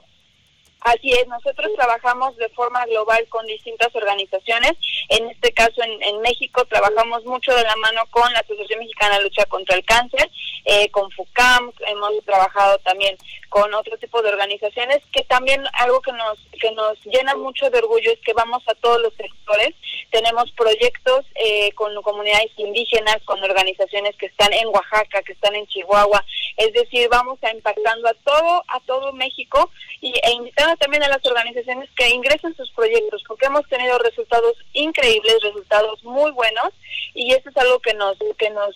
Así 0.82 1.12
es, 1.12 1.28
nosotros 1.28 1.72
trabajamos 1.76 2.36
de 2.38 2.48
forma 2.50 2.86
global 2.86 3.28
con 3.30 3.46
distintas 3.46 3.94
organizaciones. 3.94 4.74
En 5.10 5.30
este 5.30 5.52
caso, 5.52 5.84
en, 5.84 6.02
en 6.04 6.22
México, 6.22 6.64
trabajamos 6.66 7.26
mucho 7.26 7.54
de 7.54 7.64
la 7.64 7.76
mano 7.76 8.02
con 8.12 8.32
la 8.32 8.40
Asociación 8.40 8.80
Mexicana 8.80 9.18
de 9.18 9.24
Lucha 9.24 9.46
contra 9.46 9.76
el 9.76 9.84
Cáncer, 9.84 10.30
eh, 10.66 10.90
con 10.92 11.10
FUCAM, 11.12 11.72
hemos 11.88 12.24
trabajado 12.26 12.78
también 12.80 13.18
con 13.50 13.74
otro 13.74 13.98
tipo 13.98 14.22
de 14.22 14.30
organizaciones, 14.30 15.00
que 15.12 15.24
también 15.24 15.64
algo 15.74 16.00
que 16.02 16.12
nos, 16.12 16.38
que 16.62 16.72
nos 16.72 17.04
llena 17.06 17.36
mucho 17.36 17.70
de 17.70 17.80
orgullo 17.80 18.12
es 18.12 18.20
que 18.20 18.34
vamos 18.34 18.62
a 18.68 18.76
todos 18.76 19.02
los 19.02 19.14
sectores. 19.16 19.74
Tenemos 20.12 20.52
proyectos 20.52 21.26
eh, 21.36 21.72
con 21.74 22.00
comunidades 22.04 22.52
indígenas, 22.58 23.18
con 23.26 23.44
organizaciones 23.44 24.16
que 24.18 24.28
están 24.28 24.54
en 24.54 24.68
Oaxaca, 24.68 25.24
que 25.24 25.34
están 25.34 25.56
en 25.56 25.66
Chihuahua. 25.68 26.24
Es 26.58 26.72
decir, 26.74 27.10
vamos 27.10 27.40
a 27.44 27.52
impactando 27.52 28.08
a 28.08 28.14
todo, 28.14 28.64
a 28.68 28.80
todo 28.86 29.12
México 29.14 29.72
y, 30.02 30.14
e 30.24 30.32
también 30.78 31.04
a 31.04 31.10
las 31.10 31.26
organizaciones 31.26 31.90
que 31.96 32.10
ingresen 32.10 32.56
sus 32.56 32.72
proyectos, 32.72 33.24
porque 33.28 33.48
hemos 33.48 33.68
tenido 33.68 33.98
resultados 34.00 34.54
increíbles, 34.74 35.42
resultados 35.42 36.04
muy 36.04 36.32
buenos, 36.32 36.70
y 37.14 37.32
eso 37.32 37.50
es 37.50 37.58
algo 37.58 37.80
que 37.80 37.94
nos, 37.94 38.18
que 38.38 38.50
nos 38.50 38.76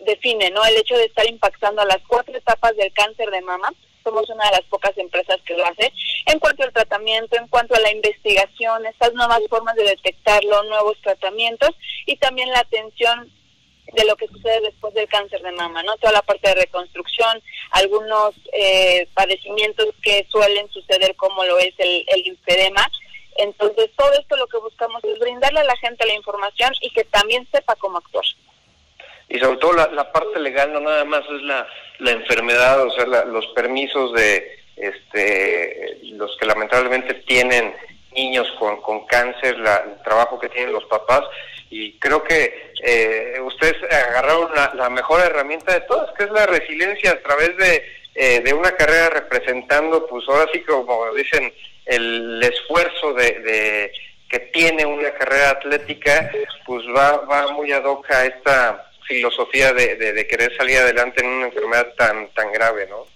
define, 0.00 0.50
¿no? 0.50 0.64
El 0.64 0.76
hecho 0.76 0.96
de 0.96 1.04
estar 1.04 1.26
impactando 1.26 1.82
a 1.82 1.86
las 1.86 2.00
cuatro 2.06 2.36
etapas 2.36 2.76
del 2.76 2.92
cáncer 2.92 3.30
de 3.30 3.40
mama. 3.42 3.72
Somos 4.02 4.28
una 4.30 4.44
de 4.46 4.56
las 4.56 4.62
pocas 4.62 4.96
empresas 4.98 5.38
que 5.46 5.56
lo 5.56 5.64
hace. 5.64 5.92
En 6.26 6.40
cuanto 6.40 6.64
al 6.64 6.72
tratamiento, 6.72 7.36
en 7.36 7.46
cuanto 7.46 7.76
a 7.76 7.80
la 7.80 7.92
investigación, 7.92 8.84
estas 8.86 9.12
nuevas 9.14 9.40
formas 9.48 9.76
de 9.76 9.84
detectarlo, 9.84 10.64
nuevos 10.64 11.00
tratamientos 11.02 11.70
y 12.06 12.16
también 12.16 12.50
la 12.50 12.60
atención 12.60 13.30
de 13.92 14.04
lo 14.04 14.16
que 14.16 14.28
sucede 14.28 14.60
después 14.62 14.94
del 14.94 15.08
cáncer 15.08 15.42
de 15.42 15.52
mama, 15.52 15.82
¿no? 15.82 15.96
Toda 15.96 16.12
la 16.12 16.22
parte 16.22 16.48
de 16.48 16.54
reconstrucción, 16.54 17.42
algunos 17.72 18.34
eh, 18.52 19.06
padecimientos 19.14 19.88
que 20.02 20.26
suelen 20.30 20.68
suceder 20.70 21.14
como 21.16 21.44
lo 21.44 21.58
es 21.58 21.74
el, 21.78 22.04
el 22.08 22.22
linfedema. 22.22 22.88
Entonces, 23.36 23.90
todo 23.96 24.12
esto 24.12 24.36
lo 24.36 24.46
que 24.46 24.58
buscamos 24.58 25.02
es 25.04 25.18
brindarle 25.18 25.60
a 25.60 25.64
la 25.64 25.76
gente 25.76 26.06
la 26.06 26.14
información 26.14 26.72
y 26.80 26.90
que 26.90 27.04
también 27.04 27.46
sepa 27.50 27.76
cómo 27.76 27.98
actuar 27.98 28.24
y 29.32 29.38
sobre 29.38 29.56
todo 29.56 29.72
la, 29.72 30.12
parte 30.12 30.38
legal 30.38 30.74
no 30.74 30.80
nada 30.80 31.04
más 31.06 31.22
es 31.24 31.42
la, 31.42 31.66
la 32.00 32.10
enfermedad, 32.10 32.82
o 32.82 32.90
sea, 32.90 33.06
los 33.06 33.46
permisos 33.54 34.12
de 34.12 34.58
este, 34.76 35.98
los 36.02 36.36
que 36.36 36.44
lamentablemente 36.44 37.14
tienen 37.14 37.74
niños 38.14 38.46
con, 38.58 38.82
con 38.82 39.06
cáncer, 39.06 39.56
el 39.56 40.02
trabajo 40.04 40.38
que 40.38 40.50
tienen 40.50 40.74
los 40.74 40.84
papás, 40.84 41.22
y 41.72 41.98
creo 41.98 42.22
que 42.22 42.74
eh, 42.82 43.40
ustedes 43.40 43.82
agarraron 43.90 44.50
la, 44.74 44.90
mejor 44.90 45.20
herramienta 45.22 45.72
de 45.72 45.80
todas, 45.80 46.12
que 46.18 46.24
es 46.24 46.30
la 46.30 46.44
resiliencia 46.44 47.12
a 47.12 47.22
través 47.22 47.56
de, 47.56 47.82
eh, 48.14 48.40
de 48.40 48.52
una 48.52 48.72
carrera 48.72 49.08
representando, 49.08 50.06
pues 50.06 50.22
ahora 50.28 50.50
sí 50.52 50.60
como 50.60 51.14
dicen, 51.14 51.50
el 51.86 52.42
esfuerzo 52.42 53.14
de, 53.14 53.40
de 53.40 53.92
que 54.28 54.40
tiene 54.40 54.84
una 54.84 55.12
carrera 55.12 55.50
atlética, 55.50 56.30
pues 56.66 56.84
va, 56.94 57.16
va 57.24 57.52
muy 57.52 57.72
ad 57.72 57.84
hoc 57.84 58.10
a 58.10 58.26
esta 58.26 58.90
filosofía 59.08 59.72
de, 59.72 59.96
de, 59.96 60.26
querer 60.26 60.54
salir 60.56 60.76
adelante 60.76 61.24
en 61.24 61.30
una 61.30 61.46
enfermedad 61.46 61.88
tan 61.96 62.28
tan 62.34 62.52
grave, 62.52 62.86
¿no? 62.88 63.06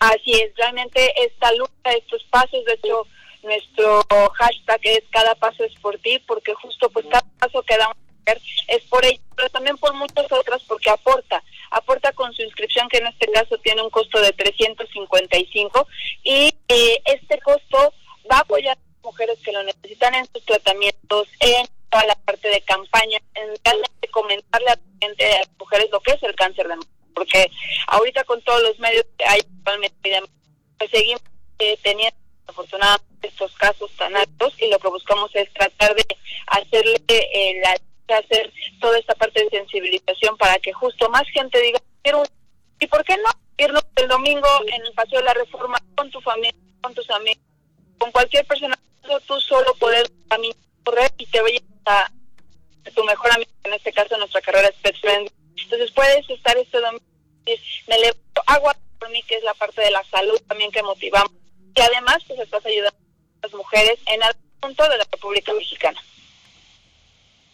Así 0.00 0.32
es, 0.32 0.52
realmente 0.56 1.12
esta 1.24 1.52
lucha, 1.52 1.92
estos 1.96 2.24
pasos, 2.30 2.64
de 2.64 2.72
hecho, 2.74 3.06
nuestro 3.42 4.04
hashtag 4.34 4.80
es 4.84 5.04
cada 5.10 5.34
paso 5.34 5.64
es 5.64 5.74
por 5.80 5.98
ti, 5.98 6.18
porque 6.26 6.54
justo 6.54 6.88
pues 6.90 7.06
cada 7.06 7.26
paso 7.38 7.62
que 7.62 7.76
da 7.76 7.86
una 7.88 7.96
mujer 8.18 8.40
es 8.68 8.82
por 8.84 9.04
ella, 9.04 9.20
pero 9.36 9.48
también 9.50 9.76
por 9.78 9.94
muchas 9.94 10.30
otras 10.30 10.62
porque 10.64 10.90
aporta, 10.90 11.42
aporta 11.70 12.12
con 12.12 12.32
su 12.32 12.42
inscripción 12.42 12.88
que 12.88 12.98
en 12.98 13.06
este 13.06 13.30
caso 13.32 13.58
tiene 13.58 13.82
un 13.82 13.90
costo 13.90 14.20
de 14.20 14.32
355 14.32 15.86
y 16.24 16.54
eh, 16.68 17.02
este 17.04 17.38
costo 17.40 17.92
va 18.30 18.38
a 18.38 18.40
apoyar 18.40 18.76
a 18.76 18.80
las 18.80 19.02
mujeres 19.02 19.38
que 19.44 19.52
lo 19.52 19.62
necesitan 19.62 20.14
en 20.14 20.26
sus 20.32 20.44
tratamientos, 20.44 21.28
en 21.40 21.66
toda 21.90 22.04
la 22.06 22.14
parte 22.16 22.48
de 22.48 22.60
campaña, 22.62 23.18
en 23.34 23.54
realmente 23.64 24.08
comentarle 24.10 24.70
a 24.70 24.76
la 24.76 24.80
gente, 25.00 25.24
a 25.24 25.38
las 25.38 25.50
mujeres 25.58 25.88
lo 25.90 26.00
que 26.00 26.12
es 26.12 26.22
el 26.22 26.34
cáncer 26.34 26.68
de 26.68 26.76
mama, 26.76 26.90
porque 27.14 27.50
ahorita 27.86 28.24
con 28.24 28.42
todos 28.42 28.62
los 28.62 28.78
medios 28.78 29.06
que 29.16 29.24
hay 29.24 29.40
actualmente, 29.40 30.22
pues 30.78 30.90
seguimos 30.90 31.22
eh, 31.58 31.78
teniendo 31.82 32.16
afortunadamente 32.46 33.07
estos 33.22 33.54
casos 33.56 33.90
tan 33.96 34.16
altos 34.16 34.54
y 34.58 34.68
lo 34.68 34.78
que 34.78 34.88
buscamos 34.88 35.34
es 35.34 35.52
tratar 35.52 35.94
de 35.94 36.04
hacerle 36.46 37.02
eh, 37.08 37.62
hacer 38.08 38.52
toda 38.80 38.98
esta 38.98 39.14
parte 39.14 39.44
de 39.44 39.50
sensibilización 39.50 40.36
para 40.36 40.58
que 40.58 40.72
justo 40.72 41.08
más 41.10 41.28
gente 41.30 41.60
diga 41.60 41.78
y 42.80 42.86
por 42.86 43.04
qué 43.04 43.16
no 43.16 43.30
irnos 43.58 43.84
el 43.96 44.08
domingo 44.08 44.48
en 44.66 44.86
el 44.86 44.92
paseo 44.92 45.18
de 45.18 45.26
la 45.26 45.34
reforma 45.34 45.78
con 45.94 46.10
tu 46.10 46.20
familia 46.20 46.54
con 46.80 46.94
tus 46.94 47.10
amigos 47.10 47.42
con 47.98 48.10
cualquier 48.12 48.46
persona 48.46 48.78
tú 49.26 49.40
solo 49.40 49.74
poder 49.74 50.10
caminar 50.28 50.56
correr 50.88 51.12
y 51.18 51.26
te 51.26 51.40
vayas 51.40 51.62
a 51.86 52.10
tu 52.94 53.04
mejor 53.04 53.30
amigo, 53.32 53.50
en 53.64 53.74
este 53.74 53.92
caso 53.92 54.16
nuestra 54.16 54.40
carrera 54.40 54.68
es 54.68 54.76
Pet 54.76 54.96
Friend. 55.00 55.30
Entonces 55.62 55.90
puedes 55.92 56.28
estar 56.30 56.56
este 56.56 56.80
domingo, 56.80 57.04
me 57.88 57.98
levanto 57.98 58.42
agua 58.46 58.76
por 58.98 59.10
mí, 59.10 59.22
que 59.22 59.36
es 59.36 59.44
la 59.44 59.54
parte 59.54 59.82
de 59.82 59.90
la 59.90 60.02
salud 60.04 60.40
también 60.46 60.70
que 60.70 60.82
motivamos. 60.82 61.32
Y 61.74 61.80
además, 61.80 62.18
pues 62.26 62.40
estás 62.40 62.64
ayudando 62.64 62.98
las 63.42 63.52
mujeres 63.52 63.98
en 64.06 64.22
algún 64.22 64.42
punto 64.60 64.88
de 64.88 64.98
la 64.98 65.06
República 65.10 65.52
Mexicana. 65.52 66.00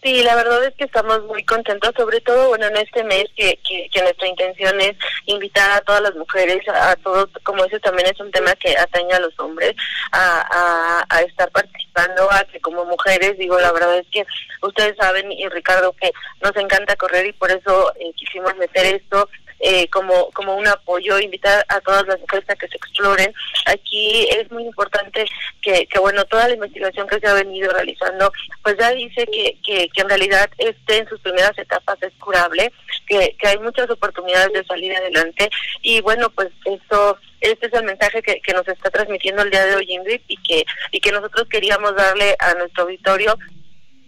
Sí, 0.05 0.23
la 0.23 0.37
verdad 0.37 0.63
es 0.63 0.75
que 0.75 0.85
estamos 0.85 1.25
muy 1.25 1.43
contentos, 1.45 1.95
sobre 1.97 2.21
todo, 2.21 2.49
bueno, 2.49 2.67
en 2.67 2.77
este 2.77 3.03
mes 3.05 3.25
que, 3.35 3.59
que, 3.65 4.03
nuestra 4.03 4.29
intención 4.29 4.79
es 4.79 4.95
invitar 5.25 5.71
a 5.71 5.81
todas 5.81 6.03
las 6.03 6.15
mujeres, 6.15 6.61
a, 6.69 6.95
todos, 6.97 7.31
como 7.43 7.65
eso 7.65 7.81
también 7.81 8.09
es 8.09 8.21
un 8.21 8.31
tema 8.31 8.55
que 8.57 8.77
atañe 8.77 9.15
a 9.15 9.21
los 9.21 9.33
hombres, 9.41 9.75
a, 10.13 11.07
a, 11.09 11.23
estar 11.23 11.51
participando, 11.53 12.31
a 12.31 12.45
que 12.45 12.61
como 12.61 12.85
mujeres, 12.85 13.39
digo, 13.39 13.59
la 13.59 13.73
verdad 13.73 13.97
es 13.97 14.07
que 14.13 14.27
ustedes 14.61 14.95
saben, 14.99 15.33
y 15.33 15.49
Ricardo, 15.49 15.95
que 15.95 16.13
nos 16.43 16.55
encanta 16.57 16.97
correr 16.97 17.25
y 17.25 17.33
por 17.33 17.51
eso 17.51 17.91
eh, 17.99 18.13
quisimos 18.15 18.55
meter 18.57 18.85
esto 18.97 19.27
eh, 19.67 19.89
como, 19.89 20.31
como 20.33 20.57
un 20.57 20.67
apoyo, 20.69 21.19
invitar 21.19 21.65
a 21.69 21.81
todas 21.81 22.07
las 22.07 22.21
mujeres 22.21 22.49
a 22.51 22.55
que 22.55 22.69
se 22.69 22.77
exploren. 22.77 23.33
Aquí 23.65 24.29
es 24.29 24.51
muy 24.51 24.65
importante 24.65 25.25
que, 25.63 25.87
que, 25.87 25.99
bueno, 25.99 26.23
toda 26.27 26.49
la 26.49 26.55
investigación 26.55 27.09
que 27.09 27.19
se 27.19 27.27
ha 27.27 27.33
venido 27.33 27.73
realizando, 27.73 28.31
pues 28.63 28.77
ya 28.79 28.91
dice 28.91 29.27
que, 29.27 29.59
que, 29.65 29.89
en 29.95 30.09
realidad 30.09 30.51
este 30.59 30.99
en 30.99 31.09
sus 31.09 31.19
primeras 31.21 31.57
etapas 31.57 31.97
es 32.03 32.13
curable, 32.21 32.71
que, 33.07 33.35
que 33.39 33.49
hay 33.49 33.59
muchas 33.59 33.89
oportunidades 33.89 34.53
de 34.53 34.65
salir 34.65 34.95
adelante 34.95 35.49
y 35.81 36.03
bueno, 36.03 36.29
pues 36.29 36.51
eso 36.67 37.17
este 37.41 37.67
es 37.67 37.73
el 37.73 37.85
mensaje 37.85 38.23
que, 38.23 38.41
que 38.41 38.53
nos 38.53 38.69
está 38.69 38.91
transmitiendo 38.91 39.43
el 39.43 39.51
día 39.51 39.65
de 39.65 39.77
hoy 39.77 39.87
Ingrid 39.89 40.21
y 40.29 40.37
que 40.43 40.67
y 40.93 41.01
que 41.01 41.13
nosotros 41.13 41.47
queríamos 41.49 41.95
darle 41.95 42.37
a 42.39 42.55
nuestro 42.55 42.85
auditorio 42.85 43.39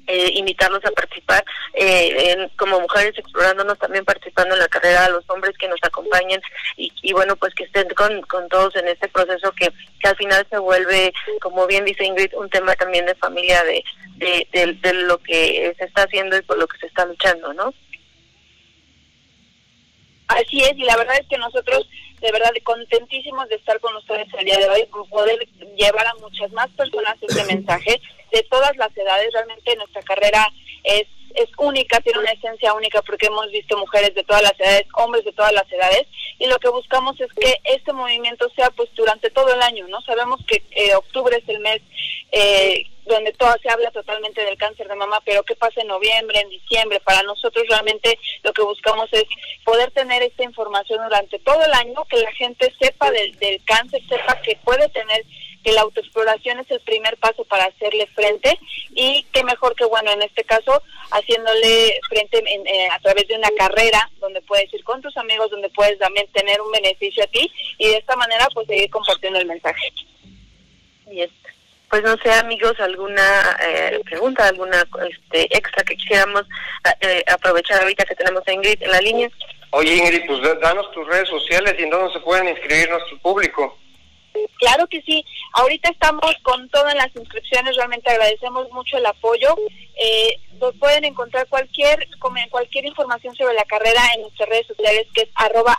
eh, 0.07 0.30
invitarlos 0.34 0.84
a 0.84 0.90
participar 0.90 1.44
eh, 1.74 2.48
como 2.57 2.80
mujeres 2.80 3.16
explorándonos 3.16 3.78
también 3.78 4.04
participando 4.04 4.54
en 4.54 4.61
la 4.61 4.68
carrera 4.68 5.04
a 5.04 5.11
los 5.11 5.28
hombres 5.28 5.57
que 5.59 5.68
nos 5.68 5.80
acompañen 5.82 6.40
y, 6.76 7.12
bueno 7.12 7.36
pues 7.36 7.54
que 7.54 7.64
estén 7.64 7.88
con, 7.90 8.20
con 8.22 8.48
todos 8.48 8.76
en 8.76 8.88
este 8.88 9.09
proceso 9.09 9.52
que, 9.52 9.72
que 10.00 10.09
al 10.09 10.16
final 10.16 10.46
se 10.48 10.59
vuelve 10.59 11.12
como 11.40 11.66
bien 11.66 11.84
dice 11.84 12.04
Ingrid 12.04 12.34
un 12.34 12.50
tema 12.50 12.74
también 12.74 13.07
de 13.07 13.14
familia 13.14 13.62
de, 13.64 13.84
de, 14.18 14.72
de, 14.80 14.92
lo 14.94 15.18
que 15.18 15.74
se 15.78 15.84
está 15.84 16.02
haciendo 16.02 16.36
y 16.36 16.42
por 16.42 16.59
lo 16.59 16.66
que 16.66 16.78
se 16.78 16.86
está 16.86 17.04
luchando 17.04 17.52
¿no? 17.52 17.72
Así 20.28 20.61
es, 20.62 20.76
y 20.76 20.82
la 20.82 20.96
verdad 20.96 21.16
es 21.20 21.26
que 21.28 21.38
nosotros 21.38 21.88
de 22.20 22.32
verdad 22.32 22.52
contentísimos 22.62 23.48
de 23.48 23.56
estar 23.56 23.78
con 23.80 23.94
ustedes 23.96 24.28
el 24.38 24.44
día 24.44 24.58
de 24.58 24.68
hoy, 24.68 24.88
poder 25.10 25.38
llevar 25.76 26.06
a 26.06 26.14
muchas 26.20 26.50
más 26.52 26.68
personas 26.70 27.16
este 27.20 27.44
mensaje 27.54 28.00
de 28.32 28.42
todas 28.44 28.76
las 28.76 28.96
edades. 28.96 29.32
Realmente 29.32 29.76
nuestra 29.76 30.02
carrera 30.02 30.48
es 30.84 31.06
es 31.34 31.48
única, 31.58 32.00
tiene 32.00 32.20
una 32.20 32.32
esencia 32.32 32.74
única 32.74 33.02
porque 33.02 33.26
hemos 33.26 33.50
visto 33.50 33.76
mujeres 33.76 34.14
de 34.14 34.24
todas 34.24 34.42
las 34.42 34.58
edades, 34.58 34.86
hombres 34.94 35.24
de 35.24 35.32
todas 35.32 35.52
las 35.52 35.70
edades 35.70 36.06
y 36.38 36.46
lo 36.46 36.58
que 36.58 36.68
buscamos 36.68 37.20
es 37.20 37.32
que 37.32 37.58
este 37.64 37.92
movimiento 37.92 38.48
sea 38.54 38.70
pues 38.70 38.88
durante 38.94 39.30
todo 39.30 39.52
el 39.52 39.62
año, 39.62 39.86
¿no? 39.88 40.00
Sabemos 40.02 40.40
que 40.46 40.62
eh, 40.70 40.94
octubre 40.94 41.36
es 41.36 41.48
el 41.48 41.60
mes 41.60 41.82
eh, 42.32 42.84
donde 43.06 43.32
todo 43.32 43.54
se 43.62 43.70
habla 43.70 43.90
totalmente 43.90 44.44
del 44.44 44.58
cáncer 44.58 44.88
de 44.88 44.96
mama, 44.96 45.20
pero 45.24 45.42
¿qué 45.44 45.54
pasa 45.54 45.80
en 45.80 45.88
noviembre, 45.88 46.40
en 46.40 46.48
diciembre? 46.50 47.00
Para 47.00 47.22
nosotros 47.22 47.64
realmente 47.68 48.18
lo 48.42 48.52
que 48.52 48.62
buscamos 48.62 49.08
es 49.12 49.24
poder 49.64 49.90
tener 49.92 50.22
esta 50.22 50.42
información 50.44 51.00
durante 51.02 51.38
todo 51.38 51.64
el 51.64 51.72
año, 51.72 52.04
que 52.10 52.18
la 52.18 52.32
gente 52.32 52.72
sepa 52.80 53.10
del, 53.10 53.38
del 53.38 53.62
cáncer, 53.64 54.02
sepa 54.08 54.40
que 54.42 54.56
puede 54.64 54.88
tener 54.88 55.24
que 55.66 55.72
la 55.72 55.80
autoexploración 55.80 56.60
es 56.60 56.70
el 56.70 56.78
primer 56.82 57.16
paso 57.16 57.44
para 57.44 57.64
hacerle 57.64 58.06
frente 58.14 58.56
y 58.94 59.26
qué 59.32 59.42
mejor 59.42 59.74
que, 59.74 59.84
bueno, 59.84 60.12
en 60.12 60.22
este 60.22 60.44
caso, 60.44 60.80
haciéndole 61.10 61.98
frente 62.08 62.38
eh, 62.38 62.88
a 62.88 63.00
través 63.00 63.26
de 63.26 63.34
una 63.34 63.50
carrera 63.58 64.08
donde 64.20 64.40
puedes 64.42 64.72
ir 64.72 64.84
con 64.84 65.02
tus 65.02 65.16
amigos, 65.16 65.50
donde 65.50 65.68
puedes 65.70 65.98
también 65.98 66.28
tener 66.28 66.60
un 66.60 66.70
beneficio 66.70 67.24
a 67.24 67.26
ti 67.26 67.50
y 67.78 67.88
de 67.88 67.96
esta 67.96 68.14
manera 68.14 68.46
pues 68.54 68.68
seguir 68.68 68.88
compartiendo 68.90 69.40
el 69.40 69.46
mensaje. 69.46 69.92
Y 71.10 71.24
pues 71.90 72.02
no 72.04 72.16
sé 72.18 72.30
amigos 72.30 72.78
alguna 72.78 73.56
eh, 73.66 74.00
pregunta 74.04 74.46
alguna 74.46 74.84
este 75.10 75.56
extra 75.56 75.82
que 75.82 75.96
quisiéramos 75.96 76.44
eh, 77.00 77.24
aprovechar 77.26 77.80
ahorita 77.80 78.04
que 78.04 78.14
tenemos 78.14 78.42
a 78.46 78.52
Ingrid 78.52 78.82
en 78.82 78.90
la 78.90 79.00
línea 79.00 79.30
oye 79.70 79.94
Ingrid 79.94 80.26
pues 80.26 80.42
danos 80.60 80.90
tus 80.90 81.06
redes 81.06 81.28
sociales 81.28 81.76
y 81.78 81.84
en 81.84 81.90
dónde 81.90 82.12
se 82.12 82.18
pueden 82.18 82.48
inscribir 82.48 82.90
nuestro 82.90 83.16
público 83.18 83.78
Claro 84.59 84.87
que 84.87 85.03
sí. 85.03 85.24
Ahorita 85.53 85.91
estamos 85.91 86.34
con 86.43 86.68
todas 86.70 86.95
las 86.95 87.14
inscripciones. 87.16 87.76
Realmente 87.76 88.11
agradecemos 88.11 88.70
mucho 88.72 88.99
el 88.99 89.07
apoyo. 89.07 89.55
Eh, 89.97 90.40
pueden 90.78 91.05
encontrar 91.05 91.47
cualquier 91.49 92.07
cualquier 92.51 92.86
información 92.86 93.34
sobre 93.34 93.55
la 93.55 93.64
carrera 93.64 94.01
en 94.14 94.20
nuestras 94.22 94.49
redes 94.49 94.66
sociales 94.66 95.07
que 95.14 95.22
es 95.22 95.28
arroba 95.34 95.76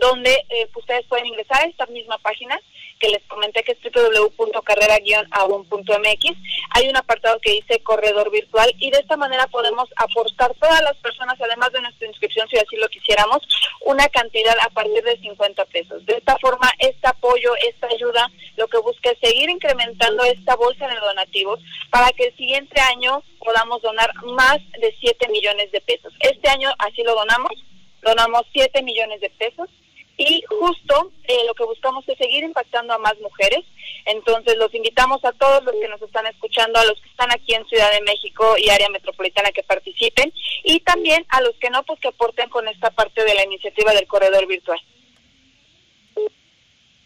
donde 0.00 0.30
eh, 0.48 0.68
ustedes 0.74 1.06
pueden 1.06 1.26
ingresar 1.26 1.62
a 1.62 1.68
esta 1.68 1.86
misma 1.86 2.18
página 2.18 2.58
que 3.04 3.10
les 3.10 3.22
comenté 3.24 3.62
que 3.62 3.72
es 3.72 3.78
www.carrera-avon.mx. 3.82 6.24
Hay 6.70 6.88
un 6.88 6.96
apartado 6.96 7.38
que 7.40 7.52
dice 7.52 7.82
corredor 7.82 8.30
virtual 8.30 8.74
y 8.78 8.90
de 8.90 8.96
esta 8.98 9.18
manera 9.18 9.46
podemos 9.48 9.90
aportar 9.96 10.54
todas 10.54 10.80
las 10.82 10.96
personas, 10.96 11.38
además 11.38 11.70
de 11.72 11.82
nuestra 11.82 12.08
inscripción, 12.08 12.48
si 12.48 12.56
así 12.56 12.76
lo 12.76 12.88
quisiéramos, 12.88 13.46
una 13.82 14.08
cantidad 14.08 14.56
a 14.62 14.70
partir 14.70 15.04
de 15.04 15.18
50 15.18 15.66
pesos. 15.66 16.06
De 16.06 16.14
esta 16.14 16.38
forma, 16.38 16.72
este 16.78 17.06
apoyo, 17.06 17.54
esta 17.68 17.88
ayuda, 17.88 18.30
lo 18.56 18.66
que 18.68 18.78
busca 18.78 19.10
es 19.10 19.18
seguir 19.20 19.50
incrementando 19.50 20.24
esta 20.24 20.56
bolsa 20.56 20.88
de 20.88 20.96
donativos 20.96 21.60
para 21.90 22.10
que 22.12 22.28
el 22.28 22.36
siguiente 22.36 22.80
año 22.80 23.22
podamos 23.38 23.82
donar 23.82 24.10
más 24.24 24.60
de 24.80 24.96
7 24.98 25.28
millones 25.28 25.70
de 25.72 25.82
pesos. 25.82 26.14
Este 26.20 26.48
año 26.48 26.72
así 26.78 27.02
lo 27.02 27.14
donamos, 27.14 27.52
donamos 28.00 28.46
7 28.54 28.82
millones 28.82 29.20
de 29.20 29.28
pesos 29.28 29.68
y 30.16 30.42
justo 30.48 31.12
eh, 31.24 31.44
lo 31.46 31.54
que 31.54 31.64
buscamos 31.64 32.08
es 32.08 32.16
seguir 32.18 32.44
impactando 32.44 32.94
a 32.94 32.98
más 32.98 33.18
mujeres. 33.20 33.64
Entonces 34.06 34.56
los 34.56 34.74
invitamos 34.74 35.24
a 35.24 35.32
todos 35.32 35.64
los 35.64 35.74
que 35.74 35.88
nos 35.88 36.00
están 36.02 36.26
escuchando, 36.26 36.78
a 36.78 36.84
los 36.84 37.00
que 37.00 37.08
están 37.08 37.32
aquí 37.32 37.54
en 37.54 37.66
Ciudad 37.66 37.90
de 37.90 38.02
México 38.02 38.56
y 38.58 38.70
área 38.70 38.88
metropolitana 38.90 39.50
que 39.52 39.62
participen 39.62 40.32
y 40.62 40.80
también 40.80 41.24
a 41.30 41.40
los 41.40 41.54
que 41.56 41.70
no, 41.70 41.82
pues 41.84 42.00
que 42.00 42.08
aporten 42.08 42.48
con 42.50 42.68
esta 42.68 42.90
parte 42.90 43.24
de 43.24 43.34
la 43.34 43.44
iniciativa 43.44 43.92
del 43.92 44.06
corredor 44.06 44.46
virtual. 44.46 44.80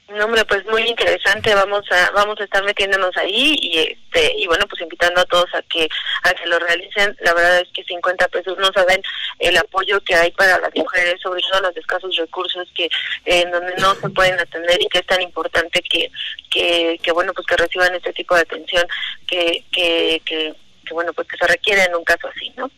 No, 0.08 0.24
hombre, 0.24 0.42
pues 0.46 0.64
muy 0.66 0.82
interesante. 0.82 1.54
Vamos 1.54 1.84
a 1.90 2.10
vamos 2.12 2.40
a 2.40 2.44
estar 2.44 2.64
metiéndonos 2.64 3.14
ahí 3.18 3.56
y 3.60 3.78
este 3.78 4.34
y 4.38 4.46
bueno, 4.46 4.66
pues 4.66 4.80
invitando 4.80 5.20
a 5.20 5.24
todos 5.26 5.54
a 5.54 5.60
que 5.62 5.86
a 6.22 6.32
que 6.32 6.46
lo 6.46 6.58
realicen. 6.58 7.14
La 7.20 7.34
verdad 7.34 7.60
es 7.60 7.68
que 7.74 7.84
50 7.84 8.26
pesos 8.28 8.56
no 8.56 8.72
saben 8.72 9.02
el 9.38 9.56
apoyo 9.58 10.00
que 10.00 10.14
hay 10.14 10.30
para 10.32 10.58
las 10.60 10.74
mujeres, 10.74 11.20
sobre 11.20 11.42
todo 11.42 11.60
los 11.60 11.76
escasos 11.76 12.16
recursos 12.16 12.66
que 12.74 12.88
en 13.26 13.50
donde 13.50 13.74
no 13.76 13.94
se 13.96 14.08
pueden 14.08 14.40
atender 14.40 14.80
y 14.80 14.88
que 14.88 15.00
es 15.00 15.06
tan 15.06 15.20
importante 15.20 15.82
que 15.82 16.10
que, 16.50 16.98
que 17.02 17.12
bueno, 17.12 17.34
pues 17.34 17.46
que 17.46 17.56
reciban 17.58 17.94
este 17.94 18.14
tipo 18.14 18.34
de 18.34 18.42
atención 18.42 18.86
que 19.26 19.62
que, 19.70 20.22
que 20.24 20.54
que 20.86 20.94
bueno, 20.94 21.12
pues 21.12 21.28
que 21.28 21.36
se 21.36 21.46
requiere 21.46 21.82
en 21.82 21.94
un 21.94 22.04
caso 22.04 22.28
así, 22.28 22.50
¿no? 22.56 22.70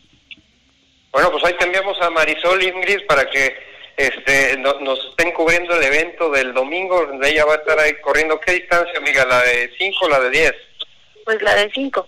Bueno, 1.13 1.31
pues 1.31 1.45
ahí 1.45 1.53
te 1.57 1.63
enviamos 1.63 1.97
a 2.01 2.09
Marisol 2.09 2.61
Ingrid 2.61 3.05
para 3.05 3.29
que 3.29 3.70
este, 3.97 4.57
nos 4.57 5.05
estén 5.09 5.31
cubriendo 5.31 5.75
el 5.75 5.83
evento 5.83 6.29
del 6.29 6.53
domingo, 6.53 7.05
donde 7.05 7.29
ella 7.29 7.45
va 7.45 7.53
a 7.53 7.57
estar 7.57 7.79
ahí 7.79 7.93
corriendo. 8.01 8.39
¿Qué 8.39 8.53
distancia, 8.53 8.97
amiga? 8.97 9.25
¿La 9.25 9.41
de 9.41 9.71
5 9.77 10.05
o 10.05 10.09
la 10.09 10.19
de 10.19 10.29
10? 10.29 10.53
Pues 11.25 11.41
la 11.41 11.55
de 11.55 11.71
5. 11.71 12.05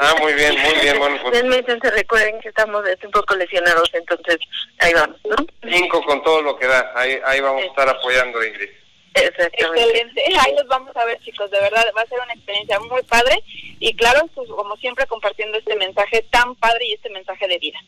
Ah, 0.00 0.14
muy 0.20 0.32
bien, 0.34 0.58
muy 0.60 0.74
bien. 0.80 0.98
Bueno, 0.98 1.18
pues... 1.22 1.94
recuerden 1.94 2.40
que 2.40 2.48
estamos 2.48 2.84
un 3.04 3.10
poco 3.12 3.36
lesionados, 3.36 3.88
entonces 3.94 4.38
ahí 4.78 4.92
vamos, 4.92 5.18
¿no? 5.24 5.36
5 5.70 6.02
con 6.04 6.22
todo 6.24 6.42
lo 6.42 6.56
que 6.58 6.66
da. 6.66 6.92
Ahí, 6.96 7.18
ahí 7.24 7.40
vamos 7.40 7.62
a 7.62 7.66
estar 7.66 7.88
apoyando, 7.88 8.44
Ingrid. 8.44 8.70
Excelente. 9.14 10.22
Ahí 10.40 10.54
los 10.56 10.66
vamos 10.66 10.94
a 10.96 11.04
ver, 11.04 11.20
chicos. 11.20 11.50
De 11.50 11.60
verdad, 11.60 11.84
va 11.96 12.02
a 12.02 12.06
ser 12.06 12.18
una 12.20 12.32
experiencia 12.32 12.80
muy 12.80 13.02
padre. 13.04 13.42
Y 13.78 13.94
claro, 13.94 14.28
pues, 14.34 14.48
como 14.48 14.76
siempre, 14.76 15.06
compartiendo 15.06 15.56
este 15.56 15.76
mensaje 15.76 16.26
tan 16.30 16.56
padre 16.56 16.86
y 16.86 16.94
este 16.94 17.10
mensaje 17.10 17.46
de 17.46 17.58
vida. 17.58 17.78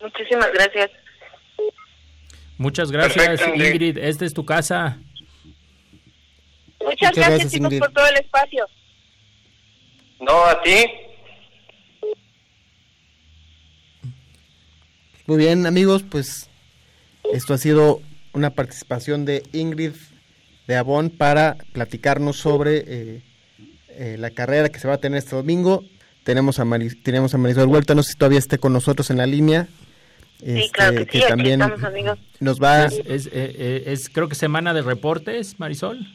Muchísimas 0.00 0.50
gracias. 0.52 0.90
Muchas 2.58 2.90
gracias, 2.90 3.40
Ingrid. 3.54 3.98
Esta 3.98 4.24
es 4.24 4.34
tu 4.34 4.44
casa. 4.44 4.98
Muchas, 6.84 7.14
gracias, 7.14 7.52
chicos, 7.52 7.74
por 7.74 7.92
todo 7.92 8.06
el 8.06 8.16
espacio. 8.16 8.66
No, 10.20 10.44
a 10.44 10.62
ti. 10.62 10.84
Muy 15.26 15.38
bien, 15.38 15.66
amigos, 15.66 16.04
pues 16.08 16.50
esto 17.32 17.54
ha 17.54 17.58
sido 17.58 18.02
una 18.34 18.50
participación 18.50 19.24
de 19.24 19.42
Ingrid 19.52 19.94
de 20.66 20.76
Avon 20.76 21.10
para 21.10 21.56
platicarnos 21.72 22.36
sobre 22.36 22.84
eh, 22.86 23.22
eh, 23.88 24.16
la 24.18 24.30
carrera 24.30 24.68
que 24.68 24.78
se 24.78 24.88
va 24.88 24.94
a 24.94 24.98
tener 24.98 25.18
este 25.18 25.36
domingo. 25.36 25.82
Tenemos 26.24 26.58
a, 26.58 26.64
tenemos 27.02 27.34
a 27.34 27.38
Marisol 27.38 27.68
Huerta, 27.68 27.94
no 27.94 28.02
sé 28.02 28.12
si 28.12 28.18
todavía 28.18 28.38
esté 28.38 28.58
con 28.58 28.72
nosotros 28.72 29.10
en 29.10 29.16
la 29.18 29.26
línea. 29.26 29.68
Sí, 30.44 30.70
claro 30.72 30.96
que, 30.96 31.02
este, 31.02 31.20
sí, 31.20 31.24
también 31.26 31.62
estamos, 31.62 31.84
amigos. 31.84 32.18
Nos 32.40 32.60
va... 32.60 32.84
Es, 32.84 33.28
eh, 33.32 33.84
es, 33.86 34.08
creo 34.10 34.28
que 34.28 34.34
semana 34.34 34.74
de 34.74 34.82
reportes, 34.82 35.58
Marisol. 35.58 36.06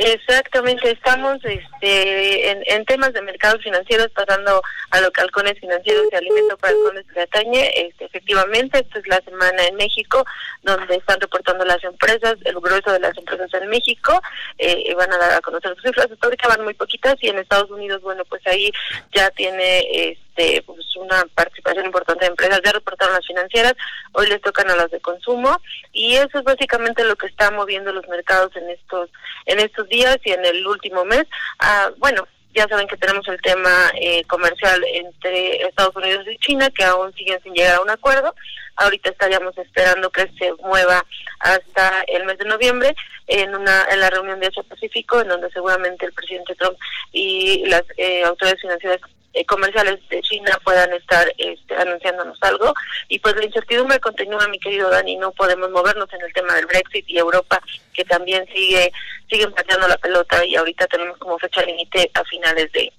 Exactamente, 0.00 0.92
estamos 0.92 1.38
este, 1.44 2.72
en, 2.72 2.84
temas 2.84 3.12
de 3.12 3.20
mercados 3.20 3.64
financieros 3.64 4.06
pasando 4.14 4.62
a 4.90 5.00
lo 5.00 5.10
que 5.10 5.22
halcones 5.22 5.58
financieros 5.58 6.06
y 6.12 6.14
alimento 6.14 6.56
para 6.56 6.72
halcones 6.72 7.04
que 7.12 7.20
atañe. 7.20 7.68
Este, 7.74 8.04
efectivamente, 8.04 8.78
esta 8.78 9.00
es 9.00 9.08
la 9.08 9.20
semana 9.22 9.66
en 9.66 9.74
México 9.74 10.24
donde 10.62 10.94
están 10.94 11.20
reportando 11.20 11.64
las 11.64 11.82
empresas, 11.82 12.36
el 12.44 12.54
grueso 12.60 12.92
de 12.92 13.00
las 13.00 13.18
empresas 13.18 13.52
en 13.60 13.68
México, 13.68 14.22
eh, 14.58 14.94
van 14.94 15.12
a 15.12 15.18
dar 15.18 15.32
a 15.32 15.40
conocer 15.40 15.74
sus 15.74 15.82
cifras. 15.82 16.08
Hasta 16.12 16.26
ahorita 16.28 16.46
van 16.46 16.62
muy 16.62 16.74
poquitas 16.74 17.16
y 17.20 17.30
en 17.30 17.38
Estados 17.38 17.68
Unidos, 17.68 18.00
bueno, 18.00 18.24
pues 18.26 18.46
ahí 18.46 18.70
ya 19.12 19.30
tiene 19.30 20.16
este, 20.38 20.62
pues 20.62 20.96
una 20.96 21.24
participación 21.34 21.86
importante 21.86 22.24
de 22.24 22.30
empresas, 22.30 22.60
ya 22.64 22.72
reportaron 22.72 23.14
las 23.14 23.26
financieras, 23.26 23.74
hoy 24.12 24.28
les 24.28 24.40
tocan 24.40 24.70
a 24.70 24.76
las 24.76 24.90
de 24.90 25.00
consumo 25.00 25.60
y 25.92 26.14
eso 26.16 26.38
es 26.38 26.44
básicamente 26.44 27.04
lo 27.04 27.16
que 27.16 27.26
está 27.26 27.50
moviendo 27.50 27.92
los 27.92 28.06
mercados 28.08 28.54
en 28.56 28.68
estos 28.70 29.10
en 29.46 29.60
estos 29.60 29.88
días 29.88 30.18
y 30.24 30.30
en 30.30 30.44
el 30.44 30.66
último 30.66 31.04
mes. 31.04 31.24
Ah, 31.58 31.90
bueno, 31.98 32.26
ya 32.54 32.66
saben 32.68 32.88
que 32.88 32.96
tenemos 32.96 33.26
el 33.28 33.40
tema 33.40 33.90
eh, 34.00 34.24
comercial 34.24 34.82
entre 34.92 35.62
Estados 35.62 35.94
Unidos 35.96 36.26
y 36.30 36.38
China, 36.38 36.70
que 36.70 36.84
aún 36.84 37.12
siguen 37.14 37.40
sin 37.42 37.54
llegar 37.54 37.76
a 37.76 37.82
un 37.82 37.90
acuerdo. 37.90 38.34
Ahorita 38.76 39.10
estaríamos 39.10 39.56
esperando 39.58 40.10
que 40.10 40.30
se 40.38 40.52
mueva 40.62 41.04
hasta 41.40 42.02
el 42.06 42.24
mes 42.24 42.38
de 42.38 42.44
noviembre 42.44 42.94
en 43.26 43.54
una 43.54 43.86
en 43.90 44.00
la 44.00 44.10
reunión 44.10 44.40
de 44.40 44.46
Asia 44.46 44.62
Pacífico, 44.62 45.20
en 45.20 45.28
donde 45.28 45.50
seguramente 45.50 46.06
el 46.06 46.12
presidente 46.12 46.54
Trump 46.54 46.78
y 47.12 47.64
las 47.66 47.82
eh, 47.96 48.22
autoridades 48.24 48.60
financieras 48.60 49.00
eh, 49.34 49.44
comerciales 49.44 50.00
de 50.08 50.20
China 50.22 50.58
puedan 50.64 50.92
estar 50.92 51.32
este, 51.36 51.74
anunciándonos 51.74 52.38
algo. 52.42 52.74
Y 53.08 53.18
pues 53.18 53.36
la 53.36 53.44
incertidumbre 53.44 54.00
continúa, 54.00 54.48
mi 54.48 54.58
querido 54.58 54.90
Dani, 54.90 55.16
no 55.16 55.32
podemos 55.32 55.70
movernos 55.70 56.12
en 56.12 56.22
el 56.22 56.32
tema 56.32 56.54
del 56.54 56.66
Brexit 56.66 57.04
y 57.08 57.18
Europa, 57.18 57.60
que 57.92 58.04
también 58.04 58.46
sigue 58.52 58.92
siguen 59.28 59.52
pateando 59.52 59.86
la 59.88 59.98
pelota 59.98 60.44
y 60.44 60.56
ahorita 60.56 60.86
tenemos 60.86 61.18
como 61.18 61.38
fecha 61.38 61.62
límite 61.62 62.10
a 62.14 62.24
finales 62.24 62.72
de, 62.72 62.90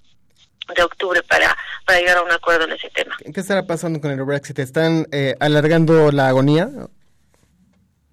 de 0.75 0.83
octubre 0.83 1.21
para, 1.23 1.55
para 1.85 1.99
llegar 1.99 2.17
a 2.17 2.23
un 2.23 2.31
acuerdo 2.31 2.65
en 2.65 2.73
ese 2.73 2.89
tema. 2.89 3.17
¿Qué 3.33 3.39
estará 3.39 3.65
pasando 3.65 3.99
con 3.99 4.11
el 4.11 4.23
Brexit? 4.23 4.59
¿Están 4.59 5.07
eh, 5.11 5.35
alargando 5.39 6.11
la 6.11 6.27
agonía? 6.27 6.69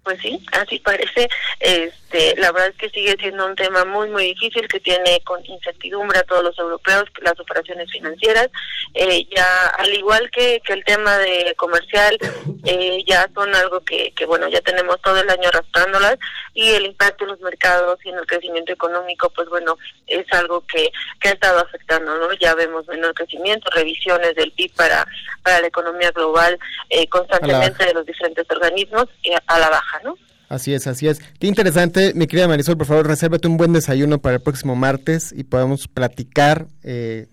Pues 0.03 0.19
sí, 0.21 0.41
así 0.53 0.79
parece. 0.79 1.27
Este, 1.59 1.91
la 2.11 2.51
verdad 2.51 2.69
es 2.69 2.75
que 2.77 2.89
sigue 2.89 3.15
siendo 3.19 3.45
un 3.45 3.55
tema 3.55 3.83
muy, 3.83 4.09
muy 4.09 4.25
difícil 4.33 4.67
que 4.67 4.79
tiene 4.79 5.19
con 5.25 5.45
incertidumbre 5.45 6.19
a 6.19 6.23
todos 6.23 6.43
los 6.43 6.57
europeos 6.57 7.05
las 7.21 7.39
operaciones 7.39 7.91
financieras. 7.91 8.49
Eh, 8.93 9.27
ya, 9.35 9.67
al 9.77 9.93
igual 9.93 10.29
que, 10.31 10.61
que 10.65 10.73
el 10.73 10.83
tema 10.85 11.17
de 11.17 11.53
comercial, 11.57 12.17
eh, 12.65 13.03
ya 13.05 13.29
son 13.33 13.53
algo 13.55 13.81
que, 13.81 14.11
que, 14.11 14.25
bueno, 14.25 14.47
ya 14.47 14.61
tenemos 14.61 15.01
todo 15.01 15.19
el 15.19 15.29
año 15.29 15.49
arrastrándolas 15.49 16.17
y 16.53 16.69
el 16.69 16.85
impacto 16.85 17.25
en 17.25 17.31
los 17.31 17.41
mercados 17.41 17.99
y 18.05 18.09
en 18.09 18.17
el 18.17 18.25
crecimiento 18.25 18.71
económico, 18.71 19.29
pues 19.31 19.49
bueno, 19.49 19.77
es 20.07 20.25
algo 20.31 20.61
que, 20.61 20.91
que 21.19 21.29
ha 21.29 21.33
estado 21.33 21.59
afectando, 21.59 22.17
¿no? 22.17 22.33
Ya 22.33 22.55
vemos 22.55 22.87
menor 22.87 23.13
crecimiento, 23.13 23.69
revisiones 23.71 24.35
del 24.35 24.51
PIB 24.53 24.73
para, 24.75 25.05
para 25.43 25.61
la 25.61 25.67
economía 25.67 26.11
global 26.11 26.57
eh, 26.89 27.07
constantemente 27.09 27.85
de 27.85 27.93
los 27.93 28.05
diferentes 28.05 28.45
organismos 28.49 29.07
a 29.47 29.59
la 29.59 29.69
baja. 29.69 30.01
Así 30.49 30.73
es, 30.73 30.87
así 30.87 31.07
es. 31.07 31.19
Qué 31.39 31.47
interesante, 31.47 32.13
mi 32.13 32.27
querida 32.27 32.47
Marisol, 32.47 32.77
por 32.77 32.87
favor, 32.87 33.07
resérvate 33.07 33.47
un 33.47 33.57
buen 33.57 33.73
desayuno 33.73 34.19
para 34.19 34.37
el 34.37 34.41
próximo 34.41 34.75
martes 34.75 35.33
y 35.35 35.43
podamos 35.43 35.87
platicar 35.87 36.67
eh, 36.83 37.27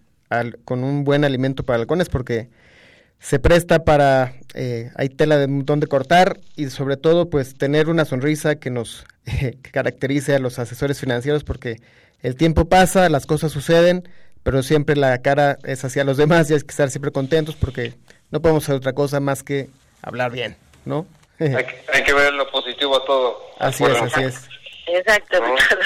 con 0.64 0.82
un 0.82 1.04
buen 1.04 1.24
alimento 1.24 1.62
para 1.62 1.78
halcones 1.78 2.08
porque 2.08 2.48
se 3.20 3.38
presta 3.38 3.84
para, 3.84 4.34
eh, 4.54 4.90
hay 4.96 5.08
tela 5.08 5.38
de 5.38 5.46
montón 5.46 5.78
de 5.78 5.86
cortar 5.86 6.40
y 6.56 6.68
sobre 6.70 6.96
todo 6.96 7.30
pues 7.30 7.54
tener 7.54 7.88
una 7.88 8.04
sonrisa 8.04 8.56
que 8.56 8.70
nos 8.70 9.04
caracterice 9.72 10.34
a 10.34 10.40
los 10.40 10.58
asesores 10.58 10.98
financieros 10.98 11.44
porque 11.44 11.80
el 12.20 12.34
tiempo 12.34 12.64
pasa, 12.64 13.08
las 13.08 13.26
cosas 13.26 13.52
suceden, 13.52 14.08
pero 14.42 14.62
siempre 14.62 14.96
la 14.96 15.16
cara 15.22 15.58
es 15.62 15.84
hacia 15.84 16.04
los 16.04 16.16
demás 16.16 16.50
y 16.50 16.54
hay 16.54 16.60
que 16.60 16.70
estar 16.70 16.90
siempre 16.90 17.12
contentos 17.12 17.54
porque 17.54 17.94
no 18.30 18.42
podemos 18.42 18.64
hacer 18.64 18.74
otra 18.74 18.92
cosa 18.92 19.20
más 19.20 19.42
que 19.44 19.70
hablar 20.02 20.32
bien, 20.32 20.56
¿no? 20.84 21.06
Hay, 21.38 22.04
que, 22.04 22.12
ver 22.12 22.32
lo 22.34 22.50
positivo 22.50 22.96
a 22.96 23.04
todo. 23.04 23.38
Así 23.58 23.84
es, 23.84 24.00
así 24.00 24.22
es. 24.22 24.48
Exacto, 24.86 25.38
Ricardo. 25.40 25.84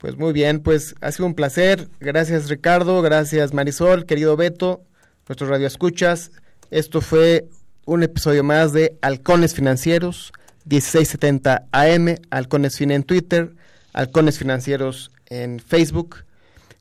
Pues 0.00 0.16
muy 0.16 0.32
bien, 0.32 0.60
pues 0.60 0.94
ha 1.02 1.12
sido 1.12 1.26
un 1.26 1.34
placer. 1.34 1.88
Gracias 2.00 2.48
Ricardo, 2.48 3.02
gracias 3.02 3.52
Marisol, 3.52 4.06
querido 4.06 4.34
Beto, 4.34 4.80
nuestros 5.28 5.50
radioescuchas. 5.50 6.30
Esto 6.70 7.02
fue 7.02 7.44
un 7.84 8.02
episodio 8.02 8.42
más 8.42 8.72
de 8.72 8.96
Halcones 9.02 9.54
Financieros, 9.54 10.32
1670 10.64 11.66
AM, 11.72 12.16
Halcones 12.30 12.78
Fin 12.78 12.92
en 12.92 13.02
Twitter, 13.02 13.52
Halcones 13.92 14.38
Financieros 14.38 15.10
en 15.26 15.60
Facebook, 15.60 16.24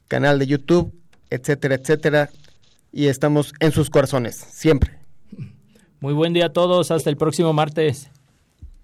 canal 0.07 0.39
de 0.39 0.47
YouTube, 0.47 0.93
etcétera, 1.29 1.75
etcétera. 1.75 2.29
Y 2.93 3.07
estamos 3.07 3.53
en 3.59 3.73
sus 3.73 3.89
corazones, 3.89 4.35
siempre. 4.35 4.98
Muy 6.01 6.13
buen 6.13 6.33
día 6.33 6.47
a 6.47 6.53
todos, 6.53 6.91
hasta 6.91 7.09
el 7.09 7.17
próximo 7.17 7.51
martes. 7.53 8.09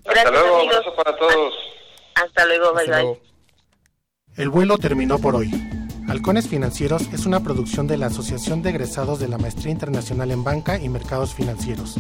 Gracias, 0.04 0.26
Hasta 0.26 0.32
luego, 0.32 0.56
amigos. 0.58 0.76
abrazo 0.76 0.96
para 0.96 1.18
todos. 1.18 1.54
Hasta 2.16 2.46
luego, 2.46 2.74
bye 2.74 2.88
bye. 2.88 3.22
El 4.38 4.50
vuelo 4.50 4.78
terminó 4.78 5.18
por 5.20 5.36
hoy. 5.36 5.50
Halcones 6.08 6.48
Financieros 6.48 7.04
es 7.14 7.26
una 7.26 7.40
producción 7.40 7.88
de 7.88 7.98
la 7.98 8.08
Asociación 8.08 8.62
de 8.62 8.70
Egresados 8.70 9.20
de 9.20 9.28
la 9.28 9.38
Maestría 9.38 9.72
Internacional 9.72 10.30
en 10.32 10.44
Banca 10.44 10.78
y 10.80 10.88
Mercados 10.90 11.34
Financieros. 11.34 11.96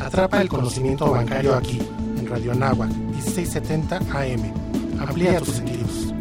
Atrapa 0.00 0.40
el 0.40 0.48
conocimiento 0.48 1.10
bancario 1.10 1.54
aquí, 1.54 1.80
en 2.18 2.28
Radio 2.28 2.52
Anáhuac, 2.52 2.90
1670 2.90 3.96
AM. 4.12 4.52
Amplía 5.00 5.38
tus 5.40 5.56
sentidos. 5.56 6.14